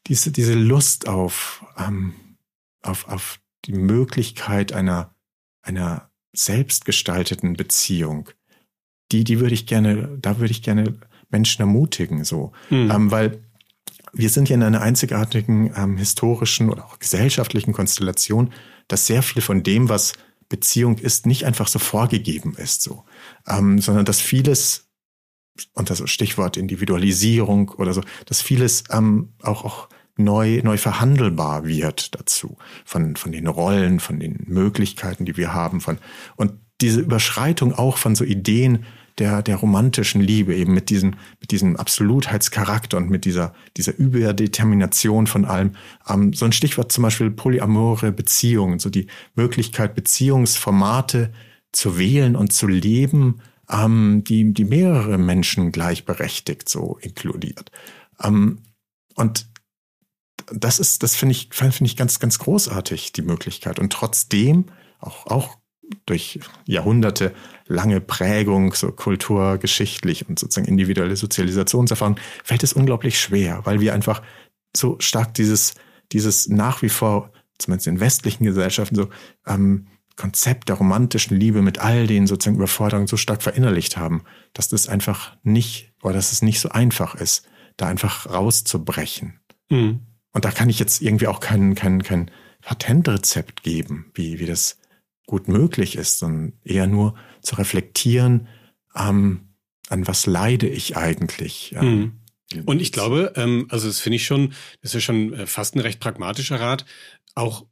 diese, 0.07 0.31
diese 0.31 0.53
Lust 0.53 1.07
auf, 1.07 1.65
ähm, 1.77 2.13
auf, 2.81 3.07
auf 3.07 3.39
die 3.65 3.73
Möglichkeit 3.73 4.73
einer, 4.73 5.15
einer 5.61 6.11
selbstgestalteten 6.33 7.53
Beziehung, 7.53 8.29
die, 9.11 9.23
die 9.23 9.39
würde 9.39 9.53
ich 9.53 9.65
gerne, 9.65 10.17
da 10.21 10.39
würde 10.39 10.51
ich 10.51 10.63
gerne 10.63 10.95
Menschen 11.29 11.61
ermutigen, 11.61 12.23
so. 12.23 12.51
Mhm. 12.69 12.91
Ähm, 12.91 13.11
weil 13.11 13.43
wir 14.13 14.29
sind 14.29 14.47
ja 14.47 14.55
in 14.55 14.63
einer 14.63 14.81
einzigartigen 14.81 15.73
ähm, 15.75 15.97
historischen 15.97 16.69
oder 16.69 16.85
auch 16.85 16.99
gesellschaftlichen 16.99 17.73
Konstellation, 17.73 18.53
dass 18.87 19.07
sehr 19.07 19.23
viel 19.23 19.41
von 19.41 19.63
dem, 19.63 19.89
was 19.89 20.13
Beziehung 20.49 20.99
ist, 20.99 21.25
nicht 21.25 21.45
einfach 21.45 21.67
so 21.67 21.79
vorgegeben 21.79 22.55
ist, 22.55 22.83
so, 22.83 23.03
ähm, 23.47 23.79
sondern 23.79 24.05
dass 24.05 24.21
vieles, 24.21 24.91
und 25.73 25.89
das 25.89 26.07
Stichwort 26.09 26.57
Individualisierung 26.57 27.69
oder 27.69 27.93
so, 27.93 28.01
dass 28.27 28.41
vieles 28.41 28.83
ähm, 28.91 29.33
auch, 29.41 29.65
auch 29.65 29.89
neu, 30.15 30.61
neu 30.63 30.77
verhandelbar 30.77 31.65
wird 31.65 32.13
dazu, 32.13 32.57
von, 32.85 33.15
von 33.15 33.31
den 33.31 33.47
Rollen, 33.47 33.99
von 33.99 34.19
den 34.19 34.43
Möglichkeiten, 34.45 35.25
die 35.25 35.37
wir 35.37 35.53
haben, 35.53 35.81
von, 35.81 35.97
und 36.35 36.53
diese 36.83 36.99
Überschreitung 36.99 37.73
auch 37.73 37.97
von 37.97 38.13
so 38.15 38.23
Ideen, 38.23 38.85
der, 39.17 39.41
der 39.41 39.57
romantischen 39.57 40.21
Liebe, 40.21 40.55
eben 40.55 40.73
mit 40.73 40.89
diesem, 40.89 41.15
mit 41.39 41.51
diesem 41.51 41.75
Absolutheitscharakter 41.75 42.97
und 42.97 43.09
mit 43.09 43.25
dieser, 43.25 43.53
dieser 43.77 43.95
Überdetermination 43.95 45.27
von 45.27 45.45
allem. 45.45 45.73
Ähm, 46.07 46.33
so 46.33 46.45
ein 46.45 46.51
Stichwort 46.51 46.91
zum 46.91 47.03
Beispiel 47.03 47.31
polyamore 47.31 48.11
Beziehungen, 48.11 48.79
so 48.79 48.89
die 48.89 49.07
Möglichkeit, 49.35 49.95
Beziehungsformate 49.95 51.31
zu 51.71 51.97
wählen 51.97 52.35
und 52.35 52.53
zu 52.53 52.67
leben, 52.67 53.39
ähm, 53.69 54.23
die, 54.27 54.51
die 54.53 54.65
mehrere 54.65 55.17
Menschen 55.17 55.71
gleichberechtigt 55.71 56.67
so 56.67 56.97
inkludiert. 57.01 57.71
Ähm, 58.21 58.59
und 59.15 59.47
das 60.51 60.79
ist, 60.79 61.03
das 61.03 61.15
finde 61.15 61.33
ich, 61.33 61.49
finde 61.51 61.85
ich 61.85 61.95
ganz, 61.95 62.19
ganz 62.19 62.39
großartig, 62.39 63.13
die 63.13 63.21
Möglichkeit. 63.21 63.79
Und 63.79 63.93
trotzdem, 63.93 64.65
auch, 64.99 65.27
auch 65.27 65.57
durch 66.05 66.39
Jahrhunderte 66.65 67.33
lange 67.67 68.01
Prägung, 68.01 68.73
so 68.73 68.91
kulturgeschichtlich 68.91 70.27
und 70.27 70.39
sozusagen 70.39 70.67
individuelle 70.67 71.15
Sozialisationserfahrung, 71.15 72.17
fällt 72.43 72.63
es 72.63 72.73
unglaublich 72.73 73.19
schwer, 73.19 73.61
weil 73.63 73.79
wir 73.79 73.93
einfach 73.93 74.21
so 74.75 74.97
stark 74.99 75.33
dieses, 75.33 75.75
dieses 76.11 76.49
nach 76.49 76.81
wie 76.81 76.89
vor, 76.89 77.31
zumindest 77.57 77.87
in 77.87 77.99
westlichen 77.99 78.43
Gesellschaften, 78.43 78.95
so 78.95 79.09
ähm, 79.47 79.87
Konzept 80.15 80.69
der 80.69 80.75
romantischen 80.75 81.37
Liebe 81.37 81.61
mit 81.61 81.79
all 81.79 82.05
den 82.07 82.27
sozusagen 82.27 82.57
Überforderungen 82.57 83.07
so 83.07 83.17
stark 83.17 83.41
verinnerlicht 83.41 83.97
haben, 83.97 84.23
dass 84.53 84.69
das 84.69 84.87
einfach 84.87 85.35
nicht, 85.43 85.91
oder 86.03 86.13
dass 86.13 86.31
es 86.31 86.41
nicht 86.41 86.59
so 86.59 86.69
einfach 86.69 87.15
ist, 87.15 87.47
da 87.77 87.87
einfach 87.87 88.29
rauszubrechen. 88.29 89.39
Mhm. 89.69 90.01
Und 90.31 90.45
da 90.45 90.51
kann 90.51 90.69
ich 90.69 90.79
jetzt 90.79 91.01
irgendwie 91.01 91.27
auch 91.27 91.39
kein, 91.39 91.75
kein, 91.75 92.03
kein 92.03 92.29
Patentrezept 92.61 93.63
geben, 93.63 94.11
wie, 94.13 94.39
wie 94.39 94.45
das 94.45 94.77
gut 95.25 95.47
möglich 95.47 95.95
ist, 95.95 96.19
sondern 96.19 96.53
eher 96.63 96.87
nur 96.87 97.15
zu 97.41 97.55
reflektieren, 97.55 98.47
ähm, 98.95 99.55
an 99.89 100.07
was 100.07 100.25
leide 100.25 100.67
ich 100.67 100.97
eigentlich. 100.97 101.73
Ähm, 101.77 102.19
mhm. 102.53 102.63
Und 102.65 102.81
ich 102.81 102.91
glaube, 102.91 103.33
ähm, 103.35 103.67
also 103.69 103.87
das 103.87 103.99
finde 103.99 104.17
ich 104.17 104.25
schon, 104.25 104.53
das 104.81 104.95
ist 104.95 105.03
schon 105.03 105.33
äh, 105.33 105.47
fast 105.47 105.75
ein 105.75 105.79
recht 105.79 105.99
pragmatischer 105.99 106.59
Rat, 106.59 106.85
auch 107.35 107.65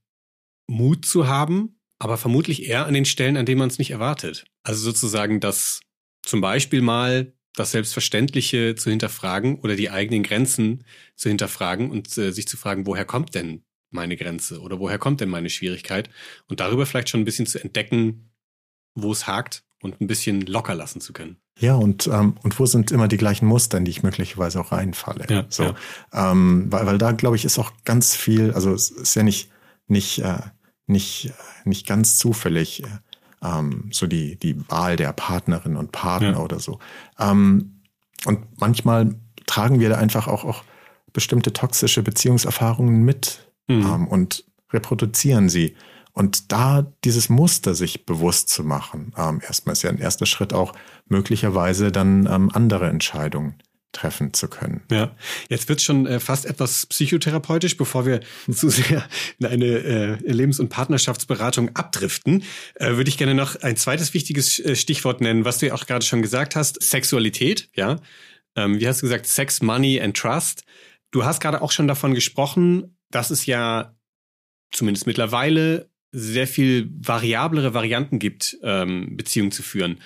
Mut 0.68 1.06
zu 1.06 1.28
haben, 1.28 1.80
aber 2.00 2.18
vermutlich 2.18 2.64
eher 2.64 2.86
an 2.86 2.94
den 2.94 3.06
Stellen, 3.06 3.38
an 3.38 3.46
denen 3.46 3.60
man 3.60 3.70
es 3.70 3.78
nicht 3.78 3.92
erwartet. 3.92 4.46
Also 4.64 4.82
sozusagen 4.82 5.40
das 5.40 5.82
zum 6.24 6.42
Beispiel 6.42 6.82
mal 6.82 7.34
das 7.54 7.72
Selbstverständliche 7.72 8.76
zu 8.76 8.90
hinterfragen 8.90 9.60
oder 9.60 9.76
die 9.76 9.90
eigenen 9.90 10.24
Grenzen 10.24 10.86
zu 11.16 11.30
hinterfragen 11.30 11.92
und 11.92 12.18
äh, 12.18 12.32
sich 12.32 12.48
zu 12.48 12.58
fragen, 12.58 12.86
woher 12.86 13.06
kommt 13.06 13.36
denn 13.36 13.64
meine 13.92 14.18
Grenze 14.18 14.62
oder 14.62 14.80
woher 14.80 14.98
kommt 14.98 15.22
denn 15.22 15.30
meine 15.30 15.50
Schwierigkeit 15.50 16.10
und 16.48 16.60
darüber 16.60 16.86
vielleicht 16.86 17.10
schon 17.10 17.22
ein 17.22 17.26
bisschen 17.26 17.46
zu 17.46 17.60
entdecken, 17.60 18.32
wo 18.96 19.12
es 19.12 19.28
hakt 19.28 19.64
und 19.82 20.02
ein 20.02 20.08
bisschen 20.08 20.42
locker 20.42 20.76
lassen 20.76 21.02
zu 21.02 21.14
können. 21.14 21.38
Ja, 21.60 21.76
und, 21.76 22.08
ähm, 22.08 22.36
und 22.44 22.60
wo 22.60 22.66
sind 22.66 22.92
immer 22.92 23.08
die 23.08 23.18
gleichen 23.18 23.46
Muster, 23.46 23.78
in 23.78 23.86
die 23.86 23.92
ich 23.92 24.04
möglicherweise 24.04 24.60
auch 24.60 24.72
reinfalle? 24.72 25.26
Ja, 25.30 25.46
so, 25.50 25.64
ja. 25.64 25.76
Ähm, 26.32 26.68
weil, 26.70 26.86
weil 26.86 26.98
da, 26.98 27.12
glaube 27.12 27.36
ich, 27.36 27.46
ist 27.46 27.60
auch 27.60 27.72
ganz 27.84 28.16
viel, 28.16 28.52
also 28.54 28.74
es 28.74 28.90
ist 28.90 29.16
ja 29.16 29.24
nicht, 29.24 29.50
nicht, 29.88 30.20
äh, 30.20 30.40
nicht, 30.88 31.34
nicht 31.66 31.86
ganz 31.86 32.18
zufällig 32.18 32.84
äh, 32.84 32.88
ähm, 33.44 33.90
so 33.92 34.08
die, 34.08 34.38
die 34.38 34.70
Wahl 34.70 34.96
der 34.96 35.14
Partnerin 35.14 35.76
und 35.76 35.92
Partner 35.92 36.32
ja. 36.32 36.40
oder 36.40 36.60
so. 36.60 36.80
Ähm, 37.20 37.82
und 38.26 38.60
manchmal 38.60 39.16
tragen 39.46 39.80
wir 39.80 39.90
da 39.90 39.98
einfach 39.98 40.28
auch, 40.28 40.46
auch 40.46 40.64
bestimmte 41.14 41.54
toxische 41.54 42.04
Beziehungserfahrungen 42.04 43.04
mit 43.04 43.51
mhm. 43.80 43.86
ähm, 43.86 44.08
und 44.08 44.46
reproduzieren 44.72 45.50
sie. 45.50 45.76
Und 46.14 46.52
da 46.52 46.92
dieses 47.04 47.30
Muster 47.30 47.74
sich 47.74 48.06
bewusst 48.06 48.50
zu 48.50 48.64
machen, 48.64 49.14
ähm, 49.18 49.42
erstmal 49.46 49.74
ist 49.74 49.84
ja 49.84 49.90
ein 49.90 49.98
erster 49.98 50.26
Schritt 50.26 50.54
auch 50.54 50.74
möglicherweise 51.08 51.92
dann 51.92 52.28
ähm, 52.30 52.52
andere 52.54 52.88
Entscheidungen 52.90 53.56
treffen 53.92 54.34
zu 54.34 54.48
können. 54.48 54.82
Ja, 54.90 55.16
jetzt 55.50 55.68
wird 55.70 55.82
schon 55.82 56.08
äh, 56.08 56.20
fast 56.20 56.46
etwas 56.46 56.86
psychotherapeutisch, 56.86 57.78
bevor 57.78 58.06
wir 58.06 58.22
zu 58.52 58.70
sehr 58.70 59.06
in 59.40 59.46
eine 59.46 59.66
äh, 59.66 60.32
Lebens- 60.32 60.60
und 60.60 60.70
Partnerschaftsberatung 60.70 61.76
abdriften, 61.76 62.44
äh, 62.76 62.96
würde 62.96 63.10
ich 63.10 63.18
gerne 63.18 63.36
noch 63.36 63.62
ein 63.62 63.76
zweites 63.76 64.14
wichtiges 64.14 64.60
äh, 64.60 64.76
Stichwort 64.76 65.22
nennen, 65.22 65.46
was 65.46 65.58
du 65.58 65.68
ja 65.68 65.74
auch 65.74 65.86
gerade 65.86 66.06
schon 66.06 66.22
gesagt 66.22 66.56
hast, 66.56 66.82
Sexualität, 66.82 67.70
ja. 67.76 67.98
Ähm, 68.56 68.80
wie 68.80 68.88
hast 68.88 69.02
du 69.02 69.06
gesagt, 69.06 69.28
Sex, 69.28 69.62
Money 69.62 70.02
and 70.02 70.16
Trust. 70.16 70.64
Du 71.12 71.24
hast 71.24 71.40
gerade 71.40 71.62
auch 71.62 71.72
schon 71.72 71.88
davon 71.88 72.14
gesprochen, 72.14 72.98
dass 73.12 73.30
es 73.30 73.46
ja 73.46 73.96
zumindest 74.72 75.08
mittlerweile 75.08 75.90
sehr 76.12 76.48
viel 76.48 76.90
variablere 76.92 77.74
Varianten 77.74 78.20
gibt, 78.20 78.58
ähm, 78.64 79.16
Beziehungen 79.16 79.52
zu 79.52 79.64
führen. 79.64 80.00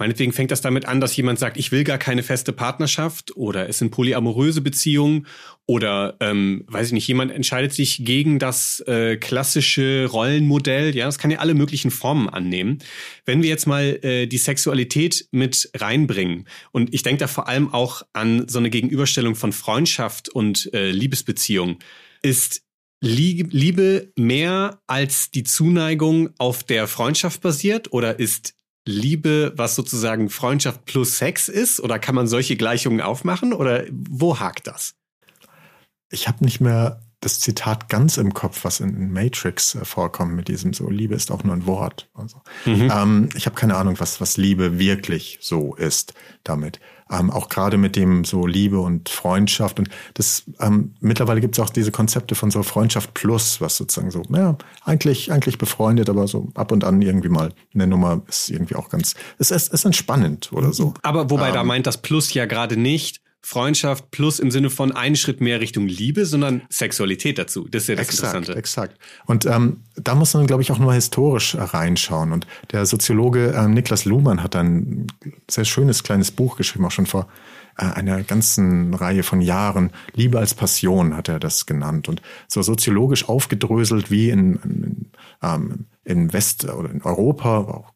Meinetwegen 0.00 0.32
fängt 0.32 0.52
das 0.52 0.60
damit 0.60 0.86
an, 0.86 1.00
dass 1.00 1.16
jemand 1.16 1.40
sagt, 1.40 1.56
ich 1.56 1.72
will 1.72 1.82
gar 1.82 1.98
keine 1.98 2.22
feste 2.22 2.52
Partnerschaft 2.52 3.36
oder 3.36 3.68
es 3.68 3.78
sind 3.78 3.90
polyamoröse 3.90 4.60
Beziehungen 4.60 5.26
oder 5.66 6.16
ähm, 6.20 6.64
weiß 6.68 6.88
ich 6.88 6.92
nicht, 6.92 7.08
jemand 7.08 7.32
entscheidet 7.32 7.72
sich 7.72 8.04
gegen 8.04 8.38
das 8.38 8.78
äh, 8.86 9.16
klassische 9.16 10.06
Rollenmodell. 10.06 10.94
Ja, 10.94 11.06
das 11.06 11.18
kann 11.18 11.32
ja 11.32 11.40
alle 11.40 11.54
möglichen 11.54 11.90
Formen 11.90 12.28
annehmen. 12.28 12.78
Wenn 13.24 13.42
wir 13.42 13.48
jetzt 13.48 13.66
mal 13.66 13.98
äh, 14.04 14.28
die 14.28 14.38
Sexualität 14.38 15.26
mit 15.32 15.68
reinbringen 15.74 16.46
und 16.70 16.94
ich 16.94 17.02
denke 17.02 17.18
da 17.18 17.26
vor 17.26 17.48
allem 17.48 17.74
auch 17.74 18.02
an 18.12 18.46
so 18.46 18.60
eine 18.60 18.70
Gegenüberstellung 18.70 19.34
von 19.34 19.52
Freundschaft 19.52 20.28
und 20.28 20.72
äh, 20.74 20.92
Liebesbeziehung, 20.92 21.78
ist 22.22 22.62
Liebe 23.00 24.12
mehr 24.16 24.80
als 24.86 25.30
die 25.30 25.44
Zuneigung 25.44 26.30
auf 26.38 26.64
der 26.64 26.88
Freundschaft 26.88 27.40
basiert 27.40 27.92
oder 27.92 28.18
ist 28.18 28.54
Liebe, 28.88 29.52
was 29.54 29.74
sozusagen 29.74 30.30
Freundschaft 30.30 30.86
plus 30.86 31.18
Sex 31.18 31.48
ist? 31.48 31.78
Oder 31.78 31.98
kann 31.98 32.14
man 32.14 32.26
solche 32.26 32.56
Gleichungen 32.56 33.02
aufmachen? 33.02 33.52
Oder 33.52 33.84
wo 33.90 34.40
hakt 34.40 34.66
das? 34.66 34.94
Ich 36.10 36.26
habe 36.26 36.42
nicht 36.42 36.60
mehr 36.60 37.02
das 37.20 37.40
Zitat 37.40 37.88
ganz 37.88 38.16
im 38.16 38.32
Kopf, 38.32 38.64
was 38.64 38.78
in 38.78 39.12
Matrix 39.12 39.74
äh, 39.74 39.84
vorkommt 39.84 40.34
mit 40.34 40.48
diesem 40.48 40.72
so, 40.72 40.88
Liebe 40.88 41.14
ist 41.14 41.32
auch 41.32 41.42
nur 41.42 41.54
ein 41.54 41.66
Wort. 41.66 42.08
Also, 42.14 42.40
mhm. 42.64 42.92
ähm, 42.94 43.28
ich 43.34 43.46
habe 43.46 43.56
keine 43.56 43.76
Ahnung, 43.76 43.96
was, 43.98 44.20
was 44.20 44.36
Liebe 44.36 44.78
wirklich 44.78 45.38
so 45.40 45.74
ist 45.74 46.14
damit. 46.44 46.78
Ähm, 47.10 47.30
auch 47.30 47.48
gerade 47.48 47.78
mit 47.78 47.96
dem 47.96 48.24
so 48.24 48.46
Liebe 48.46 48.78
und 48.78 49.08
Freundschaft. 49.08 49.78
Und 49.78 49.88
das 50.14 50.44
ähm, 50.60 50.94
mittlerweile 51.00 51.40
gibt 51.40 51.56
es 51.56 51.64
auch 51.64 51.70
diese 51.70 51.90
Konzepte 51.90 52.34
von 52.34 52.50
so 52.50 52.62
Freundschaft 52.62 53.14
plus, 53.14 53.60
was 53.60 53.78
sozusagen 53.78 54.10
so, 54.10 54.22
ja, 54.28 54.56
eigentlich, 54.84 55.32
eigentlich 55.32 55.58
befreundet, 55.58 56.10
aber 56.10 56.28
so 56.28 56.50
ab 56.54 56.70
und 56.70 56.84
an 56.84 57.02
irgendwie 57.02 57.30
mal 57.30 57.52
eine 57.74 57.86
Nummer 57.86 58.22
ist 58.28 58.50
irgendwie 58.50 58.76
auch 58.76 58.90
ganz, 58.90 59.14
es 59.38 59.50
ist, 59.50 59.72
ist 59.72 59.84
entspannend 59.84 60.52
oder 60.52 60.72
so. 60.72 60.94
Aber 61.02 61.30
wobei 61.30 61.50
da 61.50 61.62
ähm, 61.62 61.66
meint 61.66 61.86
das 61.86 61.96
Plus 61.96 62.32
ja 62.34 62.44
gerade 62.44 62.76
nicht, 62.76 63.22
Freundschaft 63.40 64.10
plus 64.10 64.40
im 64.40 64.50
Sinne 64.50 64.68
von 64.68 64.92
einen 64.92 65.16
Schritt 65.16 65.40
mehr 65.40 65.60
Richtung 65.60 65.86
Liebe, 65.86 66.26
sondern 66.26 66.62
Sexualität 66.68 67.38
dazu. 67.38 67.66
Das 67.70 67.82
ist 67.82 67.88
ja 67.88 67.94
das 67.94 68.08
exakt, 68.08 68.34
Interessante. 68.34 68.58
Exakt. 68.58 68.98
Und 69.26 69.46
ähm, 69.46 69.84
da 69.96 70.14
muss 70.14 70.34
man, 70.34 70.46
glaube 70.46 70.62
ich, 70.62 70.72
auch 70.72 70.78
nur 70.78 70.92
historisch 70.92 71.54
äh, 71.54 71.62
reinschauen. 71.62 72.32
Und 72.32 72.46
der 72.72 72.84
Soziologe 72.84 73.54
ähm, 73.56 73.74
Niklas 73.74 74.04
Luhmann 74.04 74.42
hat 74.42 74.56
ein 74.56 75.06
sehr 75.48 75.64
schönes 75.64 76.02
kleines 76.02 76.30
Buch 76.30 76.56
geschrieben, 76.56 76.84
auch 76.84 76.90
schon 76.90 77.06
vor 77.06 77.28
äh, 77.78 77.84
einer 77.84 78.22
ganzen 78.24 78.92
Reihe 78.92 79.22
von 79.22 79.40
Jahren. 79.40 79.90
Liebe 80.14 80.38
als 80.38 80.54
Passion 80.54 81.16
hat 81.16 81.28
er 81.28 81.38
das 81.38 81.64
genannt. 81.64 82.08
Und 82.08 82.20
so 82.48 82.60
soziologisch 82.62 83.28
aufgedröselt 83.28 84.10
wie 84.10 84.30
in, 84.30 84.56
in, 84.56 84.97
ähm, 85.42 85.86
in 86.04 86.32
West- 86.32 86.64
oder 86.64 86.90
in 86.90 87.02
Europa, 87.02 87.58
auch 87.58 87.92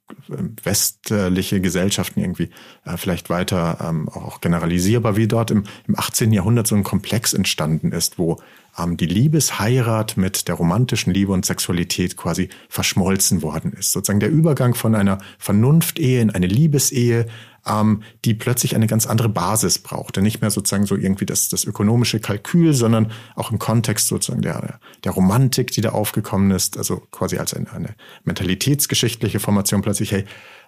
westliche 0.62 1.61
Gesellschaften 1.61 2.20
irgendwie 2.20 2.51
äh, 2.84 2.97
vielleicht 2.97 3.30
weiter 3.30 3.78
ähm, 3.80 4.09
auch 4.09 4.40
generalisierbar, 4.40 5.16
wie 5.16 5.26
dort 5.26 5.51
im, 5.51 5.64
im 5.88 5.99
18. 5.99 6.32
Jahrhundert 6.32 6.66
so 6.66 6.74
ein 6.74 6.84
Komplex 6.84 7.32
entstanden 7.32 7.90
ist, 7.93 8.18
wo 8.18 8.38
ähm, 8.78 8.99
die 8.99 9.07
Liebesheirat 9.07 10.18
mit 10.18 10.49
der 10.49 10.57
romantischen 10.57 11.14
Liebe 11.14 11.32
und 11.32 11.47
Sexualität 11.47 12.16
quasi 12.16 12.51
verschmolzen 12.68 13.43
worden 13.43 13.72
ist. 13.72 13.93
Sozusagen 13.93 14.20
der 14.20 14.30
Übergang 14.30 14.74
von 14.74 14.95
einer 14.95 15.18
Vernunftehe 15.38 16.20
in 16.20 16.30
eine 16.30 16.47
Liebesehe, 16.47 17.26
ähm, 17.66 18.02
die 18.24 18.34
plötzlich 18.34 18.74
eine 18.74 18.86
ganz 18.86 19.06
andere 19.06 19.28
Basis 19.28 19.78
brauchte. 19.78 20.22
Nicht 20.22 20.40
mehr 20.40 20.50
sozusagen 20.50 20.86
so 20.86 20.96
irgendwie 20.96 21.26
das, 21.26 21.48
das 21.48 21.64
ökonomische 21.64 22.20
Kalkül, 22.20 22.74
sondern 22.74 23.12
auch 23.36 23.50
im 23.50 23.58
Kontext 23.58 24.08
sozusagen 24.08 24.42
der, 24.42 24.80
der 25.04 25.12
Romantik, 25.12 25.70
die 25.70 25.80
da 25.80 25.90
aufgekommen 25.90 26.50
ist, 26.50 26.76
also 26.76 27.02
quasi 27.10 27.38
als 27.38 27.54
eine, 27.54 27.72
eine 27.72 27.94
mentalitätsgeschichtliche 28.24 29.40
Formation 29.40 29.82
plötzlich, 29.82 30.12
hey, 30.12 30.24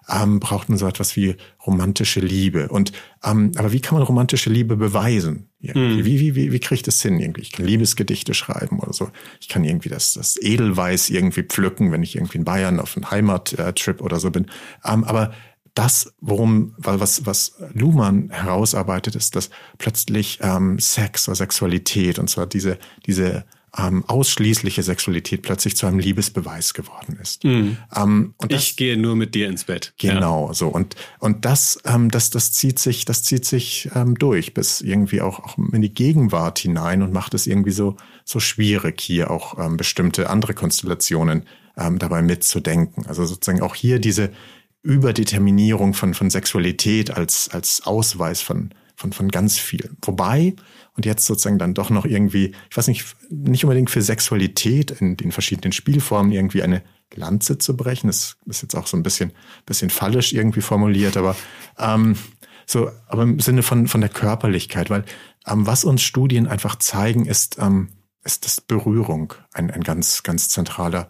ähm, 0.09 0.39
braucht 0.39 0.69
man 0.69 0.77
so 0.77 0.87
etwas 0.87 1.15
wie 1.15 1.35
romantische 1.65 2.19
Liebe. 2.19 2.69
Und 2.69 2.91
ähm, 3.23 3.51
aber 3.55 3.71
wie 3.71 3.81
kann 3.81 3.97
man 3.97 4.05
romantische 4.05 4.49
Liebe 4.49 4.77
beweisen? 4.77 5.49
Mhm. 5.61 6.05
Wie, 6.05 6.19
wie, 6.19 6.35
wie, 6.35 6.51
wie 6.51 6.59
kriege 6.59 6.75
ich 6.75 6.83
das 6.83 7.01
hin? 7.01 7.19
Irgendwie? 7.19 7.41
Ich 7.41 7.51
kann 7.51 7.65
Liebesgedichte 7.65 8.33
schreiben 8.33 8.79
oder 8.79 8.93
so. 8.93 9.09
Ich 9.41 9.47
kann 9.47 9.63
irgendwie 9.63 9.89
das, 9.89 10.13
das 10.13 10.37
Edelweiß 10.39 11.09
irgendwie 11.09 11.43
pflücken, 11.43 11.91
wenn 11.91 12.03
ich 12.03 12.15
irgendwie 12.15 12.37
in 12.37 12.45
Bayern 12.45 12.79
auf 12.79 12.95
einem 12.95 13.09
Heimattrip 13.09 14.01
oder 14.01 14.19
so 14.19 14.29
bin. 14.29 14.45
Ähm, 14.83 15.03
aber 15.03 15.33
das, 15.75 16.13
worum, 16.21 16.73
was, 16.77 17.25
was 17.25 17.57
Luhmann 17.73 18.29
herausarbeitet, 18.31 19.15
ist, 19.15 19.35
dass 19.35 19.49
plötzlich 19.77 20.39
ähm, 20.41 20.79
Sex 20.79 21.27
oder 21.27 21.35
Sexualität 21.35 22.17
und 22.17 22.29
zwar 22.29 22.47
diese, 22.47 22.79
diese 23.05 23.45
ähm, 23.77 24.05
ausschließliche 24.07 24.83
Sexualität 24.83 25.41
plötzlich 25.41 25.75
zu 25.75 25.85
einem 25.85 25.99
Liebesbeweis 25.99 26.73
geworden 26.73 27.19
ist. 27.21 27.43
Mhm. 27.43 27.77
Ähm, 27.95 28.33
und 28.37 28.51
das, 28.51 28.63
ich 28.63 28.77
gehe 28.77 28.97
nur 28.97 29.15
mit 29.15 29.35
dir 29.35 29.49
ins 29.49 29.65
Bett. 29.65 29.93
Genau, 29.97 30.47
ja. 30.47 30.53
so 30.53 30.69
und 30.69 30.95
und 31.19 31.45
das, 31.45 31.79
ähm, 31.85 32.09
das, 32.09 32.29
das 32.29 32.53
zieht 32.53 32.79
sich, 32.79 33.05
das 33.05 33.23
zieht 33.23 33.45
sich 33.45 33.89
ähm, 33.93 34.15
durch 34.15 34.53
bis 34.53 34.81
irgendwie 34.81 35.21
auch, 35.21 35.39
auch 35.39 35.57
in 35.57 35.81
die 35.81 35.93
Gegenwart 35.93 36.59
hinein 36.59 37.01
und 37.01 37.11
macht 37.11 37.33
es 37.33 37.47
irgendwie 37.47 37.71
so 37.71 37.97
so 38.23 38.39
schwierig 38.39 39.01
hier 39.01 39.29
auch 39.29 39.59
ähm, 39.59 39.77
bestimmte 39.77 40.29
andere 40.29 40.53
Konstellationen 40.53 41.43
ähm, 41.77 41.99
dabei 41.99 42.21
mitzudenken. 42.21 43.05
Also 43.07 43.25
sozusagen 43.25 43.61
auch 43.61 43.75
hier 43.75 43.99
diese 43.99 44.31
Überdeterminierung 44.85 45.95
von, 45.95 46.13
von 46.13 46.29
Sexualität 46.29 47.09
als, 47.09 47.49
als 47.49 47.81
Ausweis 47.87 48.41
von, 48.41 48.69
von, 48.95 49.13
von 49.13 49.29
ganz 49.29 49.57
viel. 49.57 49.89
Wobei, 50.03 50.55
und 50.95 51.05
jetzt 51.07 51.25
sozusagen 51.25 51.57
dann 51.57 51.73
doch 51.73 51.89
noch 51.89 52.05
irgendwie, 52.05 52.53
ich 52.69 52.77
weiß 52.77 52.87
nicht, 52.87 53.03
nicht 53.29 53.63
unbedingt 53.63 53.89
für 53.89 54.03
Sexualität 54.03 54.91
in 54.91 55.17
den 55.17 55.31
verschiedenen 55.31 55.71
Spielformen 55.71 56.31
irgendwie 56.31 56.61
eine 56.61 56.83
Lanze 57.15 57.57
zu 57.57 57.75
brechen. 57.75 58.07
Das 58.07 58.37
ist 58.45 58.61
jetzt 58.61 58.75
auch 58.75 58.85
so 58.85 58.95
ein 58.95 59.01
bisschen, 59.01 59.31
bisschen 59.65 59.89
fallisch 59.89 60.33
irgendwie 60.33 60.61
formuliert, 60.61 61.17
aber 61.17 61.35
ähm, 61.79 62.15
so, 62.67 62.91
aber 63.07 63.23
im 63.23 63.39
Sinne 63.39 63.63
von, 63.63 63.87
von 63.87 64.01
der 64.01 64.09
Körperlichkeit, 64.09 64.91
weil 64.91 65.03
ähm, 65.47 65.65
was 65.65 65.83
uns 65.83 66.03
Studien 66.03 66.45
einfach 66.45 66.75
zeigen, 66.75 67.25
ist, 67.25 67.57
ähm, 67.59 67.89
ist, 68.23 68.45
dass 68.45 68.61
Berührung 68.61 69.33
ein, 69.51 69.71
ein 69.71 69.81
ganz, 69.81 70.21
ganz 70.21 70.49
zentraler, 70.49 71.09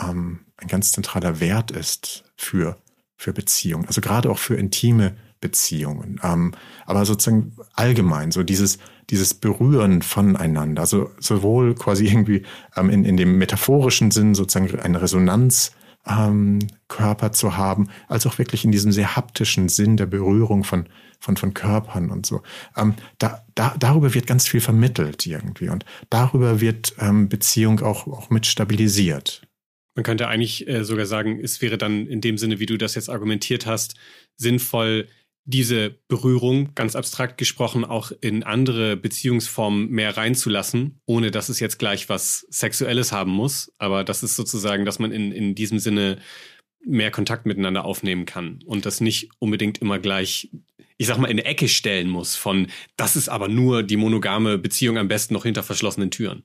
ähm, 0.00 0.40
ein 0.56 0.68
ganz 0.68 0.92
zentraler 0.92 1.40
Wert 1.40 1.70
ist 1.70 2.24
für 2.36 2.78
für 3.22 3.32
Beziehungen, 3.32 3.86
also 3.86 4.00
gerade 4.00 4.28
auch 4.30 4.38
für 4.38 4.56
intime 4.56 5.14
Beziehungen. 5.40 6.20
Ähm, 6.24 6.52
aber 6.86 7.04
sozusagen 7.04 7.56
allgemein, 7.74 8.32
so 8.32 8.42
dieses, 8.42 8.78
dieses 9.10 9.34
Berühren 9.34 10.02
voneinander, 10.02 10.82
also 10.82 11.10
sowohl 11.20 11.76
quasi 11.76 12.06
irgendwie 12.06 12.42
ähm, 12.76 12.90
in, 12.90 13.04
in 13.04 13.16
dem 13.16 13.38
metaphorischen 13.38 14.10
Sinn 14.10 14.34
sozusagen 14.34 14.76
eine 14.80 15.00
Resonanz 15.00 15.72
ähm, 16.04 16.58
Körper 16.88 17.30
zu 17.30 17.56
haben, 17.56 17.88
als 18.08 18.26
auch 18.26 18.38
wirklich 18.38 18.64
in 18.64 18.72
diesem 18.72 18.90
sehr 18.90 19.14
haptischen 19.14 19.68
Sinn 19.68 19.96
der 19.96 20.06
Berührung 20.06 20.64
von, 20.64 20.88
von, 21.20 21.36
von 21.36 21.54
Körpern 21.54 22.10
und 22.10 22.26
so. 22.26 22.42
Ähm, 22.76 22.94
da, 23.18 23.44
da, 23.54 23.76
darüber 23.78 24.14
wird 24.14 24.26
ganz 24.26 24.48
viel 24.48 24.60
vermittelt 24.60 25.26
irgendwie 25.26 25.68
und 25.68 25.84
darüber 26.10 26.60
wird 26.60 26.94
ähm, 26.98 27.28
Beziehung 27.28 27.80
auch, 27.82 28.08
auch 28.08 28.30
mit 28.30 28.46
stabilisiert. 28.46 29.42
Man 29.94 30.04
könnte 30.04 30.28
eigentlich 30.28 30.66
äh, 30.68 30.84
sogar 30.84 31.06
sagen, 31.06 31.40
es 31.42 31.60
wäre 31.60 31.78
dann 31.78 32.06
in 32.06 32.20
dem 32.20 32.38
Sinne, 32.38 32.60
wie 32.60 32.66
du 32.66 32.78
das 32.78 32.94
jetzt 32.94 33.10
argumentiert 33.10 33.66
hast, 33.66 33.94
sinnvoll, 34.36 35.08
diese 35.44 35.90
Berührung, 36.08 36.74
ganz 36.74 36.94
abstrakt 36.94 37.36
gesprochen, 37.36 37.84
auch 37.84 38.12
in 38.20 38.44
andere 38.44 38.96
Beziehungsformen 38.96 39.90
mehr 39.90 40.16
reinzulassen, 40.16 41.00
ohne 41.04 41.30
dass 41.30 41.48
es 41.48 41.58
jetzt 41.58 41.78
gleich 41.78 42.08
was 42.08 42.46
Sexuelles 42.50 43.10
haben 43.10 43.32
muss. 43.32 43.72
Aber 43.78 44.04
das 44.04 44.22
ist 44.22 44.36
sozusagen, 44.36 44.84
dass 44.84 45.00
man 45.00 45.10
in, 45.10 45.32
in 45.32 45.54
diesem 45.54 45.80
Sinne 45.80 46.18
mehr 46.84 47.10
Kontakt 47.10 47.46
miteinander 47.46 47.84
aufnehmen 47.84 48.24
kann 48.24 48.60
und 48.64 48.86
das 48.86 49.00
nicht 49.00 49.30
unbedingt 49.38 49.78
immer 49.78 49.98
gleich, 49.98 50.50
ich 50.96 51.06
sag 51.06 51.18
mal, 51.18 51.26
in 51.26 51.38
eine 51.38 51.44
Ecke 51.44 51.68
stellen 51.68 52.08
muss 52.08 52.36
von, 52.36 52.68
das 52.96 53.16
ist 53.16 53.28
aber 53.28 53.48
nur 53.48 53.82
die 53.82 53.96
monogame 53.96 54.58
Beziehung 54.58 54.98
am 54.98 55.08
besten 55.08 55.34
noch 55.34 55.44
hinter 55.44 55.62
verschlossenen 55.62 56.10
Türen. 56.10 56.44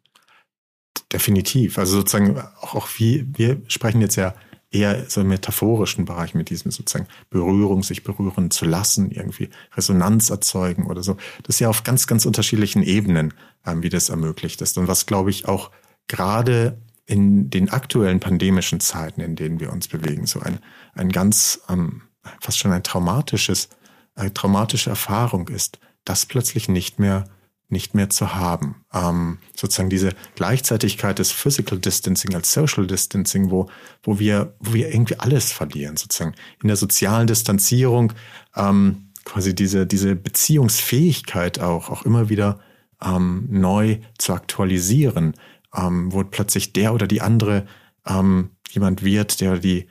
Definitiv. 1.12 1.78
Also 1.78 1.98
sozusagen 1.98 2.40
auch, 2.62 2.76
auch 2.76 2.88
wie, 2.98 3.26
wir 3.34 3.62
sprechen 3.68 4.02
jetzt 4.02 4.16
ja 4.16 4.34
eher 4.70 5.10
so 5.10 5.22
im 5.22 5.30
metaphorischen 5.30 6.06
Bereich 6.06 6.34
mit 6.34 6.50
diesem 6.50 6.72
sozusagen 6.72 7.08
Berührung, 7.30 7.84
sich 7.84 8.04
berühren 8.04 8.52
zu 8.52 8.66
lassen, 8.66 9.12
irgendwie 9.12 9.50
Resonanz 9.76 10.30
erzeugen 10.30 10.88
oder 10.88 11.04
so. 11.04 11.16
Das 11.44 11.56
ist 11.56 11.60
ja 11.60 11.70
auf 11.70 11.84
ganz, 11.84 12.08
ganz 12.08 12.26
unterschiedlichen 12.26 12.84
Ebenen, 12.84 13.34
ähm, 13.66 13.84
wie 13.84 13.90
das 13.90 14.10
ermöglicht 14.10 14.62
ist. 14.62 14.78
Und 14.78 14.88
was, 14.88 15.06
glaube 15.06 15.30
ich, 15.30 15.48
auch 15.48 15.72
gerade 16.08 16.78
in 17.06 17.50
den 17.50 17.70
aktuellen 17.70 18.20
pandemischen 18.20 18.82
Zeiten, 18.82 19.22
in 19.22 19.36
denen 19.38 19.60
wir 19.62 19.72
uns 19.72 19.88
bewegen, 19.88 20.26
so 20.26 20.42
ein, 20.42 20.60
ein 20.94 21.10
ganz, 21.10 21.62
ähm, 21.70 22.02
fast 22.42 22.60
schon 22.60 22.74
ein 22.74 22.84
traumatisches, 22.84 23.70
eine 24.16 24.34
traumatische 24.34 24.90
Erfahrung 24.90 25.48
ist, 25.48 25.80
das 26.04 26.26
plötzlich 26.26 26.68
nicht 26.68 27.00
mehr 27.00 27.30
nicht 27.70 27.94
mehr 27.94 28.10
zu 28.10 28.36
haben. 28.36 28.84
Ähm, 28.94 29.40
sozusagen 29.56 29.90
diese 29.90 30.12
Gleichzeitigkeit 30.36 31.20
des 31.20 31.32
Physical 31.32 31.80
Distancing 31.80 32.34
als 32.34 32.52
Social 32.52 32.88
Distancing, 32.88 33.52
wo, 33.52 33.70
wo, 34.04 34.20
wir, 34.20 34.56
wo 34.60 34.74
wir 34.74 34.90
irgendwie 34.90 35.20
alles 35.20 35.52
verlieren, 35.52 35.98
sozusagen. 35.98 36.36
In 36.62 36.68
der 36.68 36.78
sozialen 36.78 37.28
Distanzierung 37.28 38.14
ähm, 38.56 39.12
quasi 39.26 39.54
diese, 39.54 39.86
diese 39.86 40.16
Beziehungsfähigkeit 40.16 41.60
auch, 41.60 41.90
auch 41.90 42.04
immer 42.04 42.30
wieder 42.30 42.60
ähm, 43.04 43.48
neu 43.50 44.00
zu 44.18 44.34
aktualisieren. 44.34 45.34
ähm, 45.76 46.12
wo 46.12 46.24
plötzlich 46.24 46.74
der 46.74 46.94
oder 46.94 47.08
die 47.08 47.22
andere 47.22 47.66
ähm, 48.06 48.52
jemand 48.70 49.04
wird, 49.04 49.42
der 49.42 49.52
oder 49.52 49.60
die 49.60 49.90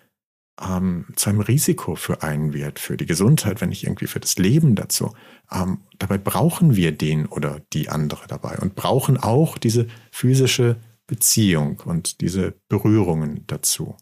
ähm, 0.60 1.06
zu 1.16 1.30
einem 1.30 1.40
Risiko 1.40 1.96
für 1.96 2.22
einen 2.22 2.52
wird, 2.52 2.78
für 2.78 2.96
die 2.96 3.06
Gesundheit, 3.06 3.60
wenn 3.60 3.68
nicht 3.68 3.84
irgendwie 3.84 4.06
für 4.06 4.20
das 4.20 4.36
Leben 4.38 4.74
dazu. 4.74 5.14
Ähm, 5.52 5.80
dabei 5.98 6.18
brauchen 6.18 6.76
wir 6.76 6.92
den 6.92 7.26
oder 7.26 7.60
die 7.72 7.88
andere 7.88 8.26
dabei 8.26 8.58
und 8.58 8.74
brauchen 8.74 9.16
auch 9.16 9.58
diese 9.58 9.86
physische 10.10 10.76
Beziehung 11.06 11.80
und 11.84 12.20
diese 12.20 12.54
Berührungen 12.68 13.44
dazu. 13.46 13.96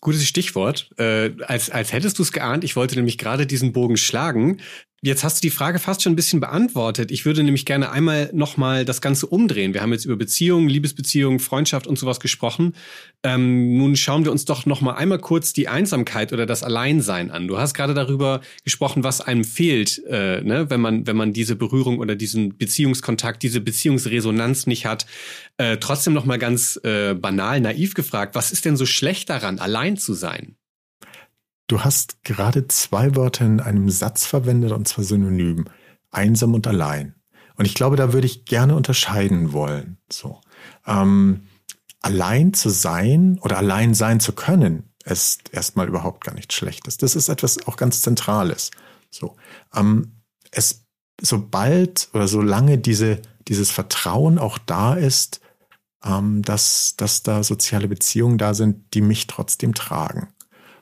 Gutes 0.00 0.26
Stichwort. 0.26 0.90
Äh, 0.98 1.32
als, 1.46 1.70
als 1.70 1.92
hättest 1.92 2.18
du 2.18 2.22
es 2.22 2.32
geahnt, 2.32 2.64
ich 2.64 2.74
wollte 2.76 2.96
nämlich 2.96 3.18
gerade 3.18 3.46
diesen 3.46 3.72
Bogen 3.72 3.96
schlagen. 3.96 4.60
Jetzt 5.02 5.24
hast 5.24 5.38
du 5.38 5.48
die 5.48 5.50
Frage 5.50 5.78
fast 5.78 6.02
schon 6.02 6.12
ein 6.12 6.16
bisschen 6.16 6.40
beantwortet. 6.40 7.10
Ich 7.10 7.24
würde 7.24 7.42
nämlich 7.42 7.64
gerne 7.64 7.90
einmal 7.90 8.28
nochmal 8.34 8.84
das 8.84 9.00
Ganze 9.00 9.26
umdrehen. 9.26 9.72
Wir 9.72 9.80
haben 9.80 9.92
jetzt 9.92 10.04
über 10.04 10.16
Beziehungen, 10.16 10.68
Liebesbeziehungen, 10.68 11.38
Freundschaft 11.38 11.86
und 11.86 11.98
sowas 11.98 12.20
gesprochen. 12.20 12.74
Ähm, 13.22 13.78
nun 13.78 13.96
schauen 13.96 14.26
wir 14.26 14.30
uns 14.30 14.44
doch 14.44 14.66
nochmal 14.66 14.96
einmal 14.96 15.18
kurz 15.18 15.54
die 15.54 15.68
Einsamkeit 15.68 16.34
oder 16.34 16.44
das 16.44 16.62
Alleinsein 16.62 17.30
an. 17.30 17.48
Du 17.48 17.56
hast 17.56 17.72
gerade 17.72 17.94
darüber 17.94 18.42
gesprochen, 18.62 19.02
was 19.02 19.22
einem 19.22 19.44
fehlt, 19.44 20.02
äh, 20.06 20.42
ne? 20.42 20.68
wenn 20.68 20.82
man 20.82 21.06
wenn 21.06 21.16
man 21.16 21.32
diese 21.32 21.56
Berührung 21.56 21.98
oder 21.98 22.14
diesen 22.14 22.58
Beziehungskontakt, 22.58 23.42
diese 23.42 23.62
Beziehungsresonanz 23.62 24.66
nicht 24.66 24.84
hat. 24.84 25.06
Äh, 25.56 25.78
trotzdem 25.78 26.12
nochmal 26.12 26.38
ganz 26.38 26.78
äh, 26.84 27.14
banal, 27.14 27.62
naiv 27.62 27.94
gefragt: 27.94 28.34
Was 28.34 28.52
ist 28.52 28.66
denn 28.66 28.76
so 28.76 28.84
schlecht 28.84 29.30
daran, 29.30 29.60
allein 29.60 29.96
zu 29.96 30.12
sein? 30.12 30.56
Du 31.70 31.84
hast 31.84 32.24
gerade 32.24 32.66
zwei 32.66 33.14
Wörter 33.14 33.46
in 33.46 33.60
einem 33.60 33.90
Satz 33.90 34.26
verwendet, 34.26 34.72
und 34.72 34.88
zwar 34.88 35.04
synonym. 35.04 35.66
Einsam 36.10 36.54
und 36.54 36.66
allein. 36.66 37.14
Und 37.54 37.64
ich 37.64 37.74
glaube, 37.74 37.94
da 37.94 38.12
würde 38.12 38.26
ich 38.26 38.44
gerne 38.44 38.74
unterscheiden 38.74 39.52
wollen. 39.52 39.98
So. 40.10 40.40
Ähm, 40.84 41.46
allein 42.00 42.54
zu 42.54 42.70
sein 42.70 43.38
oder 43.40 43.56
allein 43.58 43.94
sein 43.94 44.18
zu 44.18 44.32
können, 44.32 44.90
ist 45.04 45.54
erstmal 45.54 45.86
überhaupt 45.86 46.24
gar 46.24 46.34
nichts 46.34 46.56
Schlechtes. 46.56 46.96
Das 46.96 47.14
ist 47.14 47.28
etwas 47.28 47.64
auch 47.68 47.76
ganz 47.76 48.02
Zentrales. 48.02 48.72
So. 49.08 49.36
Ähm, 49.72 50.16
es, 50.50 50.86
sobald 51.20 52.08
oder 52.12 52.26
solange 52.26 52.78
diese, 52.78 53.22
dieses 53.46 53.70
Vertrauen 53.70 54.40
auch 54.40 54.58
da 54.58 54.94
ist, 54.94 55.40
ähm, 56.04 56.42
dass, 56.42 56.96
dass 56.96 57.22
da 57.22 57.44
soziale 57.44 57.86
Beziehungen 57.86 58.38
da 58.38 58.54
sind, 58.54 58.92
die 58.92 59.02
mich 59.02 59.28
trotzdem 59.28 59.72
tragen. 59.72 60.30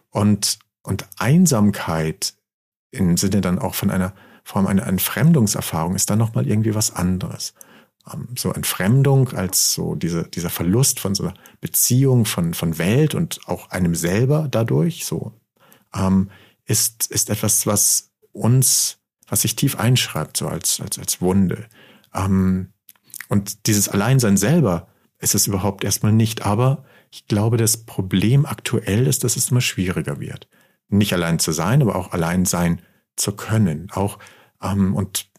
Und 0.09 0.61
und 0.83 1.07
Einsamkeit 1.19 2.35
im 2.91 3.17
Sinne 3.17 3.41
dann 3.41 3.59
auch 3.59 3.75
von 3.75 3.91
einer 3.91 4.15
Form 4.49 4.67
einer 4.67 4.87
Entfremdungserfahrung 4.87 5.95
ist 5.95 6.09
dann 6.09 6.19
nochmal 6.19 6.49
irgendwie 6.49 6.75
was 6.75 6.97
anderes. 6.97 7.53
Ähm, 8.11 8.29
so 8.35 8.51
Entfremdung 8.51 9.29
als 9.35 9.75
so 9.75 9.95
diese, 9.95 10.25
dieser 10.25 10.49
Verlust 10.49 11.01
von 11.01 11.15
so 11.15 11.25
einer 11.25 11.35
Beziehung, 11.61 12.25
von, 12.25 12.55
von 12.55 12.79
Welt 12.79 13.15
und 13.15 13.41
auch 13.47 13.69
einem 13.69 13.95
selber 13.95 14.49
dadurch, 14.51 15.05
so, 15.05 15.35
ähm, 15.95 16.31
ist, 16.65 17.11
ist 17.11 17.29
etwas, 17.29 17.67
was 17.67 18.11
uns, 18.33 19.01
was 19.27 19.43
sich 19.43 19.55
tief 19.55 19.79
einschreibt, 19.79 20.39
so 20.39 20.49
als, 20.49 20.81
als, 20.81 20.99
als 20.99 21.21
Wunde. 21.21 21.67
Ähm, 22.15 22.73
und 23.29 23.67
dieses 23.67 23.91
Alleinsein 23.91 24.39
selber 24.39 24.89
ist 25.19 25.35
es 25.35 25.47
überhaupt 25.47 25.85
erstmal 25.85 26.13
nicht, 26.13 26.47
aber 26.47 26.85
ich 27.11 27.27
glaube, 27.27 27.59
das 27.59 27.85
Problem 27.85 28.47
aktuell 28.47 29.07
ist, 29.07 29.25
dass 29.25 29.37
es 29.37 29.51
immer 29.51 29.61
schwieriger 29.61 30.21
wird 30.21 30.49
nicht 30.89 31.13
allein 31.13 31.39
zu 31.39 31.53
sein, 31.53 31.83
aber 31.83 31.97
auch 31.97 32.13
allein 32.13 32.45
sein 32.45 32.81
zu 33.17 33.33
können. 33.33 33.89
Auch 33.93 34.19
ähm, 34.63 34.95
und 34.95 35.31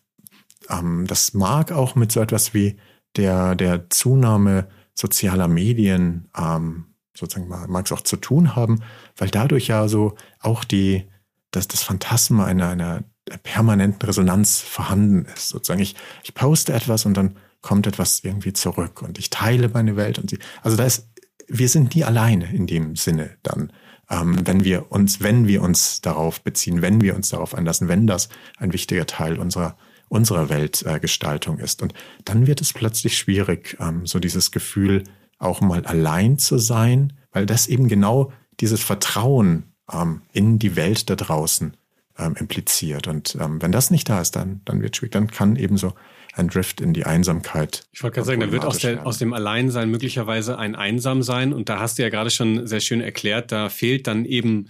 ähm, 0.69 1.05
das 1.07 1.33
mag 1.33 1.71
auch 1.71 1.95
mit 1.95 2.11
so 2.11 2.19
etwas 2.19 2.53
wie 2.53 2.77
der 3.15 3.55
der 3.55 3.89
Zunahme 3.89 4.69
sozialer 4.93 5.47
Medien 5.47 6.29
ähm, 6.37 6.85
sozusagen 7.15 7.47
mag 7.47 7.85
es 7.85 7.91
auch 7.91 8.01
zu 8.01 8.17
tun 8.17 8.55
haben, 8.55 8.81
weil 9.17 9.29
dadurch 9.29 9.67
ja 9.67 9.87
so 9.87 10.15
auch 10.39 10.63
die 10.63 11.09
dass 11.51 11.67
das 11.67 11.83
Phantasma 11.83 12.45
einer 12.45 12.69
einer 12.69 13.03
permanenten 13.43 14.01
Resonanz 14.05 14.61
vorhanden 14.61 15.25
ist. 15.25 15.49
Sozusagen 15.49 15.81
ich 15.81 15.95
ich 16.23 16.33
poste 16.33 16.73
etwas 16.73 17.05
und 17.05 17.15
dann 17.15 17.37
kommt 17.61 17.87
etwas 17.87 18.23
irgendwie 18.23 18.53
zurück 18.53 19.01
und 19.01 19.17
ich 19.19 19.29
teile 19.29 19.69
meine 19.69 19.95
Welt 19.95 20.19
und 20.19 20.29
sie 20.29 20.39
also 20.61 20.77
da 20.77 20.85
ist 20.85 21.09
wir 21.47 21.67
sind 21.67 21.95
nie 21.95 22.03
alleine 22.03 22.53
in 22.53 22.67
dem 22.67 22.95
Sinne 22.95 23.37
dann 23.41 23.73
ähm, 24.09 24.45
wenn 24.45 24.63
wir 24.63 24.91
uns, 24.91 25.21
wenn 25.21 25.47
wir 25.47 25.61
uns 25.61 26.01
darauf 26.01 26.41
beziehen, 26.41 26.81
wenn 26.81 27.01
wir 27.01 27.15
uns 27.15 27.29
darauf 27.29 27.55
einlassen, 27.55 27.87
wenn 27.87 28.07
das 28.07 28.29
ein 28.57 28.73
wichtiger 28.73 29.05
Teil 29.05 29.39
unserer 29.39 29.77
unserer 30.09 30.49
Weltgestaltung 30.49 31.59
äh, 31.59 31.63
ist. 31.63 31.81
Und 31.81 31.93
dann 32.25 32.47
wird 32.47 32.61
es 32.61 32.73
plötzlich 32.73 33.17
schwierig, 33.17 33.77
ähm, 33.79 34.05
so 34.05 34.19
dieses 34.19 34.51
Gefühl 34.51 35.03
auch 35.37 35.61
mal 35.61 35.85
allein 35.85 36.37
zu 36.37 36.57
sein, 36.57 37.13
weil 37.31 37.45
das 37.45 37.67
eben 37.67 37.87
genau 37.87 38.33
dieses 38.59 38.81
Vertrauen 38.81 39.71
ähm, 39.91 40.21
in 40.33 40.59
die 40.59 40.75
Welt 40.75 41.09
da 41.09 41.15
draußen 41.15 41.77
ähm, 42.19 42.35
impliziert. 42.37 43.07
Und 43.07 43.37
ähm, 43.39 43.61
wenn 43.61 43.71
das 43.71 43.91
nicht 43.91 44.09
da 44.09 44.21
ist, 44.21 44.35
dann, 44.35 44.61
dann 44.65 44.81
wird 44.81 44.95
schwierig, 44.95 45.13
dann 45.13 45.27
kann 45.27 45.55
eben 45.55 45.77
so 45.77 45.93
ein 46.33 46.47
Drift 46.47 46.81
in 46.81 46.93
die 46.93 47.05
Einsamkeit. 47.05 47.87
Ich 47.91 48.03
wollte 48.03 48.15
gerade 48.15 48.27
sagen, 48.27 48.39
da 48.41 48.51
wird 48.51 48.65
aus, 48.65 48.79
der, 48.79 49.05
aus 49.05 49.17
dem 49.17 49.33
Alleinsein 49.33 49.89
möglicherweise 49.89 50.57
ein 50.57 50.75
Einsamsein. 50.75 51.53
Und 51.53 51.69
da 51.69 51.79
hast 51.79 51.97
du 51.97 52.03
ja 52.03 52.09
gerade 52.09 52.29
schon 52.29 52.67
sehr 52.67 52.79
schön 52.79 53.01
erklärt, 53.01 53.51
da 53.51 53.69
fehlt 53.69 54.07
dann 54.07 54.25
eben 54.25 54.69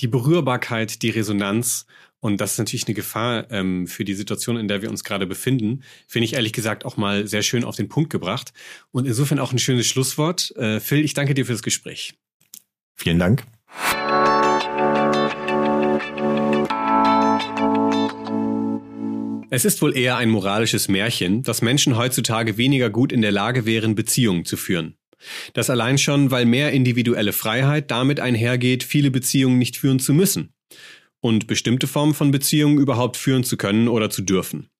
die 0.00 0.08
Berührbarkeit, 0.08 1.02
die 1.02 1.10
Resonanz. 1.10 1.86
Und 2.20 2.40
das 2.40 2.52
ist 2.52 2.58
natürlich 2.58 2.86
eine 2.86 2.94
Gefahr 2.94 3.50
ähm, 3.50 3.86
für 3.86 4.04
die 4.04 4.12
Situation, 4.14 4.58
in 4.58 4.68
der 4.68 4.82
wir 4.82 4.90
uns 4.90 5.04
gerade 5.04 5.26
befinden. 5.26 5.82
Finde 6.06 6.26
ich 6.26 6.34
ehrlich 6.34 6.52
gesagt 6.52 6.84
auch 6.84 6.98
mal 6.98 7.26
sehr 7.26 7.42
schön 7.42 7.64
auf 7.64 7.76
den 7.76 7.88
Punkt 7.88 8.10
gebracht. 8.10 8.52
Und 8.90 9.06
insofern 9.06 9.38
auch 9.38 9.52
ein 9.52 9.58
schönes 9.58 9.86
Schlusswort. 9.86 10.54
Äh, 10.56 10.80
Phil, 10.80 11.02
ich 11.02 11.14
danke 11.14 11.32
dir 11.32 11.46
für 11.46 11.52
das 11.52 11.62
Gespräch. 11.62 12.14
Vielen 12.94 13.18
Dank. 13.18 13.44
Es 19.52 19.64
ist 19.64 19.82
wohl 19.82 19.96
eher 19.96 20.16
ein 20.16 20.30
moralisches 20.30 20.86
Märchen, 20.86 21.42
dass 21.42 21.60
Menschen 21.60 21.96
heutzutage 21.96 22.56
weniger 22.56 22.88
gut 22.88 23.10
in 23.10 23.20
der 23.20 23.32
Lage 23.32 23.66
wären, 23.66 23.96
Beziehungen 23.96 24.44
zu 24.44 24.56
führen. 24.56 24.94
Das 25.54 25.70
allein 25.70 25.98
schon, 25.98 26.30
weil 26.30 26.46
mehr 26.46 26.70
individuelle 26.70 27.32
Freiheit 27.32 27.90
damit 27.90 28.20
einhergeht, 28.20 28.84
viele 28.84 29.10
Beziehungen 29.10 29.58
nicht 29.58 29.76
führen 29.76 29.98
zu 29.98 30.14
müssen 30.14 30.54
und 31.20 31.48
bestimmte 31.48 31.88
Formen 31.88 32.14
von 32.14 32.30
Beziehungen 32.30 32.78
überhaupt 32.78 33.16
führen 33.16 33.42
zu 33.42 33.56
können 33.56 33.88
oder 33.88 34.08
zu 34.08 34.22
dürfen. 34.22 34.70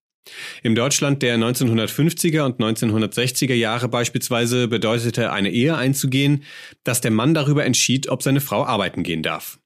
Im 0.63 0.77
Deutschland 0.77 1.23
der 1.23 1.37
1950er 1.37 2.43
und 2.43 2.61
1960er 2.61 3.55
Jahre 3.55 3.89
beispielsweise 3.89 4.69
bedeutete 4.69 5.33
eine 5.33 5.51
Ehe 5.51 5.77
einzugehen, 5.77 6.45
dass 6.85 7.01
der 7.01 7.11
Mann 7.11 7.35
darüber 7.35 7.65
entschied, 7.65 8.09
ob 8.09 8.23
seine 8.23 8.41
Frau 8.41 8.65
arbeiten 8.65 9.03
gehen 9.03 9.25
darf. 9.25 9.59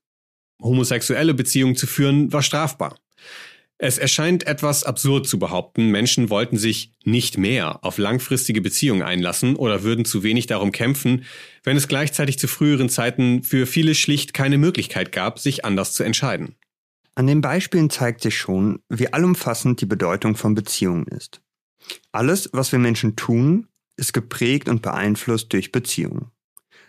Homosexuelle 0.62 1.34
Beziehungen 1.34 1.76
zu 1.76 1.86
führen 1.86 2.32
war 2.32 2.42
strafbar. 2.42 2.96
Es 3.84 3.98
erscheint 3.98 4.46
etwas 4.46 4.82
absurd 4.82 5.26
zu 5.26 5.38
behaupten, 5.38 5.90
Menschen 5.90 6.30
wollten 6.30 6.56
sich 6.56 6.94
nicht 7.04 7.36
mehr 7.36 7.84
auf 7.84 7.98
langfristige 7.98 8.62
Beziehungen 8.62 9.02
einlassen 9.02 9.56
oder 9.56 9.82
würden 9.82 10.06
zu 10.06 10.22
wenig 10.22 10.46
darum 10.46 10.72
kämpfen, 10.72 11.26
wenn 11.64 11.76
es 11.76 11.86
gleichzeitig 11.86 12.38
zu 12.38 12.48
früheren 12.48 12.88
Zeiten 12.88 13.42
für 13.42 13.66
viele 13.66 13.94
schlicht 13.94 14.32
keine 14.32 14.56
Möglichkeit 14.56 15.12
gab, 15.12 15.38
sich 15.38 15.66
anders 15.66 15.92
zu 15.92 16.02
entscheiden. 16.02 16.54
An 17.14 17.26
den 17.26 17.42
Beispielen 17.42 17.90
zeigt 17.90 18.22
sich 18.22 18.38
schon, 18.38 18.78
wie 18.88 19.12
allumfassend 19.12 19.82
die 19.82 19.86
Bedeutung 19.86 20.34
von 20.34 20.54
Beziehungen 20.54 21.06
ist. 21.08 21.42
Alles, 22.10 22.48
was 22.54 22.72
wir 22.72 22.78
Menschen 22.78 23.16
tun, 23.16 23.66
ist 23.98 24.14
geprägt 24.14 24.70
und 24.70 24.80
beeinflusst 24.80 25.52
durch 25.52 25.72
Beziehungen. 25.72 26.30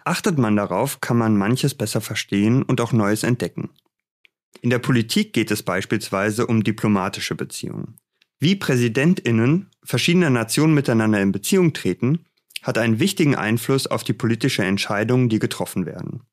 Achtet 0.05 0.37
man 0.37 0.55
darauf, 0.55 1.01
kann 1.01 1.17
man 1.17 1.35
manches 1.35 1.75
besser 1.75 1.99
verstehen 1.99 2.63
und 2.63 2.79
auch 2.79 2.93
Neues 2.93 3.23
entdecken. 3.23 3.71
In 4.61 4.69
der 4.69 4.79
Politik 4.79 5.33
geht 5.33 5.51
es 5.51 5.63
beispielsweise 5.63 6.47
um 6.47 6.63
diplomatische 6.63 7.35
Beziehungen. 7.35 7.97
Wie 8.39 8.55
Präsidentinnen 8.55 9.69
verschiedener 9.83 10.29
Nationen 10.29 10.73
miteinander 10.73 11.21
in 11.21 11.31
Beziehung 11.31 11.73
treten, 11.73 12.25
hat 12.61 12.77
einen 12.77 12.99
wichtigen 12.99 13.35
Einfluss 13.35 13.87
auf 13.87 14.03
die 14.03 14.13
politische 14.13 14.63
Entscheidungen, 14.63 15.29
die 15.29 15.39
getroffen 15.39 15.85
werden. 15.85 16.23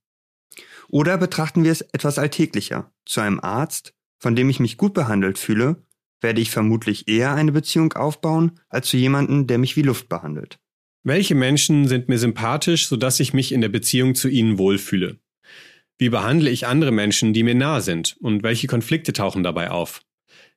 Oder 0.89 1.19
betrachten 1.19 1.65
wir 1.65 1.73
es 1.73 1.83
etwas 1.83 2.19
alltäglicher. 2.19 2.93
Zu 3.05 3.21
einem 3.21 3.41
Arzt, 3.41 3.95
von 4.19 4.35
dem 4.35 4.49
ich 4.51 4.61
mich 4.61 4.77
gut 4.77 4.95
behandelt 4.95 5.39
fühle, 5.39 5.85
werde 6.21 6.41
ich 6.41 6.51
vermutlich 6.51 7.09
eher 7.09 7.35
eine 7.35 7.53
Beziehung 7.53 7.93
aufbauen, 7.93 8.61
als 8.69 8.89
zu 8.89 8.97
jemandem, 8.97 9.47
der 9.47 9.59
mich 9.59 9.77
wie 9.77 9.83
Luft 9.83 10.09
behandelt. 10.09 10.59
Welche 11.05 11.35
Menschen 11.35 11.89
sind 11.89 12.09
mir 12.09 12.19
sympathisch, 12.19 12.87
sodass 12.87 13.19
ich 13.21 13.33
mich 13.33 13.53
in 13.53 13.61
der 13.61 13.69
Beziehung 13.69 14.15
zu 14.15 14.29
ihnen 14.29 14.59
wohlfühle? 14.59 15.19
Wie 15.99 16.09
behandle 16.09 16.51
ich 16.51 16.67
andere 16.67 16.93
Menschen, 16.93 17.33
die 17.33 17.43
mir 17.43 17.55
nahe 17.55 17.81
sind? 17.81 18.17
Und 18.21 18.43
welche 18.43 18.67
Konflikte 18.67 19.13
tauchen 19.13 19.43
dabei 19.43 19.71
auf? 19.71 20.03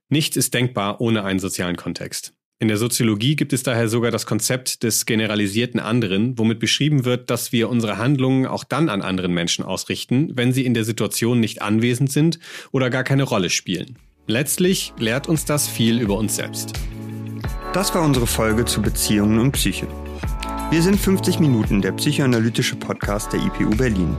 Nichts 0.10 0.38
ist 0.38 0.54
denkbar 0.54 1.02
ohne 1.02 1.24
einen 1.24 1.40
sozialen 1.40 1.76
Kontext. 1.76 2.34
In 2.58 2.70
der 2.70 2.78
Soziologie 2.78 3.36
gibt 3.36 3.52
es 3.52 3.64
daher 3.64 3.90
sogar 3.90 4.12
das 4.12 4.26
Konzept 4.26 4.84
des 4.84 5.06
generalisierten 5.06 5.80
anderen, 5.80 6.40
womit 6.40 6.60
beschrieben 6.60 7.04
wird, 7.04 7.30
dass 7.30 7.52
wir 7.52 7.70
unsere 7.70 7.98
Handlungen 7.98 8.46
auch 8.46 8.64
dann 8.64 8.88
an 8.88 9.02
anderen 9.02 9.34
Menschen 9.34 9.66
ausrichten, 9.66 10.32
wenn 10.36 10.54
sie 10.54 10.66
in 10.66 10.74
der 10.74 10.86
Situation 10.86 11.42
nicht 11.42 11.62
anwesend 11.62 12.14
sind 12.14 12.40
oder 12.72 12.90
gar 12.90 13.04
keine 13.04 13.24
Rolle 13.24 13.50
spielen. 13.50 13.98
Letztlich 14.28 14.94
lehrt 14.98 15.28
uns 15.28 15.44
das 15.44 15.68
viel 15.68 16.00
über 16.00 16.18
uns 16.18 16.38
selbst. 16.38 16.72
Das 17.74 17.94
war 17.94 18.04
unsere 18.04 18.26
Folge 18.26 18.64
zu 18.64 18.82
Beziehungen 18.82 19.38
und 19.40 19.52
Psyche. 19.52 19.88
Wir 20.72 20.82
sind 20.82 20.98
50 20.98 21.40
Minuten, 21.40 21.82
der 21.82 21.92
psychoanalytische 21.92 22.78
Podcast 22.78 23.34
der 23.34 23.42
IPU 23.42 23.76
Berlin. 23.76 24.16